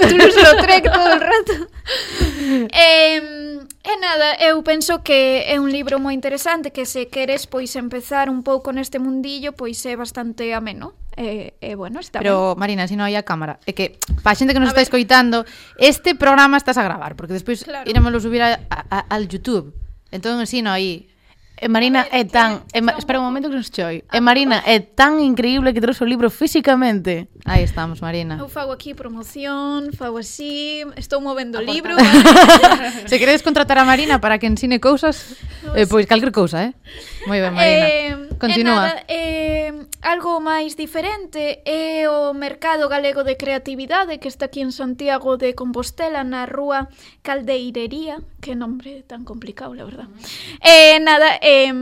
Tú 0.10 0.18
nos 0.18 0.36
lo 0.36 0.58
trec 0.62 0.92
todo 0.92 1.14
el 1.14 1.22
rato. 1.22 1.54
eh, 2.74 3.57
E 3.88 3.95
nada, 4.04 4.36
eu 4.43 4.60
penso 4.67 5.00
que 5.00 5.47
é 5.47 5.56
un 5.63 5.71
libro 5.71 5.95
moi 5.95 6.12
interesante 6.12 6.76
que 6.76 6.84
se 6.84 7.08
queres 7.08 7.47
pois 7.47 7.71
empezar 7.80 8.28
un 8.28 8.43
pouco 8.43 8.76
neste 8.76 9.00
mundillo, 9.00 9.56
pois 9.56 9.80
é 9.88 9.95
bastante 9.95 10.52
ameno. 10.52 10.91
E, 11.15 11.56
eh, 11.63 11.71
eh, 11.71 11.76
bueno, 11.80 12.04
está 12.04 12.19
Pero, 12.19 12.52
ben. 12.52 12.60
Marina, 12.60 12.84
se 12.84 13.00
non 13.00 13.08
hai 13.08 13.15
a 13.15 13.23
cámara 13.23 13.63
É 13.63 13.71
que, 13.71 13.95
pa 14.21 14.36
xente 14.36 14.52
que 14.52 14.60
nos 14.60 14.69
a 14.69 14.76
está 14.76 14.84
ver. 14.84 14.91
escoitando 14.91 15.47
Este 15.80 16.13
programa 16.13 16.62
estás 16.62 16.78
a 16.78 16.86
gravar 16.86 17.17
Porque 17.17 17.34
despois 17.34 17.65
claro. 17.65 17.89
iremos 17.89 18.13
subir 18.21 18.45
a, 18.45 18.62
a, 18.69 18.80
a, 18.86 19.00
al 19.10 19.26
Youtube 19.26 19.73
Entón, 20.13 20.45
si 20.45 20.62
non, 20.62 20.78
aí 20.78 21.10
E 21.60 21.67
Marina 21.67 22.04
ver, 22.04 22.13
é 22.13 22.20
eh, 22.22 22.26
tan... 22.26 22.62
é, 22.70 22.78
eh, 22.78 22.82
ma, 22.86 22.93
espera 22.93 23.17
un 23.17 23.26
momento 23.26 23.50
que 23.50 23.58
nos 23.58 23.74
choi. 23.74 24.06
Ah, 24.13 24.17
e 24.17 24.22
Marina 24.22 24.62
é 24.62 24.78
tan 24.78 25.17
increíble 25.17 25.74
que 25.74 25.82
trouxe 25.82 26.06
o 26.06 26.08
libro 26.08 26.30
físicamente. 26.30 27.34
Aí 27.50 27.65
estamos, 27.65 27.98
Marina. 27.98 28.38
Eu 28.38 28.46
fago 28.46 28.70
aquí 28.70 28.93
promoción, 28.93 29.89
fago 29.98 30.22
así, 30.22 30.86
estou 31.02 31.17
movendo 31.17 31.58
ah, 31.58 31.62
o 31.62 31.63
libro. 31.65 31.98
Se 33.10 33.17
queredes 33.17 33.41
contratar 33.41 33.82
a 33.82 33.86
Marina 33.89 34.22
para 34.22 34.38
que 34.38 34.46
ensine 34.46 34.78
cousas, 34.78 35.34
Eh, 35.76 35.88
pois 35.88 36.06
calquer 36.06 36.32
cousa, 36.32 36.64
eh? 36.64 36.74
Moi 37.26 37.42
ben, 37.42 37.54
Marina. 37.54 37.88
Eh, 37.88 38.15
Continúa. 38.40 38.94
Nada, 38.94 39.04
eh, 39.08 39.74
algo 40.02 40.40
máis 40.40 40.78
diferente 40.78 41.65
é 41.65 42.06
o 42.08 42.32
Mercado 42.38 42.88
Galego 42.88 43.26
de 43.26 43.36
Creatividade 43.36 44.22
que 44.22 44.30
está 44.30 44.46
aquí 44.46 44.62
en 44.62 44.72
Santiago 44.72 45.36
de 45.36 45.58
Compostela 45.58 46.24
na 46.24 46.46
rúa 46.46 46.88
Caldeirería, 47.26 48.22
que 48.40 48.54
nombre 48.56 49.04
tan 49.04 49.26
complicado, 49.26 49.74
la 49.74 49.84
verdad. 49.84 50.08
Eh, 50.62 51.02
nada, 51.02 51.42
eh, 51.42 51.74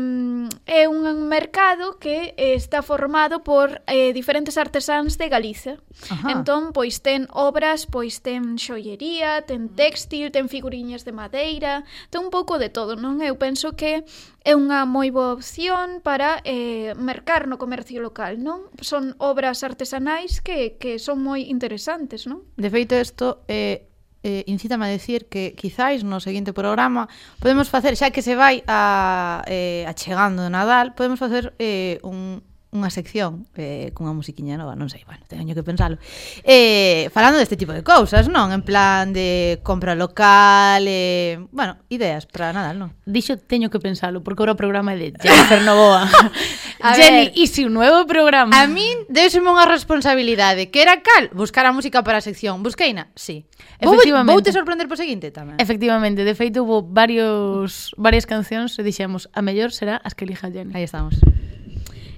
é 0.65 0.87
un 0.87 1.27
mercado 1.27 1.99
que 1.99 2.33
está 2.37 2.81
formado 2.81 3.43
por 3.43 3.83
eh, 3.85 4.15
diferentes 4.15 4.57
artesáns 4.57 5.19
de 5.19 5.27
Galicia. 5.29 5.77
Ajá. 6.09 6.31
Entón, 6.31 6.71
pois 6.71 7.03
ten 7.03 7.27
obras, 7.35 7.85
pois 7.85 8.23
ten 8.23 8.57
xollería, 8.57 9.43
ten 9.43 9.69
textil, 9.69 10.31
ten 10.31 10.47
figuriñas 10.47 11.03
de 11.03 11.11
madeira, 11.11 11.83
ten 12.09 12.25
un 12.25 12.31
pouco 12.31 12.57
de 12.57 12.71
todo, 12.71 12.95
non? 12.95 13.19
Eu 13.19 13.35
penso 13.35 13.74
que 13.75 14.03
é 14.43 14.53
unha 14.55 14.87
moi 14.87 15.11
boa 15.11 15.35
opción 15.35 16.01
para 16.01 16.41
eh, 16.43 16.95
mercar 16.95 17.45
no 17.45 17.59
comercio 17.61 18.01
local, 18.01 18.41
non? 18.41 18.71
Son 18.81 19.13
obras 19.21 19.61
artesanais 19.61 20.39
que, 20.39 20.79
que 20.81 20.97
son 20.97 21.21
moi 21.21 21.45
interesantes, 21.47 22.25
non? 22.25 22.43
De 22.55 22.71
feito, 22.71 22.95
isto 22.95 23.43
é 23.45 23.53
eh 23.55 23.95
eh, 24.25 24.43
incítame 24.47 24.85
a 24.85 24.89
decir 24.89 25.29
que 25.29 25.53
quizáis 25.53 26.03
no 26.03 26.17
seguinte 26.17 26.51
programa 26.51 27.07
podemos 27.37 27.69
facer, 27.69 27.93
xa 27.93 28.09
que 28.09 28.25
se 28.25 28.33
vai 28.33 28.65
a, 28.65 29.45
eh, 29.45 29.85
achegando 29.85 30.41
o 30.41 30.49
Nadal, 30.49 30.97
podemos 30.97 31.21
facer 31.21 31.53
eh, 31.61 32.01
un, 32.01 32.41
unha 32.75 32.91
sección 32.91 33.47
eh, 33.55 33.95
cunha 33.95 34.11
musiquiña 34.11 34.59
nova, 34.59 34.75
non 34.75 34.91
sei, 34.91 35.07
bueno, 35.07 35.23
teño 35.25 35.55
que 35.55 35.63
pensalo. 35.63 35.95
Eh, 36.43 37.07
falando 37.15 37.39
deste 37.39 37.55
tipo 37.55 37.71
de 37.71 37.81
cousas, 37.81 38.27
non? 38.27 38.51
En 38.51 38.61
plan 38.61 39.15
de 39.15 39.63
compra 39.63 39.95
local, 39.95 40.83
eh, 40.85 41.39
bueno, 41.55 41.79
ideas 41.87 42.27
para 42.27 42.51
Nadal, 42.51 42.75
non? 42.75 42.89
Dixo 43.07 43.39
teño 43.39 43.71
que 43.71 43.79
pensalo, 43.79 44.19
porque 44.21 44.43
ora 44.43 44.53
o 44.53 44.59
programa 44.59 44.93
é 44.93 44.99
de 44.99 45.07
Jennifer 45.15 45.63
Novoa. 45.63 46.05
Jenny, 46.95 47.31
ver, 47.31 47.47
se 47.47 47.65
un 47.65 47.73
novo 47.73 48.05
programa. 48.05 48.51
A 48.61 48.67
min 48.67 49.07
deuseme 49.07 49.47
unha 49.49 49.65
responsabilidade, 49.65 50.69
que 50.69 50.83
era 50.83 50.99
cal 51.01 51.31
buscar 51.31 51.65
a 51.65 51.71
música 51.71 52.03
para 52.03 52.19
a 52.19 52.23
sección. 52.23 52.61
Busqueina? 52.61 53.09
Sí. 53.15 53.47
Efectivamente. 53.79 54.29
Vou, 54.29 54.41
vou 54.41 54.45
te 54.45 54.51
sorprender 54.51 54.87
po 54.91 54.99
seguinte 54.99 55.31
tamén. 55.31 55.57
Efectivamente, 55.57 56.27
de 56.27 56.35
feito 56.35 56.67
hubo 56.67 56.83
varios 56.83 57.95
varias 57.95 58.27
cancións 58.27 58.75
e 58.77 58.83
dixemos 58.83 59.31
a 59.31 59.41
mellor 59.41 59.71
será 59.71 60.03
as 60.03 60.13
que 60.13 60.27
elija 60.27 60.51
Jenny. 60.51 60.75
Aí 60.75 60.83
estamos. 60.83 61.15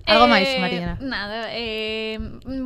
Algo 0.08 0.26
máis, 0.32 0.48
eh, 0.48 0.60
Mariana? 0.64 0.96
Nada, 1.04 1.52
eh, 1.52 2.18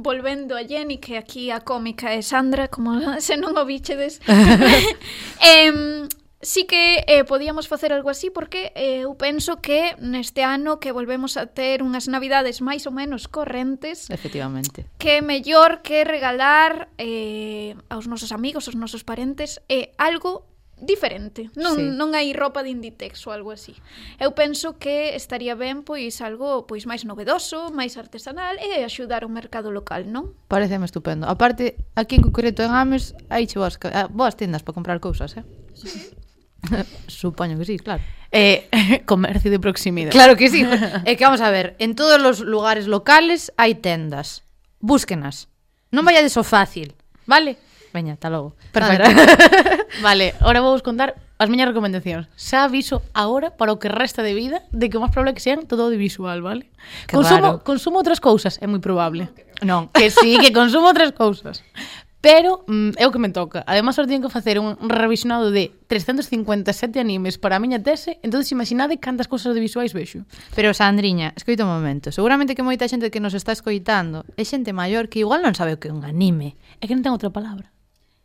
volvendo 0.05 0.53
a 0.53 0.61
Jenny, 0.61 1.01
que 1.01 1.17
aquí 1.17 1.49
a 1.49 1.65
cómica 1.65 2.13
é 2.13 2.21
Sandra, 2.21 2.69
como 2.69 2.93
se 3.19 3.35
non 3.35 3.57
o 3.57 3.65
bichedes. 3.65 4.21
eh, 5.41 6.05
sí 6.41 6.65
que 6.65 7.03
eh, 7.07 7.23
podíamos 7.23 7.67
facer 7.67 7.93
algo 7.93 8.09
así 8.09 8.29
porque 8.29 8.71
eh, 8.75 9.05
eu 9.05 9.15
penso 9.15 9.61
que 9.61 9.95
neste 10.01 10.43
ano 10.43 10.79
que 10.79 10.91
volvemos 10.91 11.37
a 11.37 11.45
ter 11.45 11.85
unhas 11.85 12.09
navidades 12.09 12.61
máis 12.65 12.89
ou 12.89 12.93
menos 12.93 13.29
correntes 13.29 14.09
efectivamente 14.09 14.89
que 14.97 15.21
é 15.21 15.21
mellor 15.21 15.85
que 15.85 16.01
regalar 16.01 16.89
eh, 16.97 17.77
aos 17.93 18.09
nosos 18.09 18.33
amigos, 18.33 18.65
aos 18.65 18.77
nosos 18.77 19.05
parentes 19.05 19.61
eh, 19.69 19.93
algo 20.01 20.49
diferente. 20.81 21.53
Non, 21.53 21.77
sí. 21.77 21.85
non 21.93 22.17
hai 22.17 22.33
roupa 22.33 22.65
de 22.65 22.73
Inditex 22.73 23.21
ou 23.29 23.31
algo 23.31 23.53
así. 23.53 23.77
Eu 24.17 24.33
penso 24.33 24.81
que 24.81 25.13
estaría 25.13 25.53
ben 25.53 25.85
pois 25.85 26.19
algo 26.19 26.65
pois 26.65 26.89
máis 26.89 27.05
novedoso, 27.05 27.69
máis 27.69 27.95
artesanal 27.95 28.57
e 28.57 28.81
axudar 28.81 29.21
o 29.23 29.29
mercado 29.29 29.69
local, 29.69 30.09
non? 30.09 30.33
Pareceme 30.49 30.89
estupendo. 30.89 31.29
Aparte, 31.29 31.77
aquí 31.93 32.17
en 32.17 32.25
concreto 32.25 32.65
en 32.65 32.73
Ames 32.73 33.13
hai 33.29 33.45
che 33.45 33.61
boas, 33.61 33.77
ah, 33.93 34.09
boas 34.09 34.33
tendas 34.33 34.65
para 34.65 34.75
comprar 34.75 34.97
cousas, 34.97 35.37
eh? 35.37 35.45
Sí. 35.77 36.17
Supoño 37.07 37.57
que 37.61 37.65
sí, 37.65 37.77
claro. 37.77 38.01
Eh, 38.33 38.67
comercio 39.05 39.51
de 39.51 39.59
proximidade. 39.61 40.11
Claro 40.11 40.35
que 40.35 40.49
sí. 40.49 40.65
é 41.05 41.13
que 41.13 41.23
vamos 41.23 41.45
a 41.45 41.53
ver, 41.53 41.77
en 41.77 41.93
todos 41.93 42.17
os 42.17 42.41
lugares 42.41 42.89
locales 42.89 43.53
hai 43.61 43.77
tendas. 43.77 44.41
Búsquenas. 44.81 45.45
Non 45.93 46.01
vayades 46.07 46.33
o 46.39 46.43
fácil, 46.43 46.97
vale? 47.29 47.61
Veña, 47.93 48.15
tá 48.15 48.29
logo. 48.29 48.55
Perfecto. 48.71 49.09
vale, 50.01 50.33
ahora 50.39 50.63
vou 50.63 50.71
vos 50.71 50.81
contar 50.81 51.15
as 51.41 51.49
miñas 51.49 51.67
recomendacións. 51.67 52.29
Xa 52.37 52.69
aviso 52.69 53.01
agora 53.17 53.51
para 53.51 53.73
o 53.73 53.79
que 53.81 53.89
resta 53.89 54.21
de 54.23 54.37
vida 54.37 54.63
de 54.71 54.87
que 54.87 54.97
o 54.97 55.01
máis 55.01 55.11
probable 55.11 55.35
que 55.35 55.43
sean 55.43 55.67
todo 55.67 55.89
audiovisual, 55.89 56.39
vale? 56.45 56.69
Que 57.09 57.17
consumo, 57.17 57.57
raro. 57.57 57.65
consumo 57.65 57.97
outras 57.97 58.21
cousas, 58.21 58.61
é 58.61 58.69
moi 58.69 58.79
probable. 58.79 59.27
Non, 59.65 59.89
que 59.89 60.13
sí, 60.13 60.37
que 60.37 60.53
consumo 60.53 60.87
outras 60.87 61.11
cousas. 61.17 61.65
Pero 62.21 62.63
mm, 62.69 63.01
é 63.01 63.09
o 63.09 63.11
que 63.11 63.17
me 63.17 63.33
toca. 63.33 63.65
Ademais, 63.65 63.97
ahora 63.97 64.05
tiñen 64.05 64.21
que 64.21 64.29
facer 64.29 64.61
un 64.61 64.77
revisionado 64.77 65.49
de 65.49 65.73
357 65.89 67.01
animes 67.01 67.41
para 67.41 67.57
a 67.57 67.59
miña 67.59 67.81
tese, 67.81 68.21
entonces 68.21 68.53
imaginade 68.53 69.01
cantas 69.01 69.25
cousas 69.25 69.49
audiovisuais 69.49 69.97
vexo. 69.97 70.21
Pero, 70.53 70.77
Sandriña, 70.77 71.33
escoita 71.33 71.65
un 71.65 71.73
momento. 71.73 72.13
Seguramente 72.13 72.53
que 72.53 72.61
moita 72.61 72.85
xente 72.85 73.09
que 73.09 73.17
nos 73.17 73.33
está 73.33 73.49
escoitando 73.49 74.21
é 74.37 74.45
xente 74.45 74.69
maior 74.69 75.09
que 75.09 75.25
igual 75.25 75.41
non 75.41 75.57
sabe 75.57 75.73
o 75.73 75.81
que 75.81 75.89
é 75.89 75.93
un 75.93 76.05
anime. 76.05 76.53
É 76.77 76.85
que 76.85 76.93
non 76.93 77.01
ten 77.01 77.09
outra 77.09 77.33
palabra. 77.33 77.73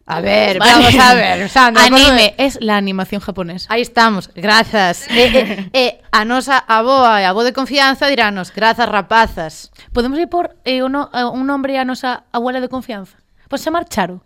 A 0.09 0.21
ver, 0.21 0.61
Vale. 0.61 0.73
vamos 0.73 0.95
a 0.95 1.15
ver, 1.15 1.49
Sandra 1.49 1.85
Anime 1.85 2.35
es 2.39 2.59
la 2.61 2.77
animación 2.77 3.21
japonesa. 3.21 3.67
Aí 3.73 3.83
estamos, 3.83 4.31
grazas 4.35 5.11
e, 5.11 5.69
e, 5.73 5.81
e 5.83 6.01
a 6.13 6.25
nosa 6.25 6.63
aboa 6.63 7.21
e 7.21 7.25
a 7.27 7.35
avó 7.35 7.43
de 7.43 7.53
confianza 7.53 8.07
dirános 8.07 8.55
Grazas 8.55 8.87
rapazas 8.89 9.73
Podemos 9.93 10.17
ir 10.21 10.29
por 10.29 10.55
eh, 10.65 10.81
o 10.83 10.89
no, 10.89 11.11
eh, 11.13 11.25
un 11.25 11.45
nombre 11.45 11.77
a 11.77 11.85
nosa 11.85 12.23
abuela 12.31 12.61
de 12.61 12.69
confianza. 12.69 13.19
Podes 13.51 13.65
chamar 13.67 13.91
Charo. 13.91 14.23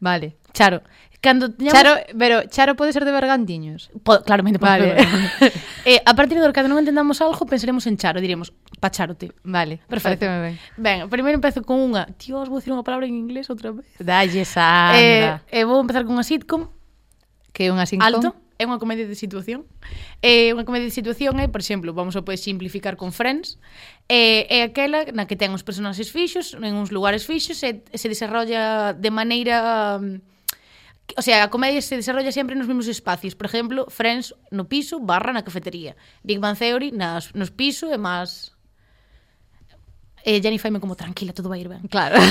Vale 0.00 0.36
Charo. 0.56 0.80
Cando 1.24 1.48
teñamos... 1.56 1.80
Charo, 1.80 1.92
pero 2.18 2.44
Charo 2.52 2.76
pode 2.76 2.92
ser 2.92 3.08
de 3.08 3.12
Bergantiños. 3.16 3.88
Po, 4.04 4.20
claramente 4.20 4.60
pode. 4.60 4.92
Vale. 4.92 5.00
eh, 5.88 6.04
a 6.04 6.12
partir 6.12 6.36
de 6.36 6.52
cando 6.52 6.68
non 6.68 6.84
entendamos 6.84 7.24
algo, 7.24 7.48
pensaremos 7.48 7.88
en 7.88 7.96
Charo, 7.96 8.20
diremos, 8.20 8.52
pa 8.76 8.92
Charo, 8.92 9.16
tío. 9.16 9.32
Vale, 9.40 9.80
perfecto. 9.88 10.28
Ben. 10.28 10.60
ben, 10.76 11.08
primeiro 11.08 11.40
empezo 11.40 11.64
con 11.64 11.80
unha, 11.80 12.12
tío, 12.20 12.44
vou 12.44 12.60
dicir 12.60 12.76
unha 12.76 12.84
palabra 12.84 13.08
en 13.08 13.16
inglés 13.16 13.48
outra 13.48 13.72
vez. 13.72 13.88
Dalle, 13.96 14.44
Sandra. 14.44 15.40
Eh, 15.48 15.64
eh, 15.64 15.64
vou 15.64 15.80
empezar 15.80 16.04
con 16.04 16.12
unha 16.12 16.28
sitcom. 16.28 16.68
Que 17.56 17.66
é 17.66 17.72
unha 17.72 17.88
sitcom? 17.88 18.04
Alto. 18.04 18.36
É 18.60 18.68
unha 18.68 18.76
comedia 18.76 19.08
de 19.08 19.16
situación. 19.16 19.64
É 20.20 20.52
eh, 20.52 20.52
unha 20.52 20.68
comedia 20.68 20.84
de 20.84 20.92
situación 20.92 21.40
é, 21.40 21.48
eh, 21.48 21.50
por 21.50 21.64
exemplo, 21.64 21.96
vamos 21.96 22.20
a 22.20 22.22
poder 22.22 22.36
simplificar 22.36 23.00
con 23.00 23.16
Friends, 23.16 23.56
eh, 24.12 24.44
é 24.52 24.60
aquela 24.60 25.08
na 25.16 25.24
que 25.24 25.40
ten 25.40 25.56
os 25.56 25.64
personaxes 25.64 26.12
fixos, 26.12 26.52
en 26.52 26.76
uns 26.76 26.92
lugares 26.92 27.24
fixos, 27.24 27.64
e, 27.64 27.80
e 27.80 27.96
se 27.96 28.12
desarrolla 28.12 28.92
de 28.92 29.08
maneira... 29.08 29.96
Um, 29.96 30.20
O 31.16 31.22
sea, 31.22 31.44
a 31.44 31.52
comedia 31.52 31.84
se 31.84 31.96
desarrolla 31.96 32.32
sempre 32.32 32.56
nos 32.56 32.66
mesmos 32.66 32.88
espacios. 32.88 33.36
Por 33.36 33.46
exemplo, 33.46 33.86
Friends 33.92 34.34
no 34.50 34.64
piso 34.64 34.98
barra 35.04 35.36
na 35.36 35.44
cafetería. 35.44 35.94
Big 36.24 36.40
Bang 36.40 36.56
Theory 36.56 36.90
nas, 36.90 37.30
nos 37.36 37.52
piso 37.52 37.92
e 37.92 37.98
máis... 38.00 38.56
Eh, 40.24 40.40
Jennifer 40.40 40.72
me 40.72 40.80
como, 40.80 40.96
tranquila, 40.96 41.36
todo 41.36 41.52
vai 41.52 41.60
ir 41.60 41.68
ben. 41.68 41.84
Claro. 41.92 42.16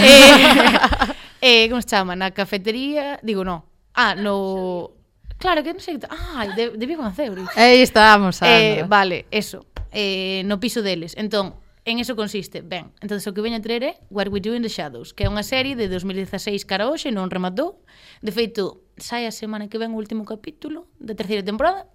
Eh, 1.43 1.65
eh, 1.65 1.69
como 1.69 1.84
se 1.84 1.91
chama? 1.91 2.15
Na 2.15 2.32
cafetería... 2.32 3.19
Digo, 3.21 3.43
no. 3.43 3.67
Ah, 3.93 4.15
no... 4.15 4.95
Claro, 5.38 5.59
que 5.61 5.76
non 5.76 5.84
sei... 5.84 5.99
Ah, 6.07 6.47
de, 6.55 6.74
de 6.74 6.86
Big 6.88 6.97
Bang 6.97 7.11
Theory. 7.11 7.43
Aí 7.59 7.84
estamos, 7.84 8.39
Sandra. 8.39 8.57
Eh, 8.57 8.84
vale, 8.88 9.28
eso. 9.28 9.67
Eh, 9.91 10.41
no 10.47 10.57
piso 10.57 10.82
deles. 10.82 11.13
Entón, 11.19 11.59
En 11.86 12.00
eso 12.00 12.16
consiste, 12.16 12.64
ben, 12.64 12.96
entón 13.04 13.20
o 13.20 13.32
que 13.36 13.44
veño 13.44 13.60
a 13.60 13.64
traer 13.64 13.84
é 13.84 13.94
What 14.08 14.32
We 14.32 14.40
Do 14.40 14.56
in 14.56 14.64
the 14.64 14.72
Shadows, 14.72 15.12
que 15.12 15.28
é 15.28 15.30
unha 15.30 15.44
serie 15.44 15.76
de 15.76 15.92
2016 15.92 16.64
cara 16.64 16.88
hoxe, 16.88 17.12
non 17.12 17.28
rematou. 17.28 17.84
De 18.24 18.32
feito, 18.32 18.88
sai 18.96 19.28
a 19.28 19.36
semana 19.36 19.68
que 19.68 19.76
ven 19.76 19.92
o 19.92 20.00
último 20.00 20.24
capítulo 20.24 20.88
da 20.96 21.12
terceira 21.12 21.44
temporada 21.44 21.92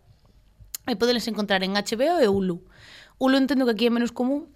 e 0.85 0.93
podeles 1.01 1.25
encontrar 1.25 1.65
en 1.65 1.73
HBO 1.73 2.21
e 2.21 2.29
Hulu. 2.29 2.61
Hulu 3.17 3.37
entendo 3.41 3.65
que 3.65 3.73
aquí 3.73 3.87
é 3.89 3.93
menos 3.93 4.13
común. 4.13 4.53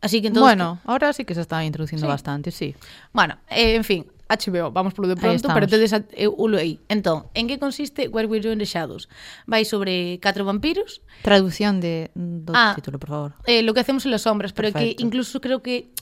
Así 0.00 0.24
que 0.24 0.32
entonces 0.32 0.56
Bueno, 0.56 0.80
que... 0.80 0.90
ahora 0.90 1.12
sí 1.12 1.28
que 1.28 1.36
se 1.36 1.44
está 1.44 1.60
introducindo 1.60 2.06
sí. 2.06 2.08
bastante, 2.08 2.50
sí. 2.50 2.74
Bueno, 3.12 3.36
eh, 3.52 3.76
en 3.76 3.84
fin, 3.84 4.08
HBO, 4.28 4.70
vamos 4.74 4.94
polo 4.94 5.06
de 5.08 5.16
pronto, 5.16 5.48
pero 5.54 5.66
tedes 5.70 5.94
a, 5.94 6.02
eu 6.18 6.34
o 6.34 6.50
leí. 6.50 6.82
Entón, 6.90 7.30
en 7.34 7.46
que 7.46 7.58
consiste 7.58 8.08
Where 8.10 8.26
We 8.26 8.42
Do 8.42 8.50
in 8.50 8.58
the 8.58 8.66
Shadows? 8.66 9.08
Vai 9.46 9.62
sobre 9.64 10.18
catro 10.18 10.44
vampiros. 10.44 11.02
Traducción 11.22 11.78
de, 11.78 12.10
do 12.14 12.50
ah, 12.54 12.74
título, 12.74 12.98
por 12.98 13.10
favor. 13.10 13.30
Eh, 13.46 13.62
lo 13.62 13.70
que 13.74 13.80
hacemos 13.80 14.04
en 14.04 14.10
las 14.10 14.22
sombras, 14.26 14.52
pero 14.52 14.72
Perfecto. 14.72 14.98
que 14.98 15.02
incluso 15.02 15.40
creo 15.40 15.62
que 15.62 15.94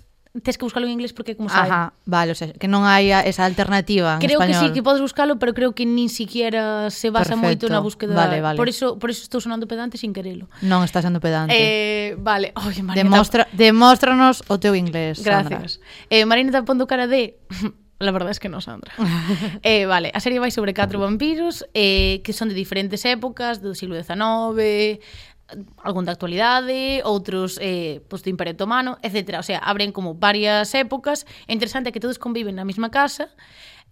tens 0.42 0.58
que 0.58 0.64
buscalo 0.64 0.86
en 0.86 0.92
inglés 0.92 1.12
porque 1.12 1.36
como 1.36 1.48
sabe. 1.48 1.68
Ajá, 1.70 1.92
vale, 2.06 2.32
o 2.32 2.34
sea, 2.34 2.50
que 2.56 2.66
non 2.66 2.82
hai 2.82 3.12
esa 3.12 3.46
alternativa 3.46 4.18
en 4.18 4.24
Creo 4.24 4.42
español. 4.42 4.66
que 4.66 4.66
sí 4.66 4.74
que 4.74 4.82
podes 4.82 4.98
buscalo, 4.98 5.38
pero 5.38 5.54
creo 5.54 5.78
que 5.78 5.86
nin 5.86 6.10
siquiera 6.10 6.90
se 6.90 7.14
basa 7.14 7.38
Perfecto. 7.38 7.44
moito 7.44 7.64
na 7.70 7.78
búsqueda. 7.78 8.18
Vale, 8.18 8.42
vale. 8.42 8.58
Por 8.58 8.66
eso, 8.66 8.98
por 8.98 9.14
eso 9.14 9.22
estou 9.22 9.38
sonando 9.38 9.68
pedante 9.70 9.94
sin 9.94 10.10
querelo. 10.10 10.50
Non 10.64 10.82
está 10.82 11.04
sendo 11.04 11.22
pedante. 11.22 11.54
Eh, 11.54 12.18
vale. 12.18 12.50
Oye, 12.66 12.82
Marina, 12.82 13.04
Demostra, 13.06 13.46
demóstranos 13.54 14.42
o 14.50 14.58
teu 14.58 14.74
inglés, 14.74 15.22
Gracias. 15.22 15.78
Sandra. 15.78 16.08
Eh, 16.10 16.26
Marina 16.26 16.50
Tampón 16.50 16.82
do 16.82 16.90
cara 16.90 17.06
de 17.06 17.38
La 18.04 18.12
verdad 18.12 18.30
es 18.30 18.38
que 18.38 18.52
non, 18.52 18.60
Sandra. 18.60 18.92
eh, 19.64 19.88
vale, 19.88 20.12
a 20.12 20.20
serie 20.20 20.36
vai 20.36 20.52
sobre 20.52 20.76
catro 20.76 21.00
vampiros 21.00 21.64
eh, 21.72 22.20
que 22.20 22.36
son 22.36 22.52
de 22.52 22.54
diferentes 22.54 23.08
épocas, 23.08 23.64
do 23.64 23.72
siglo 23.72 23.96
XIX, 23.96 25.00
algún 25.80 26.04
da 26.04 26.12
actualidade, 26.12 27.00
outros 27.04 27.56
eh, 27.64 28.04
pues, 28.12 28.20
do 28.20 28.28
Imperio 28.28 28.52
Otomano, 28.52 29.00
etc. 29.00 29.40
O 29.40 29.46
sea, 29.46 29.64
abren 29.64 29.92
como 29.92 30.14
varias 30.14 30.76
épocas. 30.76 31.24
É 31.48 31.56
interesante 31.56 31.92
que 31.92 32.00
todos 32.00 32.20
conviven 32.20 32.60
na 32.60 32.68
mesma 32.68 32.92
casa 32.92 33.32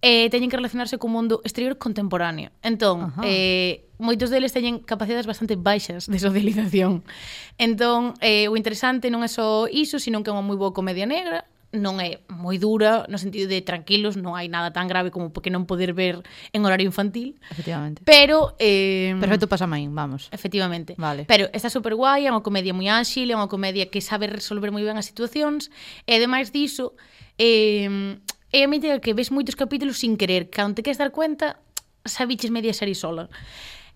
e 0.03 0.27
eh, 0.27 0.31
teñen 0.35 0.51
que 0.51 0.59
relacionarse 0.59 0.99
co 0.99 1.07
mundo 1.07 1.41
exterior 1.47 1.79
contemporáneo. 1.79 2.51
Entón, 2.67 3.15
Ajá. 3.15 3.23
eh, 3.23 3.87
moitos 4.03 4.35
deles 4.35 4.51
teñen 4.51 4.83
capacidades 4.83 5.31
bastante 5.31 5.55
baixas 5.55 6.11
de 6.11 6.19
socialización. 6.19 7.07
Entón, 7.55 8.19
eh, 8.19 8.51
o 8.51 8.59
interesante 8.59 9.15
non 9.15 9.23
é 9.23 9.31
só 9.31 9.71
iso, 9.71 10.03
sino 10.03 10.27
que 10.27 10.29
é 10.29 10.35
unha 10.35 10.43
moi 10.43 10.59
boa 10.59 10.75
comedia 10.75 11.07
negra, 11.07 11.47
non 11.73 11.99
é 12.05 12.21
moi 12.29 12.61
dura 12.61 13.09
no 13.09 13.17
sentido 13.17 13.49
de 13.49 13.65
tranquilos, 13.65 14.21
non 14.21 14.37
hai 14.37 14.47
nada 14.47 14.77
tan 14.77 14.87
grave 14.87 15.09
como 15.09 15.33
que 15.33 15.49
non 15.49 15.65
poder 15.65 15.97
ver 15.97 16.21
en 16.53 16.61
horario 16.69 16.85
infantil. 16.85 17.41
Efectivamente. 17.49 18.05
Pero 18.05 18.53
eh 18.61 19.17
Perfecto 19.17 19.49
pasa 19.49 19.65
main, 19.65 19.91
vamos. 19.97 20.29
Efectivamente. 20.31 20.95
Vale. 21.01 21.25
Pero 21.25 21.49
está 21.57 21.73
super 21.73 21.97
guai, 21.97 22.29
é 22.29 22.31
unha 22.31 22.45
comedia 22.45 22.77
moi 22.77 22.93
áxil, 22.93 23.33
é 23.33 23.37
unha 23.37 23.49
comedia 23.49 23.89
que 23.89 24.05
sabe 24.05 24.29
resolver 24.29 24.69
moi 24.69 24.85
ben 24.85 25.01
as 25.01 25.09
situacións 25.09 25.73
e 26.05 26.13
ademais 26.15 26.53
diso 26.53 26.93
eh 27.41 28.21
é 28.53 28.65
a 28.65 28.69
medida 28.69 29.01
que 29.01 29.17
ves 29.17 29.33
moitos 29.33 29.57
capítulos 29.57 29.97
sin 29.97 30.21
querer, 30.21 30.53
que 30.53 30.61
aunque 30.61 30.85
te 30.85 30.93
queres 30.93 31.01
dar 31.01 31.11
cuenta, 31.11 31.57
sabiches 32.05 32.53
media 32.53 32.77
serie 32.77 32.95
sola. 32.95 33.33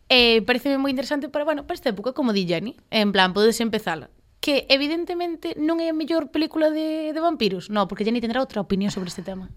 Eh, 0.08 0.40
pareceme 0.48 0.80
moi 0.80 0.88
interesante 0.88 1.28
para, 1.28 1.44
bueno, 1.44 1.68
para 1.68 1.76
esta 1.76 1.92
época, 1.92 2.16
como 2.16 2.32
di 2.32 2.48
Jenny. 2.48 2.72
En 2.88 3.12
plan, 3.12 3.36
podes 3.36 3.60
empezala 3.60 4.08
que 4.40 4.66
evidentemente 4.68 5.54
non 5.58 5.82
é 5.82 5.90
a 5.90 5.96
mellor 5.96 6.30
película 6.30 6.70
de, 6.70 7.10
de 7.10 7.20
vampiros. 7.20 7.68
No, 7.68 7.88
porque 7.88 8.04
Jenny 8.06 8.20
tendrá 8.20 8.40
outra 8.40 8.62
opinión 8.62 8.90
sobre 8.94 9.10
este 9.10 9.26
tema. 9.26 9.50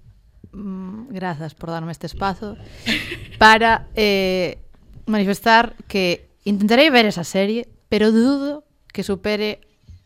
Mm, 0.52 1.14
grazas 1.14 1.54
por 1.54 1.70
darme 1.70 1.92
este 1.94 2.10
espazo 2.10 2.58
para 3.38 3.88
eh, 3.94 4.58
manifestar 5.06 5.78
que 5.86 6.30
intentarei 6.46 6.90
ver 6.90 7.06
esa 7.06 7.24
serie, 7.24 7.70
pero 7.90 8.12
dudo 8.12 8.66
que 8.90 9.04
supere 9.04 9.62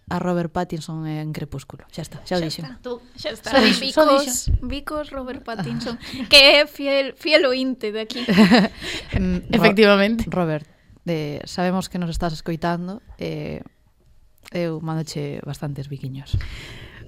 a 0.09 0.19
Robert 0.19 0.51
Pattinson 0.51 1.07
en 1.07 1.31
Crepúsculo. 1.31 1.85
Xa 1.91 2.03
está, 2.03 2.19
xa 2.27 2.37
o 2.37 2.41
dixo. 2.43 2.61
Xa 3.15 3.29
está. 3.31 3.55
Só 3.55 3.59
dixo, 3.63 3.83
só 3.95 4.03
dixo. 4.19 4.51
Vicos 4.61 5.09
Robert 5.09 5.41
ah. 5.41 5.55
Pattinson, 5.55 5.95
que 6.27 6.59
é 6.59 6.67
fiel, 6.67 7.15
fiel 7.15 7.45
ointe 7.47 7.91
de 7.91 8.01
aquí. 8.01 8.21
Mm, 9.13 9.53
Efectivamente. 9.53 10.25
Robert, 10.27 10.65
eh, 11.05 11.39
sabemos 11.45 11.87
que 11.87 11.99
nos 11.99 12.09
estás 12.09 12.33
escoitando, 12.33 13.01
eh, 13.19 13.61
eu 14.53 14.79
mandoche 14.79 15.41
bastantes 15.43 15.89
biquiños. 15.89 16.37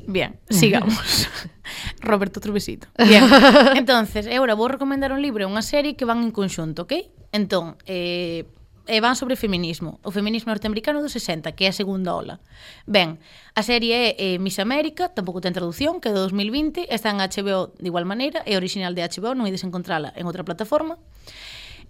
Bien, 0.08 0.40
sigamos. 0.50 1.30
Roberto 2.02 2.40
Trubesito. 2.40 2.88
Bien. 2.98 3.24
Entonces, 3.76 4.26
eu 4.26 4.44
vou 4.58 4.68
recomendar 4.68 5.12
un 5.14 5.22
libro 5.22 5.46
e 5.46 5.48
unha 5.48 5.62
serie 5.62 5.94
que 5.94 6.06
van 6.06 6.26
en 6.26 6.34
conxunto, 6.34 6.90
ok? 6.90 6.94
Entón, 7.32 7.78
eh, 7.86 8.50
e 8.86 9.02
van 9.02 9.18
sobre 9.18 9.34
feminismo, 9.34 9.98
o 10.06 10.14
feminismo 10.14 10.54
norteamericano 10.54 11.02
dos 11.02 11.18
60, 11.18 11.58
que 11.58 11.66
é 11.66 11.74
a 11.74 11.76
segunda 11.76 12.14
ola. 12.14 12.38
Ben, 12.86 13.18
a 13.58 13.62
serie 13.66 14.14
é 14.14 14.38
eh, 14.38 14.38
Miss 14.38 14.62
América, 14.62 15.10
tampouco 15.10 15.42
ten 15.42 15.58
traducción, 15.58 15.98
que 15.98 16.10
é 16.10 16.14
de 16.14 16.22
2020, 16.22 16.86
está 16.94 17.10
en 17.10 17.18
HBO 17.18 17.74
de 17.82 17.90
igual 17.90 18.06
maneira, 18.06 18.46
é 18.46 18.54
original 18.54 18.94
de 18.94 19.02
HBO, 19.02 19.34
non 19.34 19.50
ides 19.50 19.66
encontrala 19.66 20.14
en 20.14 20.30
outra 20.30 20.46
plataforma. 20.46 21.02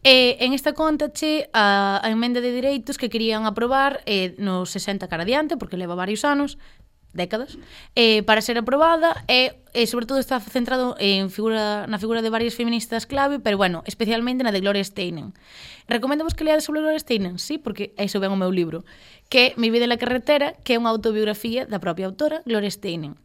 E 0.06 0.38
en 0.46 0.54
esta 0.54 0.78
contache 0.78 1.50
a, 1.50 1.98
a 1.98 2.08
emenda 2.14 2.38
de 2.38 2.54
dereitos 2.54 3.02
que 3.02 3.10
querían 3.10 3.50
aprobar 3.50 4.06
eh, 4.06 4.38
no 4.38 4.70
60 4.70 5.10
cara 5.10 5.26
adiante, 5.26 5.58
porque 5.58 5.82
leva 5.82 5.98
varios 5.98 6.22
anos, 6.22 6.62
décadas, 7.16 7.58
eh, 7.96 8.22
para 8.22 8.46
ser 8.46 8.62
aprobada 8.62 9.26
e, 9.26 9.58
e 9.74 9.90
sobre 9.90 10.06
todo 10.06 10.22
está 10.22 10.38
centrado 10.38 10.94
en 11.02 11.34
figura, 11.34 11.90
na 11.90 11.98
figura 11.98 12.22
de 12.22 12.30
varias 12.30 12.54
feministas 12.54 13.10
clave, 13.10 13.42
pero 13.42 13.58
bueno, 13.58 13.82
especialmente 13.90 14.46
na 14.46 14.54
de 14.54 14.62
Gloria 14.62 14.86
Steinem. 14.86 15.34
Recomendamos 15.90 16.38
que 16.38 16.46
leades 16.46 16.70
sobre 16.70 16.86
Gloria 16.86 17.02
Steinem, 17.02 17.42
sí, 17.42 17.58
porque 17.58 17.98
aí 17.98 18.06
ven 18.14 18.30
o 18.30 18.38
meu 18.38 18.54
libro, 18.54 18.86
que 19.34 19.58
Mi 19.58 19.74
vida 19.74 19.90
en 19.90 19.94
la 19.96 19.98
carretera, 19.98 20.54
que 20.62 20.76
é 20.76 20.80
unha 20.80 20.94
autobiografía 20.94 21.66
da 21.66 21.82
propia 21.82 22.06
autora 22.06 22.46
Gloria 22.46 22.70
Steinem. 22.70 23.18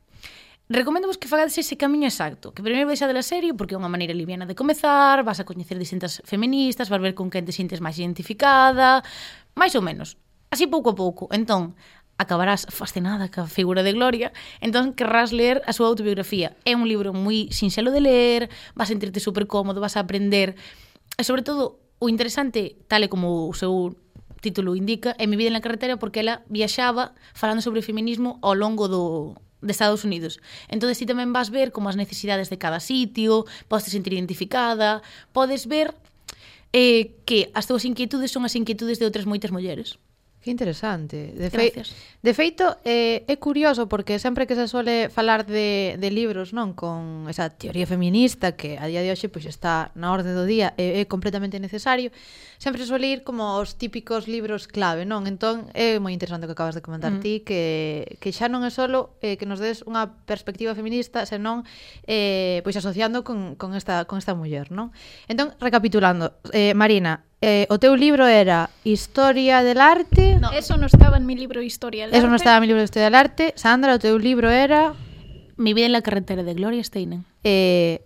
Recoméndovos 0.73 1.19
que 1.19 1.27
fagades 1.27 1.59
ese 1.59 1.77
camiño 1.77 2.07
exacto, 2.07 2.55
que 2.55 2.63
primeiro 2.63 2.87
deixadela 2.87 3.27
serie 3.27 3.59
porque 3.59 3.75
é 3.75 3.81
unha 3.83 3.91
maneira 3.91 4.15
liviana 4.15 4.47
de 4.47 4.55
comezar, 4.55 5.27
vas 5.27 5.43
a 5.43 5.45
coñecer 5.45 5.75
distintas 5.83 6.23
feministas, 6.23 6.87
vas 6.87 7.03
ver 7.03 7.19
con 7.19 7.27
quen 7.27 7.43
te 7.43 7.51
sintes 7.51 7.83
máis 7.83 7.99
identificada, 7.99 9.03
máis 9.59 9.75
ou 9.75 9.83
menos, 9.83 10.15
así 10.47 10.71
pouco 10.71 10.95
a 10.95 10.97
pouco. 10.97 11.27
Entón, 11.35 11.75
acabarás 12.23 12.71
fascinada 12.71 13.35
ca 13.35 13.51
figura 13.51 13.83
de 13.83 13.99
Gloria, 13.99 14.31
entón 14.63 14.95
querrás 14.95 15.35
ler 15.35 15.59
a 15.67 15.75
súa 15.75 15.91
autobiografía. 15.91 16.55
É 16.63 16.79
un 16.79 16.87
libro 16.87 17.11
moi 17.11 17.51
sinxelo 17.51 17.91
de 17.91 18.07
ler, 18.07 18.47
vas 18.79 18.87
a 18.87 18.95
sentirte 18.95 19.19
super 19.19 19.51
cómodo, 19.51 19.83
vas 19.83 19.99
a 19.99 20.07
aprender, 20.07 20.55
e 21.19 21.27
sobre 21.27 21.43
todo, 21.43 21.83
o 21.99 22.07
interesante, 22.07 22.79
tal 22.87 23.03
e 23.03 23.11
como 23.11 23.51
o 23.51 23.55
seu 23.59 23.99
título 24.39 24.79
indica, 24.79 25.19
é 25.19 25.27
Mi 25.27 25.35
vida 25.35 25.51
en 25.51 25.59
la 25.59 25.67
carretera 25.67 25.99
porque 25.99 26.23
ela 26.23 26.47
viaxaba 26.47 27.19
falando 27.35 27.59
sobre 27.59 27.83
feminismo 27.83 28.39
ao 28.39 28.55
longo 28.55 28.87
do, 28.87 29.35
de 29.61 29.73
Estados 29.73 30.05
Unidos. 30.05 30.41
Entón, 30.69 30.93
ti 30.93 31.07
tamén 31.07 31.33
vas 31.33 31.53
ver 31.53 31.71
como 31.71 31.89
as 31.89 31.97
necesidades 31.97 32.49
de 32.49 32.59
cada 32.59 32.81
sitio, 32.81 33.45
podes 33.69 33.89
te 33.89 33.95
sentir 33.95 34.17
identificada, 34.17 35.05
podes 35.33 35.69
ver 35.69 35.95
eh, 36.73 37.17
que 37.25 37.51
as 37.55 37.69
túas 37.69 37.85
inquietudes 37.85 38.33
son 38.33 38.45
as 38.45 38.57
inquietudes 38.57 38.99
de 38.99 39.07
outras 39.07 39.29
moitas 39.29 39.53
mulleres. 39.53 40.01
Que 40.41 40.51
interesante. 40.51 41.35
De, 41.37 41.51
Gracias. 41.51 41.95
de 42.23 42.33
feito, 42.33 42.65
eh, 42.89 43.29
é 43.29 43.37
curioso 43.37 43.93
porque 43.93 44.17
sempre 44.17 44.49
que 44.49 44.57
se 44.57 44.73
suele 44.73 45.13
falar 45.13 45.45
de, 45.45 46.01
de 46.01 46.09
libros 46.09 46.57
non 46.57 46.73
con 46.73 47.29
esa 47.29 47.53
teoría 47.53 47.85
feminista 47.85 48.57
que 48.57 48.81
a 48.81 48.89
día 48.89 49.05
de 49.05 49.13
hoxe 49.13 49.29
pois, 49.29 49.45
está 49.45 49.93
na 49.93 50.09
orde 50.09 50.33
do 50.33 50.49
día 50.49 50.73
e 50.81 51.05
é 51.05 51.05
completamente 51.05 51.61
necesario, 51.61 52.09
sempre 52.57 52.81
se 52.81 52.89
sole 52.89 53.13
ir 53.13 53.21
como 53.21 53.61
os 53.61 53.77
típicos 53.77 54.33
libros 54.33 54.65
clave, 54.65 55.05
non? 55.05 55.29
Entón, 55.29 55.69
é 55.77 56.01
moi 56.01 56.17
interesante 56.17 56.49
o 56.49 56.49
que 56.49 56.57
acabas 56.57 56.73
de 56.73 56.81
comentar 56.81 57.13
mm. 57.13 57.21
ti, 57.21 57.45
que, 57.45 58.17
que 58.17 58.33
xa 58.33 58.49
non 58.49 58.65
é 58.65 58.73
solo 58.73 59.21
eh, 59.21 59.37
que 59.37 59.45
nos 59.45 59.61
des 59.61 59.85
unha 59.85 60.25
perspectiva 60.25 60.73
feminista, 60.73 61.29
senón 61.29 61.69
eh, 62.09 62.65
pois 62.65 62.81
asociando 62.81 63.29
con, 63.29 63.61
con, 63.61 63.77
esta, 63.77 64.09
con 64.09 64.17
esta 64.17 64.33
muller, 64.33 64.73
non? 64.73 64.89
Entón, 65.29 65.53
recapitulando, 65.61 66.41
eh, 66.57 66.73
Marina, 66.73 67.29
eh, 67.41 67.67
o 67.73 67.81
teu 67.81 67.97
libro 67.97 68.29
era 68.29 68.69
Historia 68.85 69.65
del 69.65 69.81
arte... 69.81 70.37
No, 70.37 70.53
eso 70.53 70.77
non 70.77 70.93
estaba 70.93 71.17
en 71.17 71.25
mi 71.25 71.37
libro 71.37 71.65
Historia 71.65 72.05
del 72.05 72.13
eso 72.13 72.21
arte. 72.21 72.27
Eso 72.27 72.29
non 72.29 72.37
estaba 72.37 72.57
en 72.61 72.63
mi 72.65 72.69
libro 72.69 72.85
Historia 72.85 73.09
del 73.09 73.17
arte. 73.17 73.57
Sandra, 73.57 73.97
o 73.97 73.99
teu 73.99 74.21
libro 74.21 74.53
era... 74.53 74.93
Mi 75.57 75.73
vida 75.73 75.87
en 75.87 75.93
la 75.93 76.01
carretera 76.01 76.41
de 76.45 76.53
Gloria 76.57 76.85
Steinem. 76.85 77.25
Eh, 77.45 78.01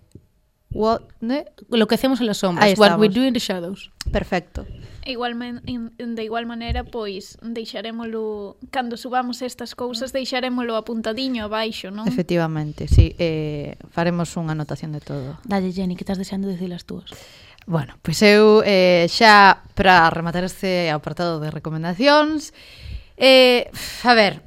what, 0.71 1.03
ne? 1.21 1.47
Lo 1.71 1.87
que 1.87 1.95
hacemos 1.95 2.19
en 2.19 2.27
las 2.27 2.39
sombras. 2.39 2.67
Ahí 2.67 2.75
what 2.75 2.99
estamos. 2.99 3.07
we 3.07 3.09
do 3.11 3.23
in 3.23 3.35
the 3.35 3.39
shadows. 3.39 3.91
Perfecto. 4.11 4.67
Igualmen, 5.07 5.63
de 5.99 6.25
igual 6.25 6.47
maneira, 6.47 6.83
pois, 6.83 7.39
deixarémolo... 7.43 8.57
Cando 8.71 8.97
subamos 8.97 9.43
estas 9.43 9.75
cousas, 9.75 10.11
deixarémolo 10.11 10.75
apuntadiño 10.75 11.47
abaixo, 11.47 11.91
non? 11.91 12.07
Efectivamente, 12.07 12.87
sí. 12.87 13.15
Eh, 13.19 13.79
faremos 13.91 14.35
unha 14.35 14.55
anotación 14.55 14.91
de 14.91 15.03
todo. 15.03 15.39
Dalle, 15.47 15.71
Jenny, 15.71 15.95
que 15.95 16.03
estás 16.03 16.19
deseando 16.19 16.51
decir 16.51 16.71
as 16.75 16.87
túas? 16.87 17.11
Bueno, 17.67 17.97
pois 18.03 18.21
eu 18.21 18.61
eh, 18.65 19.09
xa 19.09 19.65
para 19.73 20.11
rematar 20.11 20.45
este 20.45 20.91
apartado 20.93 21.41
de 21.41 21.51
recomendacións 21.51 22.53
eh, 23.17 23.71
A 24.05 24.13
ver, 24.13 24.45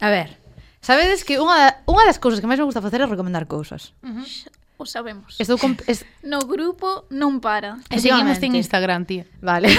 a 0.00 0.08
ver 0.08 0.40
Sabedes 0.80 1.28
que 1.28 1.36
unha, 1.36 1.84
unha 1.84 2.08
das 2.08 2.16
cousas 2.16 2.40
que 2.40 2.48
máis 2.48 2.56
me 2.56 2.64
gusta 2.64 2.80
facer 2.80 3.04
é 3.04 3.06
recomendar 3.06 3.44
cousas. 3.44 3.92
Uh 4.00 4.16
-huh. 4.16 4.26
O 4.80 4.88
sabemos. 4.88 5.36
Estou 5.36 5.60
es... 5.84 6.08
No 6.24 6.40
grupo 6.48 7.04
non 7.12 7.44
para. 7.44 7.84
E 7.92 8.00
seguimos 8.00 8.40
en 8.40 8.56
Instagram, 8.56 9.04
tía. 9.04 9.24
Vale. 9.44 9.68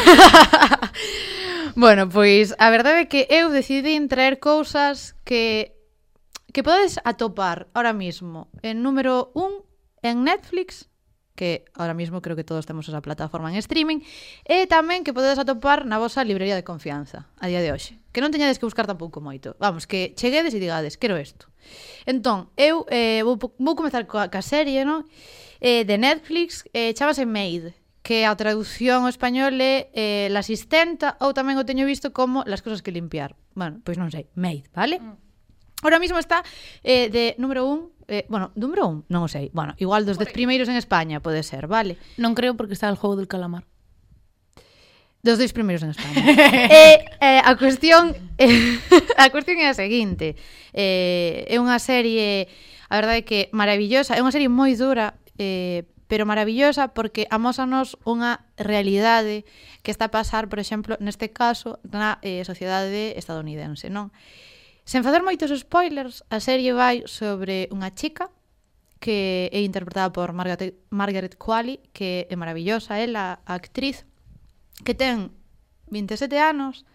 Bueno, 1.71 2.09
pois 2.11 2.51
a 2.59 2.67
verdade 2.67 3.07
é 3.07 3.09
que 3.09 3.31
eu 3.31 3.47
decidi 3.47 3.95
traer 4.11 4.43
cousas 4.43 5.15
que 5.23 5.71
que 6.51 6.67
podes 6.67 6.99
atopar 7.07 7.71
ahora 7.71 7.95
mismo. 7.95 8.51
En 8.59 8.83
número 8.83 9.31
1 9.39 9.63
en 10.03 10.27
Netflix 10.27 10.90
que 11.41 11.65
ahora 11.73 11.95
mismo 11.97 12.21
creo 12.21 12.35
que 12.37 12.43
todos 12.43 12.69
temos 12.69 12.87
esa 12.87 13.01
plataforma 13.01 13.49
en 13.49 13.57
streaming, 13.57 14.05
e 14.45 14.69
tamén 14.69 15.01
que 15.01 15.09
podedes 15.09 15.41
atopar 15.41 15.89
na 15.89 15.97
vosa 15.97 16.21
librería 16.21 16.53
de 16.53 16.61
confianza 16.61 17.25
a 17.41 17.49
día 17.49 17.65
de 17.65 17.73
hoxe. 17.73 17.97
Que 18.13 18.21
non 18.21 18.29
teñades 18.29 18.61
que 18.61 18.69
buscar 18.69 18.85
tampouco 18.85 19.25
moito. 19.25 19.57
Vamos, 19.57 19.89
que 19.89 20.13
cheguedes 20.13 20.53
e 20.53 20.61
digades, 20.61 21.01
quero 21.01 21.17
isto. 21.17 21.49
Entón, 22.05 22.53
eu 22.61 22.85
eh, 22.93 23.25
vou, 23.25 23.41
vou 23.41 23.73
comezar 23.73 24.05
coa, 24.05 24.29
coa 24.29 24.45
serie, 24.45 24.85
non? 24.85 25.09
Eh, 25.57 25.81
de 25.81 25.97
Netflix, 25.97 26.61
eh, 26.77 26.93
chamase 26.93 27.25
Made 27.25 27.73
que 28.05 28.29
a 28.29 28.37
traducción 28.37 29.01
ao 29.01 29.09
español 29.09 29.57
é 29.57 29.89
eh, 29.97 30.29
La 30.29 30.45
asistenta 30.45 31.17
ou 31.25 31.33
tamén 31.33 31.57
o 31.57 31.65
teño 31.65 31.89
visto 31.89 32.13
como 32.13 32.45
Las 32.45 32.61
cosas 32.61 32.85
que 32.85 32.93
limpiar. 32.93 33.33
Bueno, 33.57 33.81
pois 33.81 33.97
non 33.97 34.13
sei, 34.13 34.29
Made, 34.37 34.69
vale? 34.77 35.01
Mm. 35.01 35.17
Ahora 35.81 35.97
mismo 35.97 36.21
está 36.21 36.45
eh, 36.85 37.09
de 37.09 37.33
número 37.41 37.65
1 37.65 38.00
Eh, 38.07 38.25
bueno, 38.29 38.51
número 38.55 38.87
un, 38.87 39.05
non 39.09 39.25
o 39.25 39.29
sei. 39.29 39.49
Bueno, 39.53 39.75
igual 39.77 40.05
dos 40.05 40.17
dez 40.17 40.31
primeiros 40.33 40.69
en 40.69 40.77
España 40.77 41.19
pode 41.19 41.43
ser, 41.43 41.67
vale. 41.67 41.97
Non 42.17 42.33
creo 42.33 42.55
porque 42.57 42.73
está 42.73 42.89
el 42.89 42.97
juego 42.97 43.17
del 43.17 43.29
calamar. 43.29 43.65
Dos 45.21 45.37
dois 45.37 45.53
primeiros 45.53 45.85
en 45.85 45.93
España. 45.93 46.17
e 46.69 47.05
eh, 47.21 47.41
a 47.45 47.53
cuestión 47.55 48.17
eh, 48.41 48.81
a 49.21 49.29
cuestión 49.29 49.61
é 49.61 49.69
a 49.69 49.77
seguinte. 49.77 50.33
Eh, 50.73 51.45
é 51.45 51.61
unha 51.61 51.77
serie, 51.77 52.49
a 52.89 52.97
verdade 52.97 53.21
é 53.21 53.27
que 53.27 53.39
maravillosa, 53.53 54.17
é 54.17 54.21
unha 54.25 54.33
serie 54.33 54.49
moi 54.49 54.73
dura, 54.73 55.21
eh, 55.37 55.85
pero 56.11 56.25
maravillosa 56.25 56.91
porque 56.91 57.29
amósanos 57.31 57.95
unha 58.03 58.43
realidade 58.59 59.47
que 59.85 59.95
está 59.95 60.09
a 60.09 60.13
pasar, 60.13 60.51
por 60.51 60.59
exemplo, 60.59 60.97
neste 60.99 61.31
caso, 61.31 61.79
na 61.87 62.19
eh, 62.19 62.43
sociedade 62.43 63.15
estadounidense, 63.15 63.87
non? 63.87 64.11
Sen 64.85 65.05
facer 65.05 65.21
moitos 65.21 65.53
spoilers, 65.53 66.25
a 66.29 66.41
serie 66.41 66.73
vai 66.73 67.05
sobre 67.05 67.69
unha 67.69 67.93
chica 67.93 68.29
que 69.01 69.49
é 69.49 69.59
interpretada 69.65 70.13
por 70.13 70.29
Margaret, 70.31 70.77
Margaret 70.93 71.33
Qualley, 71.35 71.81
que 71.91 72.29
é 72.29 72.35
maravillosa, 72.37 73.01
ela, 73.01 73.41
a 73.45 73.57
actriz, 73.57 74.05
que 74.85 74.93
ten 74.93 75.33
27 75.89 76.37
anos, 76.37 76.85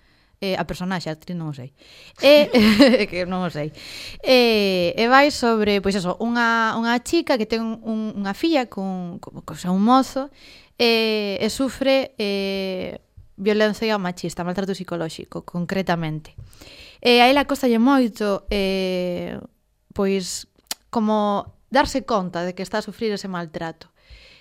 eh, 0.41 0.55
a 0.55 0.63
personaxe, 0.63 1.11
a 1.11 1.19
actriz 1.19 1.35
non 1.35 1.51
o 1.51 1.55
sei, 1.55 1.75
e, 2.23 2.47
que 3.11 3.27
non 3.27 3.43
o 3.43 3.51
sei, 3.51 3.75
e, 4.23 4.95
e 4.95 5.05
vai 5.11 5.35
sobre, 5.35 5.83
pois 5.83 5.99
eso, 5.99 6.15
unha, 6.23 6.79
unha 6.79 6.95
chica 7.03 7.35
que 7.35 7.51
ten 7.51 7.83
un, 7.83 8.15
unha 8.15 8.39
filla 8.39 8.71
con, 8.71 9.19
con, 9.19 9.43
con 9.43 9.57
un 9.75 9.83
mozo, 9.83 10.31
e, 10.79 11.43
e 11.43 11.47
sufre 11.51 12.15
eh, 12.23 13.03
violencia 13.35 13.99
machista, 13.99 14.47
maltrato 14.47 14.79
psicolóxico, 14.79 15.43
concretamente. 15.43 16.39
E 16.39 16.86
E 17.01 17.21
a 17.21 17.29
ela 17.29 17.45
costalle 17.45 17.79
moito 17.79 18.45
eh, 18.51 19.39
pois 19.93 20.49
como 20.91 21.57
darse 21.71 22.05
conta 22.05 22.45
de 22.45 22.55
que 22.55 22.63
está 22.63 22.79
a 22.79 22.87
sufrir 22.87 23.13
ese 23.13 23.29
maltrato. 23.29 23.93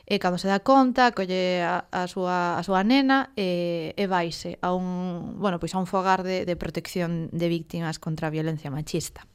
E 0.05 0.21
cando 0.21 0.37
se 0.37 0.45
dá 0.45 0.61
conta, 0.61 1.17
colle 1.17 1.65
a, 1.65 1.89
a 1.89 2.05
súa 2.05 2.61
a 2.61 2.61
súa 2.61 2.85
nena 2.85 3.33
e, 3.33 3.97
e 3.97 4.05
vaise 4.05 4.61
a 4.61 4.69
un, 4.69 5.41
bueno, 5.41 5.57
pois 5.57 5.73
a 5.73 5.81
un 5.81 5.89
fogar 5.89 6.21
de 6.21 6.45
de 6.45 6.55
protección 6.55 7.33
de 7.33 7.49
víctimas 7.49 7.97
contra 7.97 8.29
a 8.29 8.31
violencia 8.31 8.69
machista. 8.69 9.25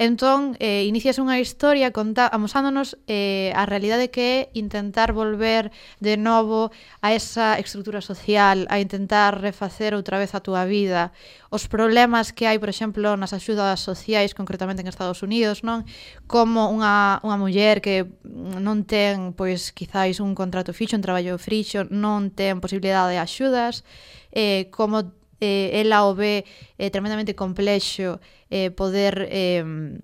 Entón, 0.00 0.56
eh, 0.56 0.88
inicias 0.88 1.20
unha 1.20 1.36
historia 1.36 1.92
conta, 1.92 2.24
amosándonos 2.24 2.96
eh, 3.04 3.52
a 3.52 3.68
realidade 3.68 4.08
que 4.08 4.24
é 4.24 4.38
intentar 4.56 5.12
volver 5.12 5.68
de 6.00 6.16
novo 6.16 6.72
a 7.04 7.12
esa 7.12 7.60
estrutura 7.60 8.00
social, 8.00 8.64
a 8.72 8.80
intentar 8.80 9.36
refacer 9.36 9.92
outra 9.92 10.16
vez 10.16 10.32
a 10.32 10.40
túa 10.40 10.64
vida, 10.64 11.12
os 11.52 11.68
problemas 11.68 12.32
que 12.32 12.48
hai, 12.48 12.56
por 12.56 12.72
exemplo, 12.72 13.12
nas 13.20 13.36
axudas 13.36 13.84
sociais, 13.84 14.32
concretamente 14.32 14.80
en 14.80 14.88
Estados 14.88 15.20
Unidos, 15.20 15.60
non? 15.60 15.84
Como 16.24 16.72
unha, 16.72 17.20
unha 17.20 17.36
muller 17.36 17.84
que 17.84 18.08
non 18.24 18.88
ten, 18.88 19.36
pois, 19.36 19.76
quizáis 19.76 20.24
un 20.24 20.32
contrato 20.32 20.72
fixo, 20.72 20.96
un 20.96 21.04
traballo 21.04 21.36
fixo, 21.36 21.84
non 21.92 22.32
ten 22.32 22.64
posibilidade 22.64 23.12
de 23.12 23.20
axudas, 23.20 23.84
eh, 24.32 24.72
como 24.72 25.12
eh, 25.42 25.82
ela 25.82 26.06
o 26.06 26.14
ve 26.14 26.46
eh, 26.78 26.94
tremendamente 26.94 27.34
complexo 27.34 28.22
eh, 28.46 28.70
poder... 28.70 29.26
Eh, 29.34 29.98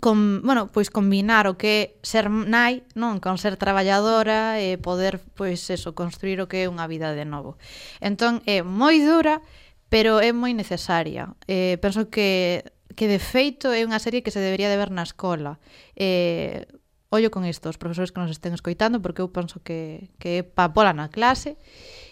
con, 0.00 0.42
bueno, 0.42 0.70
pois 0.72 0.90
combinar 0.92 1.48
o 1.48 1.56
que 1.56 1.96
é 1.96 2.04
ser 2.04 2.28
nai, 2.28 2.84
non, 2.92 3.16
con 3.16 3.40
ser 3.40 3.56
traballadora 3.56 4.60
e 4.60 4.76
poder 4.76 5.24
pois 5.32 5.72
eso 5.72 5.96
construir 5.96 6.36
o 6.44 6.48
que 6.52 6.68
é 6.68 6.70
unha 6.70 6.84
vida 6.84 7.16
de 7.16 7.24
novo. 7.24 7.56
Entón 8.04 8.44
é 8.44 8.60
moi 8.60 9.00
dura, 9.00 9.40
pero 9.88 10.20
é 10.20 10.36
moi 10.36 10.52
necesaria. 10.52 11.32
Eh, 11.48 11.80
penso 11.80 12.12
que 12.12 12.60
que 12.96 13.08
de 13.08 13.20
feito 13.20 13.72
é 13.72 13.84
unha 13.84 14.00
serie 14.00 14.24
que 14.24 14.32
se 14.32 14.40
debería 14.40 14.72
de 14.72 14.80
ver 14.80 14.92
na 14.92 15.04
escola. 15.04 15.60
Eh, 15.96 16.64
ollo 17.12 17.30
con 17.32 17.44
isto, 17.44 17.68
os 17.68 17.80
profesores 17.80 18.12
que 18.12 18.20
nos 18.20 18.32
estén 18.32 18.56
escoitando, 18.56 19.00
porque 19.04 19.20
eu 19.20 19.28
penso 19.32 19.60
que, 19.60 20.12
que 20.20 20.40
é 20.40 20.42
pa 20.42 20.72
pola 20.72 20.96
na 20.96 21.12
clase. 21.12 21.60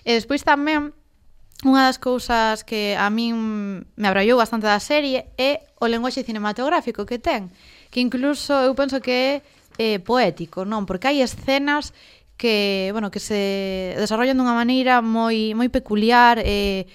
E 0.04 0.12
despois 0.12 0.44
tamén 0.44 0.92
Unha 1.64 1.88
das 1.88 1.96
cousas 1.96 2.60
que 2.60 2.92
a 2.92 3.08
min 3.08 3.88
me 3.96 4.06
abrallou 4.06 4.36
bastante 4.36 4.68
da 4.68 4.76
serie 4.76 5.32
é 5.40 5.64
o 5.80 5.88
lenguaxe 5.88 6.20
cinematográfico 6.20 7.08
que 7.08 7.16
ten, 7.16 7.48
que 7.88 8.04
incluso 8.04 8.52
eu 8.52 8.76
penso 8.76 9.00
que 9.00 9.40
é 9.80 9.96
eh, 9.96 9.98
poético, 9.98 10.68
non? 10.68 10.84
Porque 10.84 11.08
hai 11.08 11.24
escenas 11.24 11.96
que, 12.36 12.92
bueno, 12.92 13.08
que 13.08 13.16
se 13.16 13.96
desarrollan 13.96 14.36
dunha 14.36 14.52
maneira 14.52 15.00
moi 15.00 15.56
moi 15.56 15.72
peculiar 15.72 16.36
e 16.44 16.44
eh, 16.44 16.86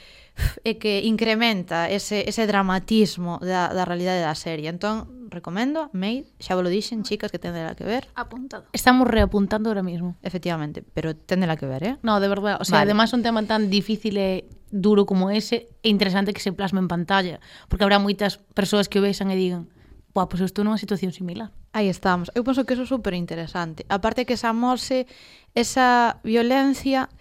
e 0.63 0.79
que 0.79 1.03
incrementa 1.03 1.89
ese, 1.91 2.23
ese 2.27 2.47
dramatismo 2.47 3.39
da, 3.43 3.73
da 3.75 3.83
realidade 3.83 4.23
da 4.23 4.35
serie. 4.35 4.71
Entón, 4.71 5.18
recomendo, 5.31 5.89
Made, 5.93 6.25
xa 6.39 6.55
vos 6.55 6.63
lo 6.63 6.69
dixen, 6.69 7.03
chicas, 7.03 7.31
que 7.31 7.39
tendela 7.39 7.75
que 7.75 7.85
ver. 7.85 8.07
Apuntado. 8.15 8.65
Estamos 8.73 9.07
reapuntando 9.07 9.69
ahora 9.69 9.83
mismo. 9.83 10.17
Efectivamente, 10.21 10.81
pero 10.81 11.15
tendela 11.15 11.55
que 11.55 11.65
ver, 11.65 11.83
eh? 11.83 11.95
No, 12.03 12.19
de 12.19 12.27
verdad, 12.27 12.57
o 12.59 12.65
sea, 12.65 12.79
vale. 12.79 12.91
además 12.91 13.13
un 13.13 13.23
tema 13.23 13.43
tan 13.43 13.69
difícil 13.69 14.17
e 14.17 14.49
duro 14.69 15.05
como 15.05 15.31
ese, 15.31 15.69
é 15.81 15.89
interesante 15.89 16.33
que 16.33 16.41
se 16.41 16.53
plasme 16.53 16.79
en 16.79 16.87
pantalla, 16.87 17.39
porque 17.67 17.83
habrá 17.83 17.97
moitas 17.97 18.37
persoas 18.53 18.85
que 18.89 18.99
o 18.99 19.01
vexan 19.01 19.33
e 19.33 19.37
digan, 19.37 19.69
Buah, 20.13 20.25
pois 20.25 20.41
pues 20.41 20.49
estou 20.49 20.65
nunha 20.65 20.81
situación 20.81 21.13
similar. 21.13 21.53
Aí 21.71 21.87
estamos. 21.87 22.33
Eu 22.33 22.43
penso 22.43 22.65
que 22.65 22.73
eso 22.73 22.83
é 22.83 22.89
super 22.89 23.13
interesante. 23.13 23.85
A 23.93 24.01
parte 24.01 24.25
que 24.25 24.35
se 24.35 24.49
amose 24.49 25.05
esa 25.53 26.17
violencia 26.25 27.13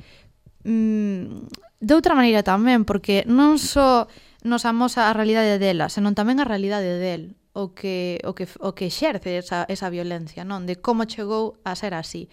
mmm, 0.64 1.46
de 1.78 1.92
outra 1.94 2.16
maneira 2.18 2.42
tamén, 2.42 2.82
porque 2.82 3.22
non 3.28 3.60
só 3.60 4.10
nos 4.42 4.66
amosa 4.66 5.06
a 5.06 5.14
realidade 5.14 5.62
dela, 5.62 5.92
senón 5.92 6.18
tamén 6.18 6.42
a 6.42 6.48
realidade 6.48 6.98
del 6.98 7.37
o 7.52 7.74
que 7.74 8.20
o 8.24 8.34
que 8.34 8.46
o 8.60 8.74
que 8.74 8.86
exerce 8.86 9.38
esa 9.38 9.64
esa 9.68 9.88
violencia, 9.90 10.44
non, 10.44 10.66
de 10.66 10.76
como 10.80 11.08
chegou 11.08 11.60
a 11.64 11.74
ser 11.74 11.94
así. 11.94 12.28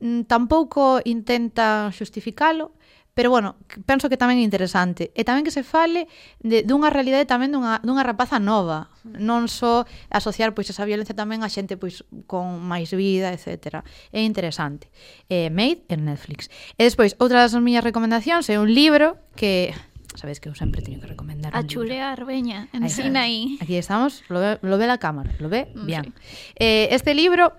Mm, 0.00 0.24
tampouco 0.24 1.00
intenta 1.04 1.92
xustificalo, 1.92 2.72
pero 3.14 3.28
bueno, 3.28 3.56
penso 3.84 4.08
que 4.08 4.16
tamén 4.16 4.40
é 4.40 4.44
interesante. 4.46 5.10
E 5.18 5.26
tamén 5.26 5.42
que 5.44 5.52
se 5.52 5.60
fale 5.66 6.08
de, 6.40 6.62
dunha 6.62 6.88
realidade 6.88 7.26
tamén 7.26 7.52
dunha, 7.52 7.82
dunha 7.84 8.06
rapaza 8.06 8.40
nova, 8.40 8.88
non 9.04 9.50
só 9.50 9.84
asociar 10.08 10.54
pois 10.56 10.70
esa 10.72 10.88
violencia 10.88 11.12
tamén 11.12 11.42
a 11.44 11.50
xente 11.50 11.76
pois 11.76 12.06
con 12.24 12.62
máis 12.64 12.94
vida, 12.94 13.34
etc. 13.34 13.84
É 14.14 14.24
interesante. 14.24 14.88
Eh, 15.28 15.50
Made 15.50 15.84
en 15.92 16.08
Netflix. 16.08 16.48
E 16.78 16.86
despois, 16.86 17.18
outra 17.20 17.44
das 17.44 17.52
miñas 17.58 17.84
recomendacións 17.84 18.48
é 18.48 18.56
un 18.56 18.72
libro 18.72 19.18
que 19.34 19.74
Sabes 20.14 20.40
que 20.40 20.48
eu 20.48 20.54
sempre 20.54 20.82
teño 20.82 21.00
que 21.00 21.06
recomendar 21.06 21.54
A 21.54 21.62
Chulea 21.66 22.10
Arbeña, 22.12 22.68
en 22.72 22.82
ahí, 22.84 22.90
Sinaí. 22.90 23.58
Aquí 23.60 23.76
estamos, 23.76 24.24
lo 24.28 24.40
ve, 24.40 24.58
lo 24.62 24.76
ve 24.78 24.86
la 24.86 24.98
cámara, 24.98 25.30
lo 25.38 25.48
ve 25.48 25.70
mm, 25.74 25.86
bien. 25.86 26.04
Sí. 26.04 26.12
Eh, 26.56 26.88
este 26.90 27.14
libro 27.14 27.52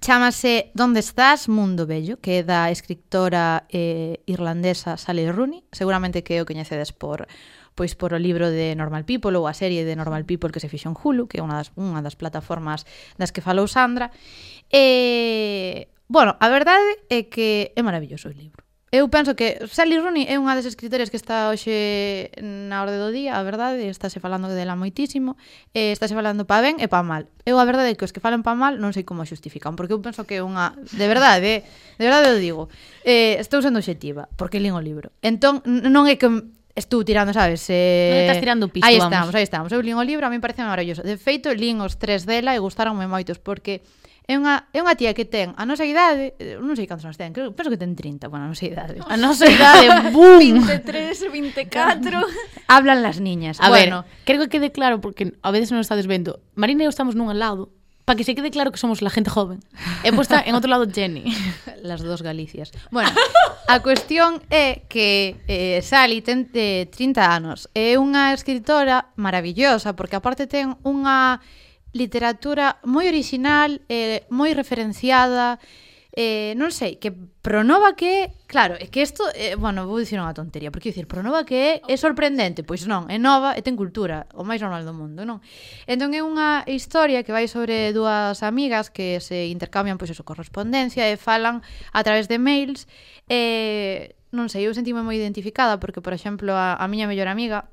chamase 0.00 0.70
Donde 0.74 1.00
estás, 1.00 1.48
mundo 1.48 1.86
bello, 1.86 2.18
que 2.20 2.40
é 2.40 2.42
da 2.42 2.68
escritora 2.74 3.64
eh, 3.70 4.20
irlandesa 4.26 4.98
Sally 4.98 5.30
Rooney, 5.30 5.62
seguramente 5.70 6.26
que 6.26 6.42
o 6.42 6.44
coñecedes 6.44 6.90
por 6.90 7.30
pois 7.74 7.94
por 7.96 8.12
o 8.12 8.20
libro 8.20 8.50
de 8.52 8.76
Normal 8.76 9.08
People 9.08 9.32
ou 9.38 9.48
a 9.48 9.56
serie 9.56 9.86
de 9.88 9.96
Normal 9.96 10.28
People 10.28 10.52
que 10.52 10.60
se 10.60 10.68
fixo 10.68 10.92
en 10.92 10.96
Hulu, 10.98 11.24
que 11.24 11.40
é 11.40 11.42
unha 11.42 11.56
das, 11.56 11.72
unha 11.78 12.04
das 12.04 12.18
plataformas 12.18 12.84
das 13.16 13.32
que 13.32 13.40
falou 13.40 13.64
Sandra. 13.64 14.12
E, 14.68 15.88
bueno, 16.10 16.36
a 16.36 16.46
verdade 16.52 17.00
é 17.08 17.24
que 17.32 17.72
é 17.72 17.80
maravilloso 17.80 18.28
o 18.28 18.34
libro. 18.34 18.60
Eu 18.92 19.08
penso 19.08 19.34
que 19.34 19.56
Sally 19.72 19.96
Rooney 19.96 20.28
é 20.28 20.36
unha 20.36 20.52
das 20.52 20.68
escritoras 20.68 21.08
que 21.08 21.16
está 21.16 21.48
hoxe 21.48 22.28
na 22.44 22.84
orde 22.84 23.00
do 23.00 23.08
día, 23.08 23.40
a 23.40 23.40
verdade, 23.40 23.88
estáse 23.88 24.20
falando 24.20 24.52
dela 24.52 24.76
moitísimo, 24.76 25.40
e 25.72 25.96
estáse 25.96 26.12
falando 26.12 26.44
pa 26.44 26.60
ben 26.60 26.76
e 26.76 26.92
pa 26.92 27.00
mal. 27.00 27.24
Eu 27.48 27.56
a 27.56 27.64
verdade 27.64 27.88
é 27.88 27.96
que 27.96 28.04
os 28.04 28.12
que 28.12 28.20
falan 28.20 28.44
pa 28.44 28.52
mal 28.52 28.76
non 28.76 28.92
sei 28.92 29.08
como 29.08 29.24
xustifican, 29.24 29.80
porque 29.80 29.96
eu 29.96 30.04
penso 30.04 30.28
que 30.28 30.36
é 30.36 30.44
unha... 30.44 30.76
De 30.76 31.08
verdade, 31.08 31.64
eh, 31.64 31.96
de 31.96 32.04
verdade 32.04 32.36
o 32.36 32.38
digo. 32.38 32.68
Eh, 33.00 33.40
estou 33.40 33.64
sendo 33.64 33.80
objetiva, 33.80 34.28
porque 34.36 34.60
lín 34.60 34.76
o 34.76 34.84
libro. 34.84 35.08
Entón, 35.24 35.64
non 35.64 36.04
é 36.04 36.20
que 36.20 36.28
estou 36.76 37.00
tirando, 37.00 37.32
sabes? 37.32 37.64
Eh... 37.72 38.12
Non 38.12 38.20
estás 38.28 38.44
tirando 38.44 38.68
piso, 38.68 38.84
Aí 38.84 39.00
estamos, 39.00 39.32
vamos. 39.32 39.40
aí 39.40 39.44
estamos. 39.48 39.72
Eu 39.72 39.80
lín 39.80 39.96
o 39.96 40.04
libro, 40.04 40.28
a 40.28 40.28
mí 40.28 40.36
parece 40.36 40.68
maravilloso. 40.68 41.00
De 41.00 41.16
feito, 41.16 41.48
lín 41.56 41.80
os 41.80 41.96
tres 41.96 42.28
dela 42.28 42.52
e 42.52 42.60
gustaronme 42.60 43.08
moitos, 43.08 43.40
porque 43.40 43.80
É 44.32 44.40
unha, 44.40 44.64
é 44.72 44.80
unha 44.80 44.96
tía 44.96 45.12
que 45.12 45.28
ten 45.28 45.52
a 45.60 45.68
nosa 45.68 45.84
idade, 45.84 46.32
eh, 46.40 46.56
non 46.56 46.72
sei 46.72 46.88
cantos 46.88 47.04
anos 47.04 47.20
ten, 47.20 47.36
creo, 47.36 47.52
penso 47.52 47.68
que 47.68 47.76
ten 47.76 47.92
30, 47.92 48.32
bueno, 48.32 48.48
a 48.48 48.50
nosa 48.56 48.64
idade. 48.64 48.96
A 49.04 49.20
nosa 49.20 49.44
idade, 49.44 49.92
boom! 50.16 50.64
23, 50.64 51.28
24... 51.28 51.68
Hablan 52.72 53.04
las 53.04 53.20
niñas. 53.20 53.60
A 53.60 53.68
bueno. 53.68 54.08
ver, 54.08 54.24
creo 54.24 54.40
que 54.40 54.48
quede 54.48 54.72
claro, 54.72 55.04
porque 55.04 55.36
a 55.44 55.52
veces 55.52 55.68
non 55.68 55.84
estades 55.84 56.08
vendo, 56.08 56.40
Marina 56.56 56.80
e 56.80 56.88
eu 56.88 56.92
estamos 56.96 57.12
nun 57.12 57.28
lado, 57.36 57.76
para 58.08 58.16
que 58.16 58.24
se 58.24 58.32
quede 58.32 58.48
claro 58.48 58.72
que 58.72 58.80
somos 58.80 59.04
la 59.04 59.12
gente 59.12 59.28
joven. 59.28 59.60
He 60.00 60.16
puesto 60.16 60.40
en 60.40 60.56
outro 60.56 60.72
lado 60.72 60.88
Jenny. 60.88 61.28
Las 61.84 62.00
dos 62.00 62.24
Galicias. 62.24 62.72
Bueno, 62.88 63.12
a 63.68 63.84
cuestión 63.84 64.40
é 64.48 64.88
que 64.88 65.44
eh, 65.44 65.84
Sally 65.84 66.24
ten 66.24 66.48
eh, 66.56 66.88
30 66.88 67.20
anos. 67.20 67.68
É 67.76 68.00
unha 68.00 68.32
escritora 68.32 69.12
maravillosa, 69.20 69.92
porque 69.92 70.16
aparte 70.16 70.48
ten 70.48 70.80
unha 70.88 71.44
literatura 71.92 72.80
moi 72.84 73.08
original, 73.08 73.80
eh, 73.88 74.24
moi 74.32 74.52
referenciada, 74.56 75.60
eh, 76.12 76.52
non 76.60 76.68
sei, 76.68 77.00
que 77.00 77.08
pronova 77.40 77.96
que, 77.96 78.36
claro, 78.44 78.76
é 78.76 78.92
que 78.92 79.00
isto, 79.00 79.24
eh, 79.32 79.56
bueno, 79.56 79.88
vou 79.88 79.96
dicir 79.96 80.20
unha 80.20 80.36
tontería, 80.36 80.68
porque 80.68 80.92
dicir, 80.92 81.08
pronova 81.08 81.48
que 81.48 81.56
é, 81.56 81.72
é 81.88 81.96
sorprendente, 81.96 82.60
pois 82.60 82.84
non, 82.84 83.08
é 83.08 83.16
nova 83.16 83.56
e 83.56 83.64
ten 83.64 83.80
cultura, 83.80 84.28
o 84.36 84.44
máis 84.44 84.60
normal 84.60 84.84
do 84.84 84.92
mundo, 84.92 85.24
non? 85.24 85.40
Entón 85.88 86.12
é 86.12 86.20
unha 86.20 86.68
historia 86.68 87.24
que 87.24 87.32
vai 87.32 87.48
sobre 87.48 87.96
dúas 87.96 88.44
amigas 88.44 88.92
que 88.92 89.24
se 89.24 89.48
intercambian 89.48 89.96
pois 89.96 90.12
eso, 90.12 90.20
correspondencia 90.20 91.08
e 91.08 91.16
falan 91.16 91.64
a 91.96 92.00
través 92.04 92.28
de 92.28 92.36
mails, 92.36 92.84
eh, 93.32 94.12
non 94.36 94.52
sei, 94.52 94.68
eu 94.68 94.72
sentime 94.76 95.00
moi 95.00 95.16
identificada 95.16 95.80
porque, 95.80 96.04
por 96.04 96.12
exemplo, 96.12 96.52
a, 96.52 96.76
a 96.76 96.84
miña 96.92 97.08
mellor 97.08 97.28
amiga 97.32 97.72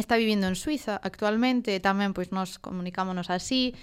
está 0.00 0.16
vivindo 0.16 0.48
en 0.48 0.56
Suiza 0.56 0.98
actualmente 0.98 1.78
tamén 1.78 2.16
pois 2.16 2.32
nos 2.32 2.58
comunicámonos 2.58 3.28
así 3.28 3.76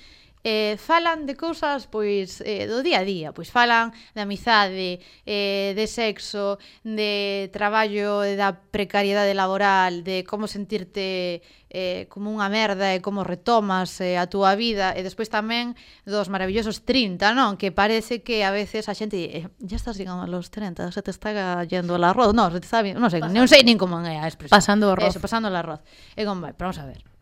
eh, 0.43 0.77
falan 0.77 1.25
de 1.25 1.35
cousas 1.35 1.87
pois 1.87 2.41
eh, 2.45 2.69
do 2.69 2.85
día 2.85 3.01
a 3.01 3.07
día, 3.07 3.29
pois 3.33 3.49
falan 3.49 3.91
de 4.13 4.21
amizade, 4.21 5.01
eh, 5.25 5.73
de 5.75 5.85
sexo, 5.87 6.61
de 6.85 7.49
traballo, 7.51 8.21
da 8.37 8.53
precariedade 8.53 9.33
laboral, 9.33 10.03
de 10.05 10.23
como 10.23 10.45
sentirte 10.45 11.41
eh, 11.69 12.07
como 12.07 12.31
unha 12.31 12.47
merda 12.47 12.95
e 12.95 13.03
como 13.03 13.27
retomas 13.27 13.99
eh, 13.99 14.15
a 14.15 14.31
túa 14.31 14.55
vida 14.55 14.95
e 14.95 15.03
despois 15.03 15.27
tamén 15.27 15.75
dos 16.07 16.31
maravillosos 16.31 16.87
30, 16.87 17.35
non? 17.35 17.59
Que 17.59 17.75
parece 17.75 18.23
que 18.23 18.47
a 18.47 18.51
veces 18.55 18.87
a 18.87 18.95
xente 18.95 19.19
eh, 19.19 19.51
ya 19.59 19.75
estás 19.75 19.99
chegando 19.99 20.23
a 20.23 20.29
los 20.31 20.47
30, 20.47 20.95
se 20.95 21.01
te 21.03 21.11
está 21.11 21.63
yendo 21.67 21.99
el 21.99 22.05
arroz, 22.07 22.31
non, 22.31 22.53
se 22.55 22.63
te 22.63 22.67
está, 22.69 22.79
non 22.87 23.11
sei, 23.11 23.19
non 23.19 23.51
sei 23.51 23.67
nin 23.67 23.75
como 23.75 23.99
é 23.99 24.15
a 24.15 24.27
expresión. 24.29 24.55
Pasando 24.55 24.87
o 24.87 24.95
arroz. 24.95 25.11
Eso, 25.11 25.19
pasando 25.19 25.51
o 25.51 25.55
arroz. 25.55 25.83
E 26.15 26.23
como 26.23 26.39
vai, 26.39 26.55
pero 26.55 26.71
vamos 26.71 26.79
a 26.79 26.87
ver. 26.87 27.16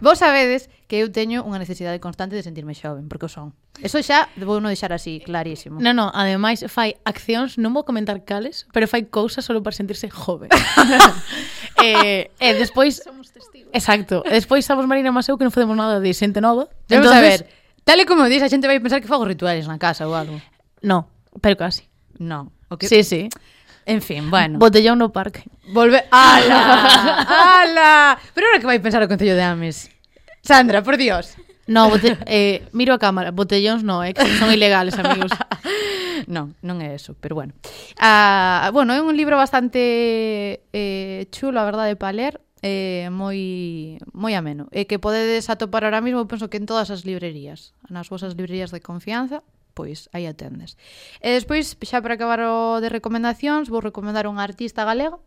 Vos 0.00 0.18
sabedes 0.18 0.70
que 0.86 1.02
eu 1.02 1.10
teño 1.10 1.42
unha 1.42 1.58
necesidade 1.58 1.98
constante 1.98 2.38
de 2.38 2.46
sentirme 2.46 2.72
xoven, 2.72 3.10
porque 3.10 3.26
o 3.26 3.32
son. 3.32 3.52
Eso 3.82 3.98
xa 3.98 4.30
vou 4.38 4.62
non 4.62 4.70
deixar 4.70 4.94
así, 4.94 5.18
clarísimo. 5.18 5.82
Non, 5.82 5.98
non, 5.98 6.08
ademais 6.14 6.62
fai 6.70 6.94
accións, 7.02 7.58
non 7.58 7.74
vou 7.74 7.82
comentar 7.82 8.22
cales, 8.22 8.64
pero 8.70 8.86
fai 8.86 9.10
cousas 9.10 9.42
solo 9.42 9.60
para 9.60 9.74
sentirse 9.74 10.06
joven. 10.06 10.48
eh, 11.82 12.30
eh, 12.38 12.54
despois... 12.54 13.02
Somos 13.02 13.34
testigos. 13.34 13.74
Exacto. 13.74 14.22
Despois 14.24 14.62
estamos 14.62 14.86
Marina 14.86 15.10
Maseu 15.10 15.34
que 15.34 15.44
non 15.44 15.52
fodemos 15.52 15.74
nada 15.74 15.98
de 15.98 16.10
xente 16.14 16.38
nova. 16.38 16.70
Debemos 16.86 17.10
Entonces, 17.10 17.18
a 17.18 17.22
ver, 17.22 17.40
tal 17.82 17.98
e 17.98 18.06
como 18.06 18.24
dís, 18.30 18.40
a 18.40 18.48
xente 18.48 18.70
vai 18.70 18.78
pensar 18.78 19.02
que 19.02 19.10
fago 19.10 19.26
rituales 19.26 19.66
na 19.66 19.82
casa 19.82 20.06
ou 20.06 20.14
algo. 20.14 20.38
No, 20.80 21.10
pero 21.42 21.58
casi. 21.58 21.90
Non. 22.22 22.54
O 22.70 22.78
que... 22.78 22.86
Sí, 22.86 23.02
sí. 23.02 23.26
En 23.88 24.02
fin, 24.02 24.30
bueno. 24.30 24.58
Botellón 24.58 24.98
no 25.00 25.08
parque. 25.10 25.44
Volve... 25.72 26.04
¡Ala! 26.10 27.24
¡Ala! 27.64 28.18
Pero 28.34 28.46
ahora 28.46 28.60
que 28.60 28.68
vai 28.68 28.78
pensar 28.84 29.00
o 29.00 29.08
Concello 29.08 29.32
de 29.32 29.40
Ames? 29.40 29.88
Sandra, 30.44 30.84
por 30.84 31.00
Dios. 31.00 31.40
No, 31.64 31.88
bote... 31.88 32.20
eh, 32.28 32.68
miro 32.76 32.92
a 32.92 33.00
cámara. 33.00 33.32
Botellóns 33.32 33.80
no, 33.80 34.04
eh, 34.04 34.12
que 34.12 34.28
son 34.36 34.52
ilegales, 34.52 34.92
amigos. 35.00 35.32
non, 36.28 36.52
non 36.60 36.84
é 36.84 36.92
eso, 36.92 37.16
pero 37.16 37.32
bueno. 37.32 37.56
Ah, 37.96 38.68
bueno, 38.76 38.92
é 38.92 39.00
un 39.00 39.16
libro 39.16 39.40
bastante 39.40 40.68
eh, 40.76 41.24
chulo, 41.32 41.56
a 41.56 41.64
verdade, 41.64 41.96
para 41.96 42.12
ler 42.12 42.34
eh, 42.60 43.08
moi 43.08 43.96
moi 44.10 44.34
ameno 44.34 44.66
e 44.74 44.82
eh, 44.82 44.86
que 44.90 44.98
podedes 44.98 45.46
atopar 45.46 45.86
ahora 45.86 46.02
mismo 46.02 46.26
penso 46.26 46.50
que 46.50 46.58
en 46.58 46.66
todas 46.66 46.90
as 46.90 47.06
librerías 47.06 47.72
nas 47.86 48.10
vosas 48.10 48.34
librerías 48.34 48.74
de 48.74 48.82
confianza 48.82 49.46
pois 49.78 50.10
aí 50.10 50.26
atendes. 50.26 50.74
E 51.22 51.38
despois, 51.38 51.78
xa 51.78 52.02
para 52.02 52.18
acabar 52.18 52.42
o 52.42 52.82
de 52.82 52.90
recomendacións, 52.90 53.70
vou 53.70 53.78
recomendar 53.78 54.26
un 54.26 54.42
artista 54.42 54.82
galega, 54.82 55.22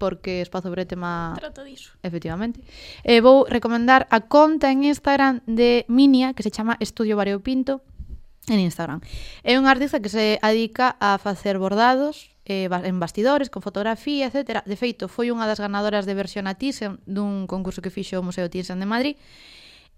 porque 0.00 0.40
Espazo 0.40 0.72
Bretema. 0.72 1.36
Trata 1.36 1.60
disso. 1.60 1.92
Efectivamente. 2.00 2.64
Eh, 3.04 3.20
vou 3.20 3.44
recomendar 3.44 4.08
a 4.08 4.24
conta 4.24 4.72
en 4.72 4.88
Instagram 4.88 5.44
de 5.44 5.84
Minia, 5.92 6.32
que 6.32 6.40
se 6.40 6.48
chama 6.48 6.80
Estudio 6.80 7.20
Variopinto, 7.20 7.84
en 8.48 8.64
Instagram. 8.64 9.04
É 9.44 9.60
unha 9.60 9.68
artista 9.68 10.00
que 10.00 10.08
se 10.08 10.40
adica 10.40 10.96
a 10.96 11.20
facer 11.20 11.60
bordados, 11.60 12.32
eh, 12.48 12.72
en 12.72 12.96
bastidores, 12.96 13.52
con 13.52 13.60
fotografía, 13.60 14.32
etc. 14.32 14.64
De 14.64 14.80
feito, 14.80 15.12
foi 15.12 15.28
unha 15.28 15.44
das 15.44 15.60
ganadoras 15.60 16.08
de 16.08 16.16
versión 16.16 16.48
a 16.48 16.56
Thyssen 16.56 17.04
dun 17.04 17.44
concurso 17.44 17.84
que 17.84 17.92
fixo 17.92 18.16
o 18.16 18.24
Museo 18.24 18.48
Thyssen 18.48 18.80
de 18.80 18.88
Madrid 18.88 19.20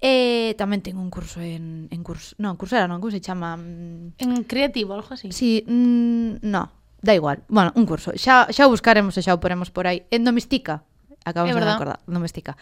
E 0.02 0.58
tamén 0.58 0.82
ten 0.82 0.98
un 0.98 1.14
curso 1.14 1.38
en, 1.38 1.86
en 1.86 2.02
curso, 2.02 2.34
non, 2.42 2.58
cursera, 2.58 2.90
non, 2.90 2.98
como 2.98 3.14
se 3.14 3.22
chama? 3.22 3.54
Mm. 3.54 4.18
En 4.18 4.42
creativo, 4.50 4.98
algo 4.98 5.14
así. 5.14 5.30
Sí, 5.30 5.62
mm, 5.62 6.42
no, 6.42 6.74
da 6.98 7.14
igual. 7.14 7.46
Bueno, 7.46 7.70
un 7.78 7.86
curso. 7.86 8.10
Xa, 8.18 8.50
xa 8.50 8.66
o 8.66 8.74
buscaremos 8.74 9.14
e 9.14 9.22
xa 9.22 9.30
o 9.30 9.38
poremos 9.38 9.70
por 9.70 9.86
aí. 9.86 10.02
En 10.10 10.26
Domestica, 10.26 10.82
acabamos 11.22 11.54
de 11.54 11.70
acordar, 11.70 12.02
Domestica. 12.10 12.58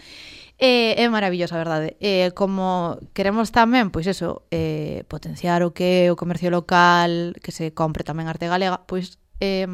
Eh, 0.60 1.00
é 1.00 1.08
maravillosa, 1.08 1.56
a 1.56 1.64
verdade. 1.64 1.96
Eh, 2.04 2.36
como 2.36 3.00
queremos 3.16 3.48
tamén, 3.48 3.88
pois 3.88 4.04
eso, 4.04 4.44
eh, 4.52 5.08
potenciar 5.08 5.64
o 5.64 5.72
que 5.72 6.04
é 6.04 6.12
o 6.12 6.20
comercio 6.20 6.52
local, 6.52 7.32
que 7.40 7.56
se 7.56 7.72
compre 7.72 8.04
tamén 8.04 8.28
arte 8.28 8.52
galega, 8.52 8.84
pois 8.84 9.16
eh, 9.40 9.64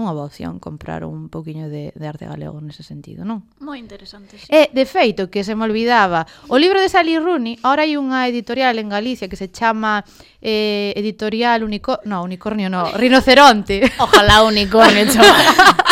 unha 0.00 0.16
boa 0.16 0.26
opción 0.26 0.56
comprar 0.56 1.04
un 1.04 1.28
pouquiño 1.28 1.68
de, 1.68 1.92
de 1.92 2.06
arte 2.08 2.24
galego 2.24 2.58
nese 2.64 2.80
sentido, 2.80 3.28
non? 3.28 3.44
Moi 3.60 3.76
interesante, 3.76 4.40
sí. 4.40 4.48
E, 4.48 4.72
de 4.72 4.84
feito, 4.88 5.28
que 5.28 5.44
se 5.44 5.52
me 5.52 5.68
olvidaba, 5.68 6.24
o 6.48 6.56
libro 6.56 6.80
de 6.80 6.88
Sally 6.88 7.20
Rooney, 7.20 7.60
ahora 7.60 7.84
hai 7.84 8.00
unha 8.00 8.24
editorial 8.26 8.80
en 8.80 8.88
Galicia 8.88 9.28
que 9.28 9.36
se 9.36 9.52
chama 9.52 10.02
eh, 10.40 10.96
Editorial 10.96 11.62
Unicornio, 11.62 12.08
no, 12.08 12.24
Unicornio 12.24 12.72
no, 12.72 12.90
Rinoceronte. 12.96 13.84
Ojalá 14.00 14.42
unicornio, 14.42 15.04
chaval. 15.06 15.36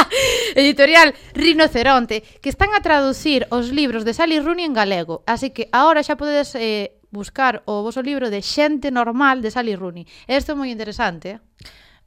editorial 0.56 1.14
Rinoceronte, 1.34 2.24
que 2.40 2.48
están 2.48 2.72
a 2.74 2.80
traducir 2.80 3.46
os 3.50 3.70
libros 3.70 4.04
de 4.04 4.14
Sally 4.14 4.40
Rooney 4.40 4.64
en 4.64 4.74
galego. 4.74 5.22
Así 5.26 5.50
que 5.50 5.68
agora 5.72 6.02
xa 6.02 6.16
podedes 6.16 6.56
eh, 6.56 6.98
buscar 7.10 7.62
o 7.64 7.82
vosso 7.82 8.02
libro 8.02 8.30
de 8.30 8.42
Xente 8.42 8.90
Normal 8.90 9.40
de 9.40 9.50
Sally 9.50 9.76
Rooney. 9.76 10.06
Isto 10.28 10.52
é 10.52 10.56
moi 10.56 10.68
interesante, 10.72 11.36
eh? 11.36 11.40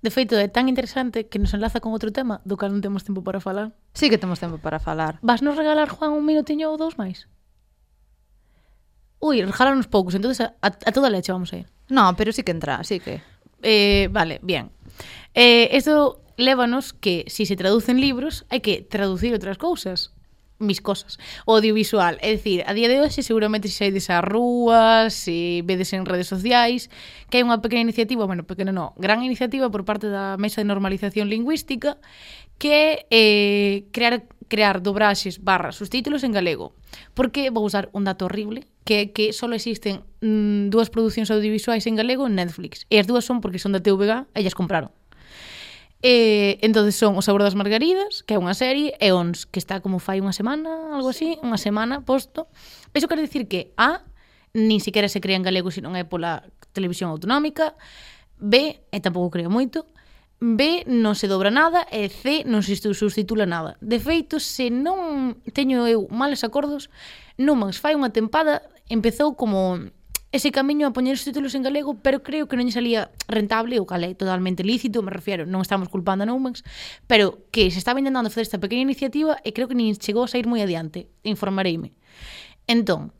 De 0.02 0.10
feito, 0.10 0.34
é 0.34 0.50
tan 0.50 0.66
interesante 0.66 1.30
que 1.30 1.38
nos 1.38 1.54
enlaza 1.54 1.78
con 1.78 1.94
outro 1.94 2.10
tema 2.10 2.42
do 2.42 2.58
cal 2.58 2.74
non 2.74 2.82
temos 2.82 3.06
tempo 3.06 3.22
para 3.22 3.38
falar. 3.38 3.78
Sí 3.94 4.10
que 4.10 4.18
temos 4.18 4.42
tempo 4.42 4.58
para 4.58 4.82
falar. 4.82 5.22
Vas 5.22 5.46
nos 5.46 5.54
regalar, 5.54 5.94
Juan, 5.94 6.18
un 6.18 6.26
minutiño 6.26 6.74
ou 6.74 6.78
dous 6.82 6.98
máis? 6.98 7.30
Ui, 9.22 9.46
regalarnos 9.46 9.86
poucos, 9.86 10.18
entonces 10.18 10.42
a, 10.42 10.58
a 10.66 10.92
toda 10.92 11.14
leche 11.14 11.30
vamos 11.30 11.54
a 11.54 11.62
ir. 11.62 11.68
No, 11.94 12.18
pero 12.18 12.34
sí 12.34 12.42
que 12.42 12.50
entra, 12.50 12.82
sí 12.82 12.98
que... 12.98 13.22
Eh, 13.62 14.10
vale, 14.10 14.42
bien. 14.42 14.74
Eh, 15.38 15.70
esto 15.78 16.26
lévanos 16.34 16.94
que, 16.94 17.26
si 17.30 17.46
se 17.46 17.56
traducen 17.56 18.02
libros, 18.02 18.50
hai 18.50 18.66
que 18.66 18.82
traducir 18.82 19.38
outras 19.38 19.62
cousas 19.62 20.18
mis 20.62 20.80
cosas, 20.80 21.18
o 21.50 21.58
audiovisual. 21.58 22.22
É 22.22 22.32
dicir, 22.32 22.64
a 22.70 22.74
día 22.78 22.88
de 22.88 23.02
hoxe 23.02 23.26
seguramente 23.26 23.68
se 23.68 23.82
saides 23.82 24.08
ás 24.14 24.22
rúas, 24.22 25.14
se 25.14 25.66
vedes 25.66 25.92
en 25.92 26.06
redes 26.06 26.30
sociais, 26.30 26.94
que 27.34 27.42
hai 27.42 27.44
unha 27.44 27.60
pequena 27.60 27.82
iniciativa, 27.82 28.30
bueno, 28.30 28.46
pequena 28.46 28.72
non, 28.72 28.94
gran 29.02 29.26
iniciativa 29.26 29.68
por 29.74 29.84
parte 29.84 30.08
da 30.08 30.38
Mesa 30.38 30.62
de 30.62 30.70
Normalización 30.70 31.28
Lingüística 31.28 31.98
que 32.62 33.10
eh, 33.10 33.90
crear 33.92 34.24
crear 34.52 34.84
dobraxes 34.84 35.40
barra 35.40 35.72
subtítulos 35.72 36.28
en 36.28 36.36
galego. 36.36 36.76
Porque 37.16 37.50
vou 37.50 37.64
usar 37.64 37.88
un 37.96 38.04
dato 38.04 38.28
horrible, 38.28 38.68
que 38.84 38.96
é 39.00 39.06
que 39.16 39.32
só 39.32 39.48
existen 39.56 40.04
mm, 40.20 40.68
dúas 40.68 40.92
producións 40.92 41.32
audiovisuais 41.32 41.88
en 41.88 41.96
galego 41.96 42.28
en 42.28 42.36
Netflix. 42.36 42.84
E 42.92 43.00
as 43.00 43.08
dúas 43.08 43.24
son 43.24 43.40
porque 43.40 43.64
son 43.64 43.72
da 43.72 43.80
TVG 43.80 44.28
e 44.36 44.44
as 44.44 44.54
compraron. 44.54 44.92
E, 46.02 46.58
entonces 46.66 46.98
son 46.98 47.14
O 47.14 47.22
sabor 47.22 47.46
das 47.46 47.54
margaridas, 47.54 48.26
que 48.26 48.34
é 48.34 48.42
unha 48.42 48.58
serie, 48.58 48.98
e 48.98 49.14
Ons, 49.14 49.46
que 49.46 49.62
está 49.62 49.86
como 49.86 50.02
fai 50.02 50.18
unha 50.18 50.34
semana, 50.34 50.98
algo 50.98 51.14
así, 51.14 51.38
unha 51.46 51.62
semana 51.62 52.02
posto. 52.02 52.50
Iso 52.98 53.06
quer 53.06 53.22
dicir 53.22 53.46
que 53.46 53.70
A, 53.78 54.02
nin 54.58 54.82
siquiera 54.82 55.06
se 55.08 55.22
crea 55.22 55.38
en 55.38 55.46
galego 55.46 55.70
se 55.70 55.86
non 55.86 55.94
é 55.94 56.02
pola 56.02 56.42
televisión 56.74 57.14
autonómica, 57.14 57.78
B, 58.42 58.82
e 58.90 58.98
tampouco 58.98 59.38
creo 59.38 59.54
moito, 59.54 59.86
B, 60.42 60.90
non 60.90 61.14
se 61.14 61.30
dobra 61.30 61.54
nada, 61.54 61.86
e 61.94 62.10
C, 62.10 62.42
non 62.50 62.66
se 62.66 62.74
substitula 62.74 63.46
nada. 63.46 63.78
De 63.78 64.02
feito, 64.02 64.42
se 64.42 64.74
non 64.74 65.38
teño 65.54 65.86
eu 65.86 66.10
males 66.10 66.42
acordos, 66.42 66.90
non 67.38 67.62
máis 67.62 67.78
fai 67.78 67.94
unha 67.94 68.10
tempada, 68.10 68.66
empezou 68.90 69.38
como 69.38 69.78
ese 70.32 70.52
camiño 70.52 70.88
a 70.88 70.96
poñer 70.96 71.20
os 71.20 71.28
títulos 71.28 71.56
en 71.56 71.64
galego, 71.64 72.00
pero 72.00 72.24
creo 72.24 72.48
que 72.48 72.56
non 72.56 72.64
lle 72.64 72.76
salía 72.76 73.12
rentable, 73.28 73.84
o 73.84 73.86
cal 73.86 74.08
é 74.08 74.16
totalmente 74.16 74.64
lícito, 74.64 75.04
me 75.04 75.12
refiero, 75.12 75.44
non 75.44 75.60
estamos 75.60 75.92
culpando 75.92 76.24
a 76.24 76.28
Noumex, 76.28 76.64
pero 77.04 77.44
que 77.52 77.68
se 77.68 77.84
estaba 77.84 78.00
intentando 78.00 78.32
facer 78.32 78.48
esta 78.48 78.60
pequena 78.64 78.88
iniciativa 78.88 79.36
e 79.44 79.52
creo 79.52 79.68
que 79.68 79.76
nin 79.76 79.92
chegou 80.00 80.24
a 80.24 80.32
sair 80.32 80.48
moi 80.48 80.64
adiante, 80.64 81.12
informareime. 81.28 81.92
Entón, 82.64 83.12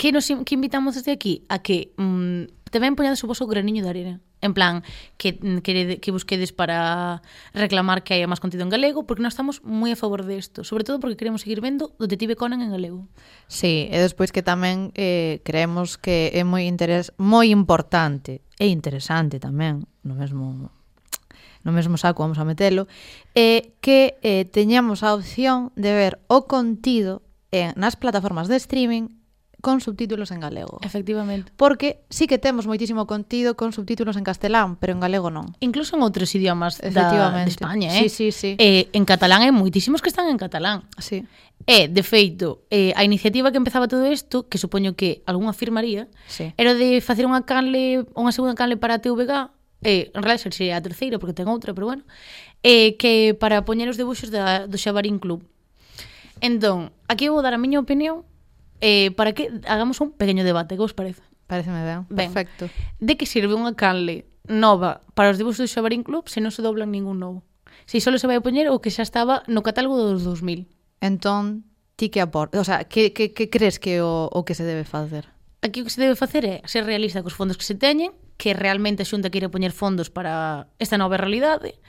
que 0.00 0.08
nos 0.08 0.24
que 0.24 0.56
invitamos 0.56 0.96
desde 0.96 1.12
aquí? 1.12 1.44
A 1.52 1.60
que 1.60 1.92
mm, 2.00 2.72
tamén 2.72 2.96
poñades 2.96 3.20
o 3.20 3.28
vosso 3.28 3.44
graniño 3.44 3.84
de 3.84 3.92
arena 3.92 4.16
En 4.40 4.54
plan, 4.54 4.82
que, 5.18 5.38
mm, 5.40 5.58
que, 5.58 6.00
que 6.00 6.10
busquedes 6.10 6.52
para 6.52 7.22
reclamar 7.52 8.02
que 8.02 8.14
haya 8.14 8.24
máis 8.24 8.40
contido 8.40 8.64
en 8.64 8.72
galego, 8.72 9.04
porque 9.04 9.20
nós 9.20 9.36
estamos 9.36 9.60
moi 9.60 9.92
a 9.92 10.00
favor 10.00 10.24
desto, 10.24 10.64
sobre 10.64 10.82
todo 10.84 10.96
porque 10.96 11.20
queremos 11.20 11.44
seguir 11.44 11.60
vendo 11.60 11.92
o 12.00 12.08
Detective 12.08 12.40
Conan 12.40 12.64
en 12.64 12.72
galego. 12.72 13.04
Sí, 13.52 13.92
e 13.92 13.96
despois 14.00 14.32
que 14.32 14.40
tamén 14.40 14.96
eh, 14.96 15.44
creemos 15.44 16.00
que 16.00 16.32
é 16.32 16.40
moi 16.40 16.64
interés 16.64 17.12
moi 17.20 17.52
importante 17.52 18.40
e 18.56 18.72
interesante 18.72 19.36
tamén, 19.36 19.84
no 20.00 20.16
mesmo 20.16 20.72
no 21.60 21.76
mesmo 21.76 22.00
saco 22.00 22.24
vamos 22.24 22.40
a 22.40 22.48
metelo, 22.48 22.88
é 23.36 23.60
eh, 23.60 23.62
que 23.84 24.16
eh, 24.24 24.48
teñamos 24.48 25.04
a 25.04 25.12
opción 25.12 25.68
de 25.76 25.92
ver 25.92 26.16
o 26.32 26.48
contido 26.48 27.20
en, 27.52 27.76
nas 27.76 28.00
plataformas 28.00 28.48
de 28.48 28.56
streaming 28.56 29.19
con 29.60 29.80
subtítulos 29.80 30.30
en 30.30 30.40
galego. 30.40 30.78
Efectivamente. 30.82 31.52
Porque 31.56 32.00
sí 32.08 32.26
que 32.26 32.38
temos 32.38 32.66
moitísimo 32.66 33.06
contido 33.06 33.56
con 33.56 33.72
subtítulos 33.72 34.16
en 34.16 34.24
castelán, 34.24 34.76
pero 34.76 34.92
en 34.92 35.00
galego 35.00 35.28
non. 35.28 35.52
Incluso 35.60 35.96
en 35.96 36.02
outros 36.02 36.32
idiomas 36.34 36.80
da, 36.80 37.44
de 37.44 37.50
España, 37.50 37.92
eh? 37.92 38.08
Sí, 38.08 38.08
sí, 38.08 38.26
sí. 38.32 38.50
Eh, 38.58 38.88
en 38.92 39.04
catalán 39.04 39.44
hai 39.44 39.52
moitísimos 39.52 40.00
que 40.00 40.08
están 40.08 40.28
en 40.28 40.40
catalán. 40.40 40.88
Sí. 40.98 41.24
E, 41.68 41.84
eh, 41.84 41.86
de 41.92 42.02
feito, 42.02 42.64
eh, 42.72 42.96
a 42.96 43.04
iniciativa 43.04 43.52
que 43.52 43.60
empezaba 43.60 43.84
todo 43.84 44.08
isto, 44.08 44.48
que 44.48 44.56
supoño 44.56 44.96
que 44.96 45.20
algún 45.28 45.48
afirmaría, 45.48 46.08
sí. 46.24 46.56
era 46.56 46.72
de 46.72 47.04
facer 47.04 47.28
unha 47.28 47.44
canle, 47.44 48.08
unha 48.16 48.32
segunda 48.32 48.56
canle 48.56 48.80
para 48.80 48.96
a 48.96 49.02
TVG, 49.04 49.52
eh, 49.84 50.08
en 50.14 50.20
realidad 50.24 50.40
sería 50.48 50.80
a 50.80 50.84
terceira, 50.84 51.20
porque 51.20 51.36
ten 51.36 51.52
outra, 51.52 51.76
pero 51.76 51.84
bueno, 51.84 52.08
eh, 52.64 52.96
que 52.96 53.36
para 53.36 53.64
poñer 53.68 53.92
os 53.92 54.00
debuxos 54.00 54.32
da, 54.32 54.64
do 54.64 54.80
Xabarín 54.80 55.20
Club. 55.20 55.44
Entón, 56.40 56.96
aquí 57.04 57.28
vou 57.28 57.44
dar 57.44 57.52
a 57.52 57.60
miña 57.60 57.76
opinión 57.76 58.24
Eh, 58.80 59.12
para 59.12 59.32
que 59.32 59.52
hagamos 59.68 60.00
un 60.00 60.12
pequeño 60.12 60.44
debate, 60.44 60.74
que 60.74 60.84
vos 60.84 60.94
parece? 60.94 61.22
Pareceme 61.46 61.84
ben, 61.84 62.06
ben. 62.08 62.32
perfecto. 62.32 62.70
De 62.98 63.16
que 63.16 63.26
sirve 63.26 63.52
unha 63.52 63.76
canle 63.76 64.30
nova 64.46 65.04
para 65.14 65.30
os 65.30 65.36
dibujos 65.36 65.60
do 65.60 65.68
Xabarín 65.68 66.02
Club 66.06 66.30
se 66.30 66.40
non 66.40 66.54
se 66.54 66.62
doblan 66.62 66.94
ningún 66.94 67.18
novo? 67.18 67.42
Se 67.90 67.98
si 67.98 68.06
só 68.06 68.14
se 68.14 68.26
vai 68.30 68.38
a 68.38 68.44
poñer 68.44 68.70
o 68.70 68.78
que 68.78 68.94
xa 68.94 69.02
estaba 69.02 69.42
no 69.50 69.66
catálogo 69.66 69.98
dos 69.98 70.22
2000. 70.22 70.70
Entón, 71.02 71.66
ti 71.96 72.08
que 72.08 72.22
aporta? 72.22 72.60
O 72.60 72.64
sea, 72.64 72.84
que, 72.84 73.12
que, 73.12 73.34
que 73.34 73.50
crees 73.50 73.82
que 73.82 74.00
o, 74.00 74.30
o 74.30 74.44
que 74.46 74.54
se 74.54 74.62
debe 74.62 74.84
facer? 74.84 75.26
Aquí 75.60 75.82
o 75.82 75.84
que 75.84 75.92
se 75.92 76.00
debe 76.00 76.16
facer 76.16 76.46
é 76.46 76.62
ser 76.64 76.86
realista 76.86 77.20
cos 77.20 77.34
fondos 77.34 77.58
que 77.58 77.66
se 77.66 77.74
teñen, 77.74 78.14
que 78.40 78.54
realmente 78.56 79.04
a 79.04 79.10
xunta 79.10 79.28
quere 79.28 79.52
poñer 79.52 79.74
fondos 79.74 80.08
para 80.08 80.70
esta 80.80 80.96
nova 80.96 81.20
realidade, 81.20 81.76
e 81.76 81.80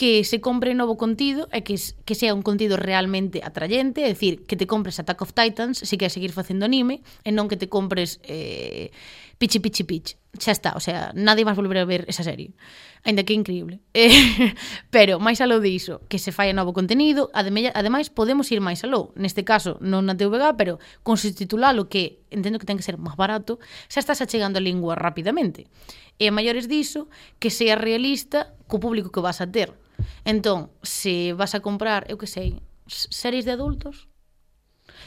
que 0.00 0.24
se 0.24 0.40
compre 0.40 0.72
novo 0.72 0.96
contido 0.96 1.44
e 1.52 1.60
que, 1.60 1.76
que 1.76 2.16
sea 2.16 2.32
un 2.32 2.40
contido 2.40 2.80
realmente 2.80 3.44
atrayente, 3.44 4.00
é 4.00 4.08
dicir, 4.08 4.48
que 4.48 4.56
te 4.56 4.64
compres 4.64 4.96
Attack 4.96 5.20
of 5.20 5.36
Titans 5.36 5.76
se 5.76 6.00
queres 6.00 6.16
seguir 6.16 6.32
facendo 6.32 6.64
anime 6.64 7.04
e 7.20 7.36
non 7.36 7.52
que 7.52 7.60
te 7.60 7.68
compres 7.68 8.16
eh, 8.24 8.96
Pichi 9.36 9.60
Pichi 9.60 9.84
Pichi. 9.84 10.16
Xa 10.40 10.56
está, 10.56 10.72
o 10.72 10.80
sea, 10.80 11.12
nadie 11.12 11.44
vas 11.44 11.52
volver 11.52 11.76
a 11.76 11.84
ver 11.84 12.08
esa 12.08 12.24
serie. 12.24 12.56
Ainda 13.04 13.28
que 13.28 13.36
é 13.36 13.36
increíble. 13.36 13.84
Eh, 13.92 14.08
pero, 14.88 15.20
máis 15.20 15.44
aló 15.44 15.60
diso, 15.60 16.00
que 16.08 16.16
se 16.16 16.32
falla 16.32 16.56
novo 16.56 16.72
contenido, 16.72 17.28
ademais 17.36 18.08
podemos 18.08 18.48
ir 18.48 18.64
máis 18.64 18.80
aló. 18.80 19.12
Neste 19.20 19.44
caso, 19.44 19.76
non 19.84 20.08
na 20.08 20.16
TVG, 20.16 20.56
pero 20.56 20.80
con 21.04 21.20
subtitulalo 21.20 21.92
que 21.92 22.24
entendo 22.32 22.56
que 22.56 22.64
ten 22.64 22.80
que 22.80 22.88
ser 22.88 22.96
máis 22.96 23.20
barato, 23.20 23.60
xa 23.92 24.00
estás 24.00 24.24
achegando 24.24 24.56
a 24.56 24.64
lingua 24.64 24.96
rapidamente. 24.96 25.68
E 26.16 26.24
a 26.24 26.32
maiores 26.32 26.72
diso, 26.72 27.12
que 27.36 27.52
sea 27.52 27.76
realista 27.76 28.56
co 28.64 28.80
público 28.80 29.12
que 29.12 29.20
vas 29.20 29.44
a 29.44 29.48
ter 29.52 29.76
Entón, 30.24 30.70
se 30.82 31.32
vas 31.32 31.54
a 31.54 31.60
comprar, 31.60 32.06
eu 32.10 32.16
que 32.16 32.26
sei, 32.26 32.60
series 32.86 33.44
de 33.44 33.52
adultos, 33.54 34.08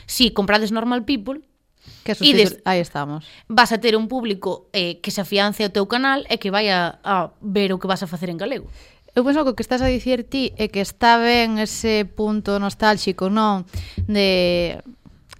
si 0.06 0.32
comprades 0.32 0.72
Normal 0.72 1.06
People, 1.06 1.41
que 2.04 2.16
e 2.20 2.32
des... 2.34 2.60
aí 2.64 2.80
estamos. 2.80 3.28
Vas 3.48 3.72
a 3.72 3.80
ter 3.80 3.96
un 3.96 4.08
público 4.08 4.70
eh, 4.72 5.00
que 5.04 5.12
se 5.12 5.22
afiance 5.22 5.64
ao 5.64 5.72
teu 5.72 5.88
canal 5.88 6.24
e 6.32 6.39
que 6.39 6.52
vai 6.52 6.72
a, 6.72 7.00
a 7.04 7.36
ver 7.44 7.76
o 7.76 7.80
que 7.80 7.88
vas 7.88 8.04
a 8.04 8.08
facer 8.08 8.32
en 8.32 8.39
galego. 8.39 8.68
Eu 9.16 9.22
penso 9.24 9.44
que 9.46 9.52
o 9.52 9.56
que 9.56 9.62
estás 9.62 9.84
a 9.84 9.91
dicir 9.91 10.26
ti 10.26 10.56
é 10.58 10.72
que 10.72 10.82
está 10.82 11.22
ben 11.22 11.62
ese 11.62 12.08
punto 12.08 12.58
nostálxico, 12.58 13.30
non? 13.30 13.68
De 14.10 14.80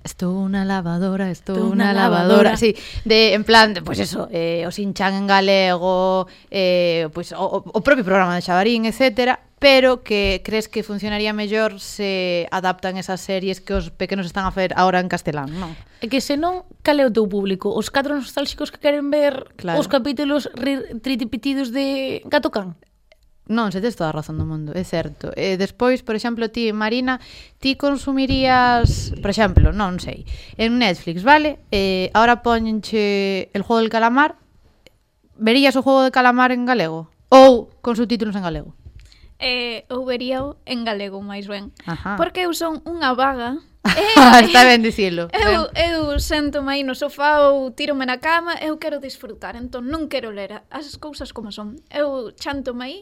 Estou 0.04 0.36
unha 0.36 0.68
lavadora, 0.68 1.32
estou 1.32 1.72
unha 1.72 1.96
lavadora. 1.96 2.52
lavadora. 2.52 2.60
Sí, 2.60 2.76
de, 3.08 3.34
en 3.40 3.48
plan, 3.48 3.72
pois 3.88 3.96
pues 3.96 4.00
eso, 4.04 4.28
eh, 4.36 4.68
o 4.68 4.72
Sinchan 4.72 5.16
en 5.16 5.26
galego, 5.32 6.28
eh, 6.52 7.08
pues, 7.16 7.32
o, 7.32 7.64
o 7.64 7.80
propio 7.80 8.04
programa 8.04 8.36
de 8.36 8.44
Xabarín, 8.44 8.84
etcétera, 8.84 9.40
pero 9.64 10.04
que 10.04 10.44
crees 10.44 10.68
que 10.68 10.84
funcionaría 10.84 11.32
mellor 11.32 11.80
se 11.80 12.52
adaptan 12.52 13.00
esas 13.00 13.24
series 13.24 13.64
que 13.64 13.72
os 13.72 13.96
pequenos 13.96 14.28
están 14.28 14.44
a 14.44 14.52
fer 14.52 14.76
ahora 14.76 15.00
en 15.00 15.08
castelán, 15.08 15.56
non? 15.56 15.72
E 16.04 16.12
que 16.12 16.20
senón, 16.20 16.68
cal 16.84 17.00
é 17.00 17.08
o 17.08 17.16
teu 17.16 17.24
público? 17.32 17.72
Os 17.72 17.88
catro 17.88 18.12
nostálxicos 18.12 18.76
que 18.76 18.84
queren 18.84 19.08
ver 19.08 19.56
claro. 19.56 19.80
os 19.80 19.88
capítulos 19.88 20.52
tritipitidos 21.00 21.72
de 21.72 22.20
Gato 22.28 22.52
Can? 22.52 22.76
Non, 23.44 23.76
se 23.76 23.84
tes 23.84 24.00
toda 24.00 24.16
a 24.16 24.16
razón 24.16 24.40
do 24.40 24.48
mundo, 24.48 24.72
é 24.72 24.88
certo. 24.88 25.36
E 25.36 25.60
despois, 25.60 26.00
por 26.00 26.16
exemplo, 26.16 26.48
ti, 26.48 26.72
Marina, 26.72 27.20
ti 27.60 27.76
consumirías, 27.76 29.12
por 29.20 29.36
exemplo, 29.36 29.76
non 29.76 30.00
sei, 30.00 30.24
en 30.56 30.80
Netflix, 30.80 31.28
vale? 31.28 31.60
Eh, 31.68 32.08
ahora 32.16 32.40
poñenche 32.40 33.52
El 33.52 33.68
Juego 33.68 33.84
del 33.84 33.92
Calamar, 33.92 34.40
verías 35.36 35.76
o 35.76 35.84
Juego 35.84 36.08
del 36.08 36.16
Calamar 36.16 36.56
en 36.56 36.64
galego? 36.64 37.12
Ou 37.28 37.68
con 37.84 38.00
subtítulos 38.00 38.32
en 38.40 38.48
galego? 38.48 38.80
Eh, 39.44 39.84
eu 39.92 40.08
vería 40.08 40.40
en 40.64 40.88
galego, 40.88 41.20
máis 41.20 41.52
ben. 41.52 41.76
Ajá. 41.84 42.16
Porque 42.16 42.48
eu 42.48 42.56
son 42.56 42.80
unha 42.88 43.12
vaga 43.12 43.60
Eh, 43.96 44.46
Está 44.46 44.64
ben 44.64 44.82
dicilo. 44.82 45.28
Eu, 45.34 45.68
eu 45.76 46.20
sento-me 46.20 46.72
aí 46.72 46.84
no 46.84 46.96
sofá 46.96 47.50
ou 47.50 47.72
tiro-me 47.72 48.06
na 48.06 48.18
cama, 48.18 48.56
eu 48.62 48.78
quero 48.78 49.00
disfrutar, 49.00 49.60
entón 49.60 49.92
non 49.92 50.08
quero 50.08 50.32
ler 50.32 50.64
as 50.72 50.96
cousas 50.96 51.36
como 51.36 51.52
son. 51.52 51.76
Eu 51.92 52.32
chanto-me 52.40 52.84
aí 52.88 52.98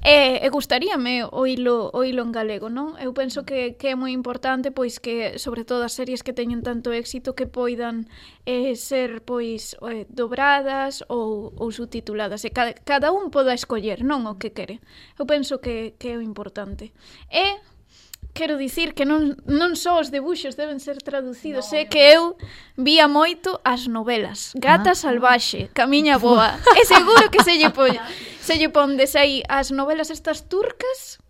e, 0.00 0.40
e 0.40 0.48
gustaríame 0.48 1.28
oílo, 1.28 1.92
oílo 1.92 2.24
en 2.24 2.32
galego, 2.32 2.72
non? 2.72 2.96
Eu 2.96 3.12
penso 3.12 3.44
que, 3.44 3.76
que 3.76 3.92
é 3.92 3.94
moi 3.94 4.16
importante, 4.16 4.72
pois 4.72 4.96
que, 4.96 5.36
sobre 5.36 5.68
todo 5.68 5.84
as 5.84 5.92
series 5.92 6.24
que 6.24 6.32
teñen 6.32 6.64
tanto 6.64 6.88
éxito, 6.88 7.36
que 7.36 7.44
poidan 7.44 8.08
eh, 8.48 8.72
ser, 8.80 9.20
pois, 9.28 9.76
eh, 9.84 10.08
dobradas 10.08 11.04
ou, 11.12 11.52
ou 11.52 11.68
subtituladas. 11.68 12.48
E 12.48 12.50
cada, 12.50 12.72
cada 12.72 13.12
un 13.12 13.28
poda 13.28 13.52
escoller, 13.52 14.00
non? 14.00 14.24
O 14.24 14.40
que 14.40 14.56
quere. 14.56 14.80
Eu 15.20 15.28
penso 15.28 15.60
que, 15.60 16.00
que 16.00 16.08
é 16.12 16.16
o 16.16 16.24
importante. 16.24 16.96
E 17.28 17.60
quero 18.34 18.58
dicir 18.58 18.92
que 18.92 19.06
non, 19.06 19.38
non 19.46 19.78
só 19.78 20.02
os 20.02 20.10
debuxos 20.10 20.58
deben 20.58 20.82
ser 20.82 20.98
traducidos, 20.98 21.70
no, 21.70 21.78
eh, 21.78 21.82
é 21.82 21.84
que 21.86 22.02
eu 22.02 22.36
vía 22.76 23.06
moito 23.06 23.62
as 23.62 23.86
novelas. 23.86 24.52
Gata 24.58 24.92
ah. 24.92 24.98
salvaxe, 24.98 25.70
Camiña 25.72 26.18
boa. 26.26 26.58
e 26.74 26.82
seguro 26.84 27.30
que 27.30 27.40
se 27.46 27.54
lle 27.56 27.70
pon, 27.70 27.94
se 28.42 28.58
lle 28.58 28.68
pondes 28.68 29.14
aí 29.14 29.46
as 29.48 29.70
novelas 29.70 30.10
estas 30.10 30.42
turcas, 30.42 31.22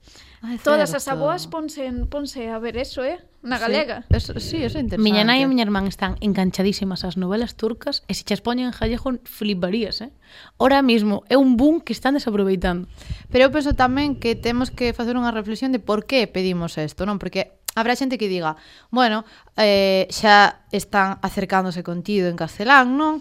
Ai. 0.44 0.60
Todas 0.60 0.92
as 0.92 1.08
aboas 1.08 1.48
ponse, 1.48 1.88
ponse 2.12 2.52
a 2.52 2.60
ver 2.60 2.76
eso, 2.76 3.00
eh? 3.00 3.16
Na 3.40 3.56
galega. 3.56 4.04
Sí, 4.04 4.16
eso, 4.20 4.32
sí, 4.36 4.56
eso 4.60 4.76
é 4.76 4.84
interesante. 4.84 5.00
Miña 5.00 5.24
nai 5.24 5.40
e 5.40 5.48
miña 5.48 5.64
irmán 5.64 5.88
están 5.88 6.20
enganchadísimas 6.20 7.00
ás 7.08 7.16
novelas 7.16 7.56
turcas 7.56 8.04
e 8.04 8.12
se 8.12 8.28
chas 8.28 8.44
poñen 8.44 8.68
en 8.68 8.76
gallego 8.76 9.16
fliparías, 9.24 10.04
eh? 10.04 10.12
Ora 10.60 10.84
mismo 10.84 11.24
é 11.32 11.40
un 11.40 11.56
boom 11.56 11.80
que 11.80 11.96
están 11.96 12.12
desaproveitando. 12.12 12.92
Pero 13.32 13.48
eu 13.48 13.50
penso 13.50 13.72
tamén 13.72 14.20
que 14.20 14.36
temos 14.36 14.68
que 14.68 14.92
facer 14.92 15.16
unha 15.16 15.32
reflexión 15.32 15.72
de 15.72 15.80
por 15.80 16.04
que 16.04 16.28
pedimos 16.28 16.76
isto, 16.76 17.08
non? 17.08 17.16
Porque 17.16 17.64
Habrá 17.74 17.96
xente 17.98 18.18
que 18.18 18.30
diga, 18.30 18.54
bueno, 18.94 19.26
eh, 19.58 20.06
xa 20.06 20.62
están 20.70 21.18
acercándose 21.26 21.82
contido 21.82 22.30
en 22.30 22.38
castelán, 22.38 22.94
non? 22.94 23.18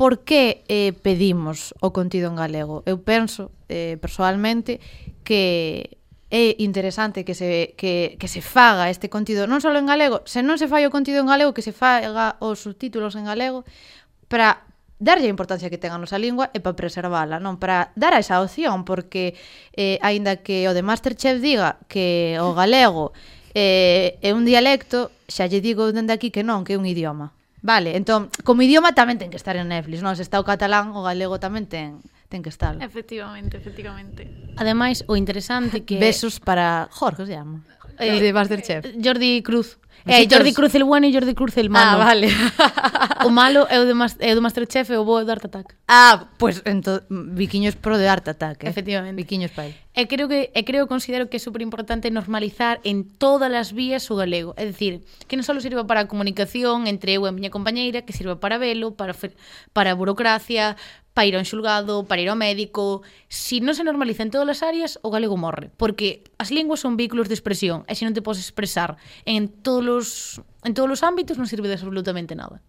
Por 0.00 0.24
que 0.24 0.64
eh, 0.72 0.96
pedimos 0.96 1.76
o 1.84 1.92
contido 1.92 2.32
en 2.32 2.40
galego? 2.40 2.80
Eu 2.88 3.04
penso, 3.04 3.52
eh, 3.68 4.00
personalmente, 4.00 4.80
que 5.20 5.99
é 6.30 6.54
interesante 6.62 7.26
que 7.26 7.34
se, 7.34 7.74
que, 7.76 8.16
que 8.18 8.28
se 8.30 8.40
faga 8.40 8.86
este 8.86 9.10
contido 9.10 9.50
non 9.50 9.58
só 9.58 9.74
en 9.74 9.90
galego, 9.90 10.22
se 10.30 10.46
non 10.46 10.56
se 10.62 10.70
fai 10.70 10.86
o 10.86 10.94
contido 10.94 11.18
en 11.18 11.26
galego, 11.26 11.50
que 11.50 11.66
se 11.66 11.74
faga 11.74 12.38
os 12.38 12.62
subtítulos 12.62 13.18
en 13.18 13.26
galego 13.26 13.66
para 14.30 14.62
darlle 15.02 15.26
a 15.26 15.34
importancia 15.34 15.66
que 15.72 15.80
ten 15.80 15.90
a 15.90 15.98
nosa 15.98 16.22
lingua 16.22 16.54
e 16.54 16.62
para 16.62 16.78
preservala, 16.78 17.42
non? 17.42 17.58
Para 17.58 17.90
dar 17.98 18.14
a 18.14 18.22
esa 18.22 18.38
opción, 18.38 18.86
porque 18.86 19.34
eh, 19.74 19.98
aínda 20.06 20.38
que 20.38 20.68
o 20.68 20.72
de 20.76 20.86
Masterchef 20.86 21.42
diga 21.42 21.82
que 21.90 22.38
o 22.38 22.54
galego 22.60 23.10
eh, 23.58 24.20
é 24.22 24.30
un 24.30 24.46
dialecto, 24.46 25.10
xa 25.26 25.50
lle 25.50 25.58
digo 25.58 25.90
dende 25.90 26.14
aquí 26.14 26.30
que 26.30 26.46
non, 26.46 26.62
que 26.62 26.76
é 26.76 26.78
un 26.78 26.86
idioma. 26.86 27.34
Vale, 27.60 27.98
entón, 27.98 28.30
como 28.46 28.62
idioma 28.62 28.94
tamén 28.94 29.18
ten 29.18 29.34
que 29.34 29.40
estar 29.40 29.58
en 29.58 29.72
Netflix, 29.72 30.04
non? 30.04 30.14
Se 30.14 30.22
está 30.22 30.38
o 30.38 30.46
catalán, 30.46 30.94
o 30.94 31.02
galego 31.02 31.42
tamén 31.42 31.66
ten 31.66 31.98
ten 32.30 32.46
que 32.46 32.48
estar. 32.48 32.78
Efectivamente, 32.78 33.58
efectivamente. 33.58 34.30
Ademais, 34.56 35.02
o 35.10 35.18
interesante 35.18 35.82
que... 35.82 35.98
Besos 36.06 36.38
para 36.38 36.88
Jorge, 36.94 37.26
se 37.26 37.34
llama. 37.34 37.66
Eh, 37.98 38.20
de 38.22 38.32
Masterchef. 38.32 38.86
Eh, 38.86 38.96
Jordi 39.02 39.42
Cruz. 39.42 39.78
Eh, 40.06 40.26
Jordi 40.30 40.54
Cruz 40.54 40.74
el 40.74 40.84
bueno 40.84 41.06
e 41.06 41.12
Jordi 41.12 41.34
Cruz 41.34 41.56
el 41.58 41.68
malo. 41.68 42.00
Ah, 42.00 42.04
vale. 42.06 42.28
o 43.26 43.30
malo 43.30 43.68
é 43.68 43.78
o, 43.78 43.84
de 43.84 43.92
mas, 43.92 44.16
é 44.18 44.32
o 44.32 44.34
do 44.34 44.40
Masterchef 44.40 44.88
e 44.92 44.96
o 44.96 45.04
bo 45.04 45.20
é 45.20 45.22
o 45.22 45.26
do 45.26 45.32
Art 45.32 45.44
Attack. 45.44 45.74
Ah, 45.88 46.30
pois 46.38 46.62
pues, 46.62 46.72
ento, 46.72 47.02
viquiños 47.10 47.76
pro 47.76 47.98
de 47.98 48.08
Art 48.08 48.26
Attack, 48.26 48.64
eh? 48.64 48.70
Efectivamente. 48.70 49.16
Viquiños 49.20 49.52
pa 49.52 49.68
E 49.92 50.06
creo 50.06 50.30
que 50.30 50.54
e 50.54 50.62
creo 50.64 50.86
considero 50.86 51.28
que 51.28 51.36
é 51.36 51.42
super 51.42 51.60
importante 51.60 52.08
normalizar 52.14 52.78
en 52.86 53.04
todas 53.04 53.52
as 53.52 53.74
vías 53.74 54.06
o 54.08 54.14
galego, 54.16 54.54
é 54.56 54.64
dicir, 54.64 55.04
que 55.26 55.36
non 55.36 55.44
só 55.44 55.52
sirva 55.58 55.84
para 55.84 56.06
a 56.06 56.08
comunicación 56.08 56.86
entre 56.86 57.18
eu 57.18 57.26
e 57.26 57.28
a 57.28 57.34
miña 57.34 57.50
compañeira, 57.50 58.06
que 58.06 58.14
sirva 58.14 58.38
para 58.38 58.56
velo, 58.56 58.94
para 58.94 59.12
fer, 59.12 59.36
para 59.74 59.92
a 59.92 59.98
burocracia, 59.98 60.78
para 61.14 61.26
ir 61.26 61.34
a 61.34 61.42
un 61.42 61.48
xulgado, 61.48 62.06
para 62.06 62.22
ir 62.22 62.30
ao 62.30 62.38
médico... 62.38 63.02
Si 63.26 63.58
non 63.58 63.74
se 63.74 63.86
normaliza 63.86 64.22
en 64.22 64.30
todas 64.30 64.46
as 64.46 64.60
áreas, 64.62 64.98
o 65.02 65.10
galego 65.10 65.34
morre. 65.38 65.70
Porque 65.74 66.26
as 66.38 66.54
linguas 66.54 66.82
son 66.82 66.94
vehículos 66.98 67.26
de 67.26 67.36
expresión 67.36 67.82
e 67.90 67.94
se 67.98 68.06
non 68.06 68.14
te 68.14 68.22
podes 68.22 68.42
expresar 68.42 68.98
en 69.26 69.50
todos 69.50 69.86
os, 69.86 70.08
en 70.62 70.72
todos 70.74 70.90
os 70.90 71.02
ámbitos 71.02 71.38
non 71.38 71.50
sirve 71.50 71.66
de 71.66 71.78
absolutamente 71.78 72.38
nada. 72.38 72.62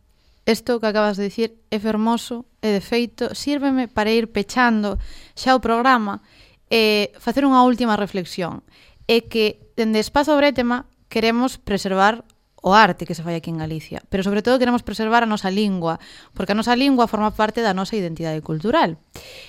Isto 0.46 0.82
que 0.82 0.90
acabas 0.90 1.22
de 1.22 1.30
dicir 1.30 1.54
é 1.70 1.78
fermoso, 1.78 2.50
é 2.66 2.74
de 2.74 2.82
feito, 2.82 3.38
sírveme 3.38 3.86
para 3.86 4.10
ir 4.10 4.34
pechando 4.34 4.98
xa 5.38 5.54
o 5.54 5.62
programa 5.62 6.26
e 6.66 7.14
facer 7.22 7.46
unha 7.46 7.62
última 7.62 7.94
reflexión. 7.94 8.66
É 9.06 9.22
que 9.22 9.62
dende 9.78 10.02
Espazo 10.02 10.34
Bretema 10.34 10.90
queremos 11.14 11.62
preservar 11.62 12.26
o 12.62 12.78
arte 12.78 13.10
que 13.10 13.18
se 13.18 13.26
fai 13.26 13.36
aquí 13.36 13.50
en 13.50 13.58
Galicia, 13.58 14.06
pero 14.10 14.22
sobre 14.22 14.46
todo 14.46 14.62
queremos 14.62 14.86
preservar 14.86 15.26
a 15.26 15.30
nosa 15.30 15.50
lingua, 15.50 15.98
porque 16.38 16.54
a 16.54 16.58
nosa 16.58 16.78
lingua 16.78 17.10
forma 17.10 17.34
parte 17.34 17.66
da 17.66 17.74
nosa 17.74 17.98
identidade 17.98 18.40
cultural. 18.46 19.02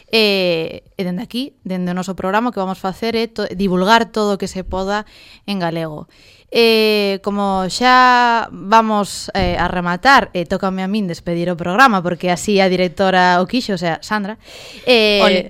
E, 0.08 0.88
e 0.96 1.00
dende 1.04 1.20
aquí, 1.20 1.60
dende 1.60 1.92
o 1.92 1.96
noso 1.96 2.16
programa, 2.16 2.48
o 2.48 2.52
que 2.56 2.64
vamos 2.64 2.80
facer 2.80 3.12
é 3.12 3.28
to 3.28 3.44
divulgar 3.52 4.08
todo 4.08 4.36
o 4.36 4.40
que 4.40 4.48
se 4.48 4.64
poda 4.64 5.04
en 5.44 5.60
galego. 5.60 6.08
E, 6.52 7.20
como 7.24 7.64
xa 7.68 8.48
vamos 8.52 9.32
eh, 9.32 9.56
a 9.56 9.68
rematar, 9.68 10.28
e 10.36 10.44
tócame 10.44 10.84
a 10.84 10.88
min 10.88 11.08
despedir 11.08 11.48
o 11.48 11.56
programa, 11.56 12.04
porque 12.04 12.28
así 12.28 12.60
a 12.60 12.68
directora 12.68 13.40
o 13.40 13.48
quixo, 13.48 13.76
o 13.76 13.80
sea, 13.80 14.00
Sandra, 14.04 14.36
eh, 14.84 15.20
Ole. 15.24 15.40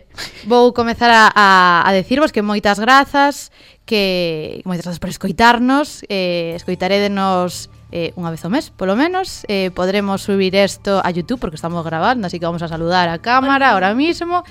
vou 0.46 0.70
comezar 0.70 1.10
a, 1.10 1.26
a, 1.34 1.82
a 1.86 1.90
decirvos 1.90 2.30
que 2.30 2.42
moitas 2.42 2.78
grazas, 2.78 3.50
que 3.84 4.62
moitas 4.64 4.86
grazas 4.86 5.02
por 5.02 5.10
escoitarnos, 5.10 6.06
eh, 6.08 6.54
escoitarédenos 6.54 7.68
eh, 7.92 8.16
unha 8.16 8.32
vez 8.32 8.40
ao 8.42 8.50
mes, 8.50 8.72
polo 8.72 8.96
menos. 8.96 9.44
Eh, 9.46 9.68
podremos 9.70 10.24
subir 10.24 10.56
isto 10.56 10.98
a 11.04 11.08
YouTube 11.12 11.38
porque 11.38 11.60
estamos 11.60 11.84
grabando, 11.84 12.26
así 12.26 12.40
que 12.40 12.48
vamos 12.48 12.64
a 12.64 12.68
saludar 12.68 13.12
a 13.12 13.20
cámara 13.20 13.76
ahora 13.76 13.92
mismo. 13.92 14.42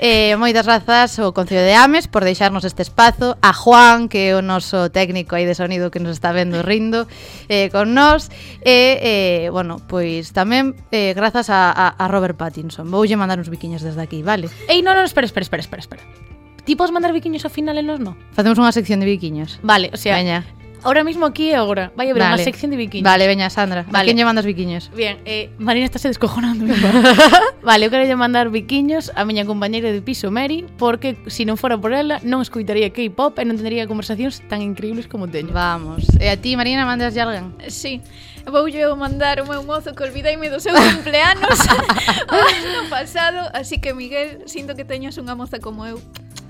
Eh, 0.00 0.38
moitas 0.40 0.64
grazas 0.64 1.18
ao 1.20 1.36
Concello 1.36 1.60
de 1.60 1.74
Ames 1.76 2.08
por 2.08 2.24
deixarnos 2.24 2.64
este 2.64 2.82
espazo, 2.82 3.36
a 3.42 3.52
Juan, 3.52 4.08
que 4.08 4.32
é 4.32 4.34
o 4.34 4.42
noso 4.42 4.88
técnico 4.88 5.36
aí 5.36 5.44
de 5.44 5.58
sonido 5.58 5.92
que 5.92 6.00
nos 6.00 6.16
está 6.16 6.32
vendo 6.32 6.64
rindo 6.64 7.04
eh, 7.52 7.68
con 7.68 7.92
nós, 7.92 8.32
e, 8.64 8.98
eh, 9.02 9.50
bueno, 9.52 9.82
pois 9.84 10.32
tamén 10.32 10.72
eh, 10.94 11.12
grazas 11.12 11.52
a, 11.52 11.68
a, 11.74 11.86
a 11.98 12.04
Robert 12.08 12.40
Pattinson. 12.40 12.88
Voulle 12.88 13.20
mandar 13.20 13.36
uns 13.36 13.52
biquiños 13.52 13.84
desde 13.84 14.00
aquí, 14.00 14.24
vale? 14.24 14.48
Ei, 14.70 14.80
non, 14.80 14.96
non, 14.96 15.04
espera, 15.04 15.26
espera, 15.26 15.44
espera, 15.44 15.60
espera. 15.60 15.82
espera. 15.82 16.37
Ti 16.68 16.76
podes 16.76 16.92
mandar 16.92 17.16
biquiños 17.16 17.48
ao 17.48 17.50
final 17.50 17.80
e 17.80 17.82
nos 17.82 17.96
no? 17.96 18.12
Facemos 18.36 18.60
unha 18.60 18.76
sección 18.76 19.00
de 19.00 19.08
biquiños. 19.08 19.56
Vale, 19.64 19.88
o 19.88 19.96
sea, 19.96 20.20
veña. 20.20 20.44
Ahora 20.84 21.00
mismo 21.00 21.24
aquí 21.24 21.48
e 21.48 21.56
agora 21.56 21.90
Vai 21.96 22.12
haber 22.12 22.20
vale. 22.20 22.36
unha 22.36 22.44
sección 22.44 22.68
de 22.68 22.76
biquiños 22.76 23.08
Vale, 23.08 23.24
veña, 23.24 23.48
Sandra 23.48 23.88
vale. 23.88 24.04
A 24.04 24.06
quen 24.06 24.20
lle 24.20 24.28
mandas 24.28 24.44
biquiños? 24.44 24.92
Bien, 24.92 25.16
eh, 25.24 25.48
Marina 25.56 25.88
está 25.88 25.98
se 25.98 26.12
descojonando 26.12 26.68
Vale, 27.66 27.82
eu 27.82 27.90
quero 27.90 28.04
lle 28.04 28.14
mandar 28.14 28.52
biquiños 28.52 29.10
A 29.16 29.24
miña 29.24 29.48
compañeira 29.48 29.90
de 29.90 30.04
piso, 30.04 30.30
Mary 30.30 30.68
Porque 30.78 31.16
se 31.26 31.42
si 31.42 31.42
non 31.48 31.56
fora 31.58 31.80
por 31.80 31.90
ela 31.90 32.20
Non 32.22 32.44
escoitaría 32.44 32.92
K-pop 32.94 33.40
E 33.40 33.48
non 33.48 33.58
tendría 33.58 33.90
conversacións 33.90 34.38
tan 34.46 34.60
increíbles 34.62 35.10
como 35.10 35.26
teño 35.26 35.50
Vamos 35.56 36.04
E 36.22 36.30
a 36.30 36.36
ti, 36.38 36.54
Marina, 36.54 36.86
mandas 36.86 37.10
lle 37.16 37.26
alguén? 37.26 37.58
Eh, 37.58 37.72
sí 37.72 37.98
Vou 38.48 38.64
mandar 38.96 39.40
o 39.40 39.48
meu 39.48 39.64
mozo 39.64 39.92
que 39.92 40.02
olvidaime 40.04 40.48
do 40.48 40.60
seu 40.60 40.72
cumpleanos 40.72 41.58
o 42.32 42.36
ano 42.38 42.88
pasado, 42.88 43.50
así 43.52 43.76
que 43.76 43.92
Miguel, 43.92 44.48
sinto 44.48 44.72
que 44.72 44.88
teñas 44.88 45.20
unha 45.20 45.36
moza 45.36 45.60
como 45.60 45.84
eu. 45.84 46.00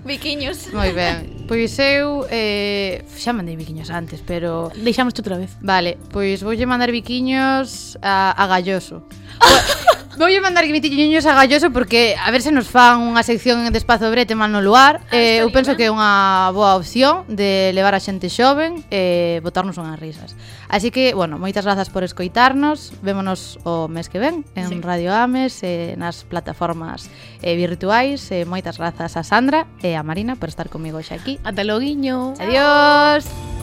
Viquiños. 0.05 0.73
Moi 0.73 0.93
ben. 0.93 1.47
Pois 1.49 1.79
eu 1.79 2.27
eh, 2.31 3.03
xa 3.17 3.33
mandei 3.33 3.57
viquiños 3.57 3.91
antes, 3.91 4.21
pero 4.25 4.71
Deixamos 4.77 5.15
outra 5.17 5.37
vez. 5.39 5.57
vale, 5.61 5.97
pois 6.13 6.43
voulle 6.43 6.67
mandar 6.67 6.91
viquiños 6.93 7.97
a, 8.03 8.31
a 8.37 8.45
Galloso. 8.47 9.03
Vou 10.19 10.27
mandar 10.43 10.67
que 10.67 10.73
mitiños 10.73 11.27
a 11.27 11.35
Galloso 11.35 11.71
porque 11.71 12.17
a 12.19 12.31
ver 12.33 12.43
se 12.43 12.51
nos 12.51 12.67
fan 12.67 13.07
unha 13.07 13.23
sección 13.23 13.63
de 13.71 13.79
Espazo 13.79 14.11
Brete 14.11 14.35
mal 14.35 14.51
no 14.51 14.59
luar. 14.59 14.99
Ah, 15.09 15.15
eh, 15.15 15.47
eu 15.47 15.49
penso 15.55 15.79
que 15.79 15.87
é 15.87 15.91
unha 15.95 16.51
boa 16.51 16.75
opción 16.75 17.23
de 17.31 17.71
levar 17.71 17.95
a 17.95 18.03
xente 18.03 18.27
xoven 18.27 18.83
e 18.91 19.39
eh, 19.39 19.47
botarnos 19.47 19.79
unhas 19.79 19.95
risas. 20.03 20.35
Así 20.67 20.91
que, 20.91 21.15
bueno, 21.15 21.39
moitas 21.39 21.63
grazas 21.63 21.87
por 21.87 22.03
escoitarnos. 22.03 22.99
Vémonos 22.99 23.63
o 23.63 23.87
mes 23.87 24.11
que 24.11 24.19
ven 24.19 24.43
en 24.59 24.67
sí. 24.67 24.83
Radio 24.83 25.15
Ames, 25.15 25.63
eh, 25.63 25.95
nas 25.95 26.27
plataformas 26.27 27.07
eh, 27.39 27.55
virtuais. 27.55 28.27
Eh, 28.35 28.43
moitas 28.43 28.75
grazas 28.75 29.15
a 29.15 29.23
Sandra 29.23 29.71
e 29.87 29.95
a 29.95 30.03
Marina 30.03 30.35
por 30.35 30.51
estar 30.51 30.67
comigo 30.67 30.99
xa 30.99 31.15
aquí. 31.15 31.39
Ata 31.47 31.63
logo, 31.63 31.87
guiño. 31.87 32.35
Adiós. 32.43 33.23
Adiós. 33.23 33.58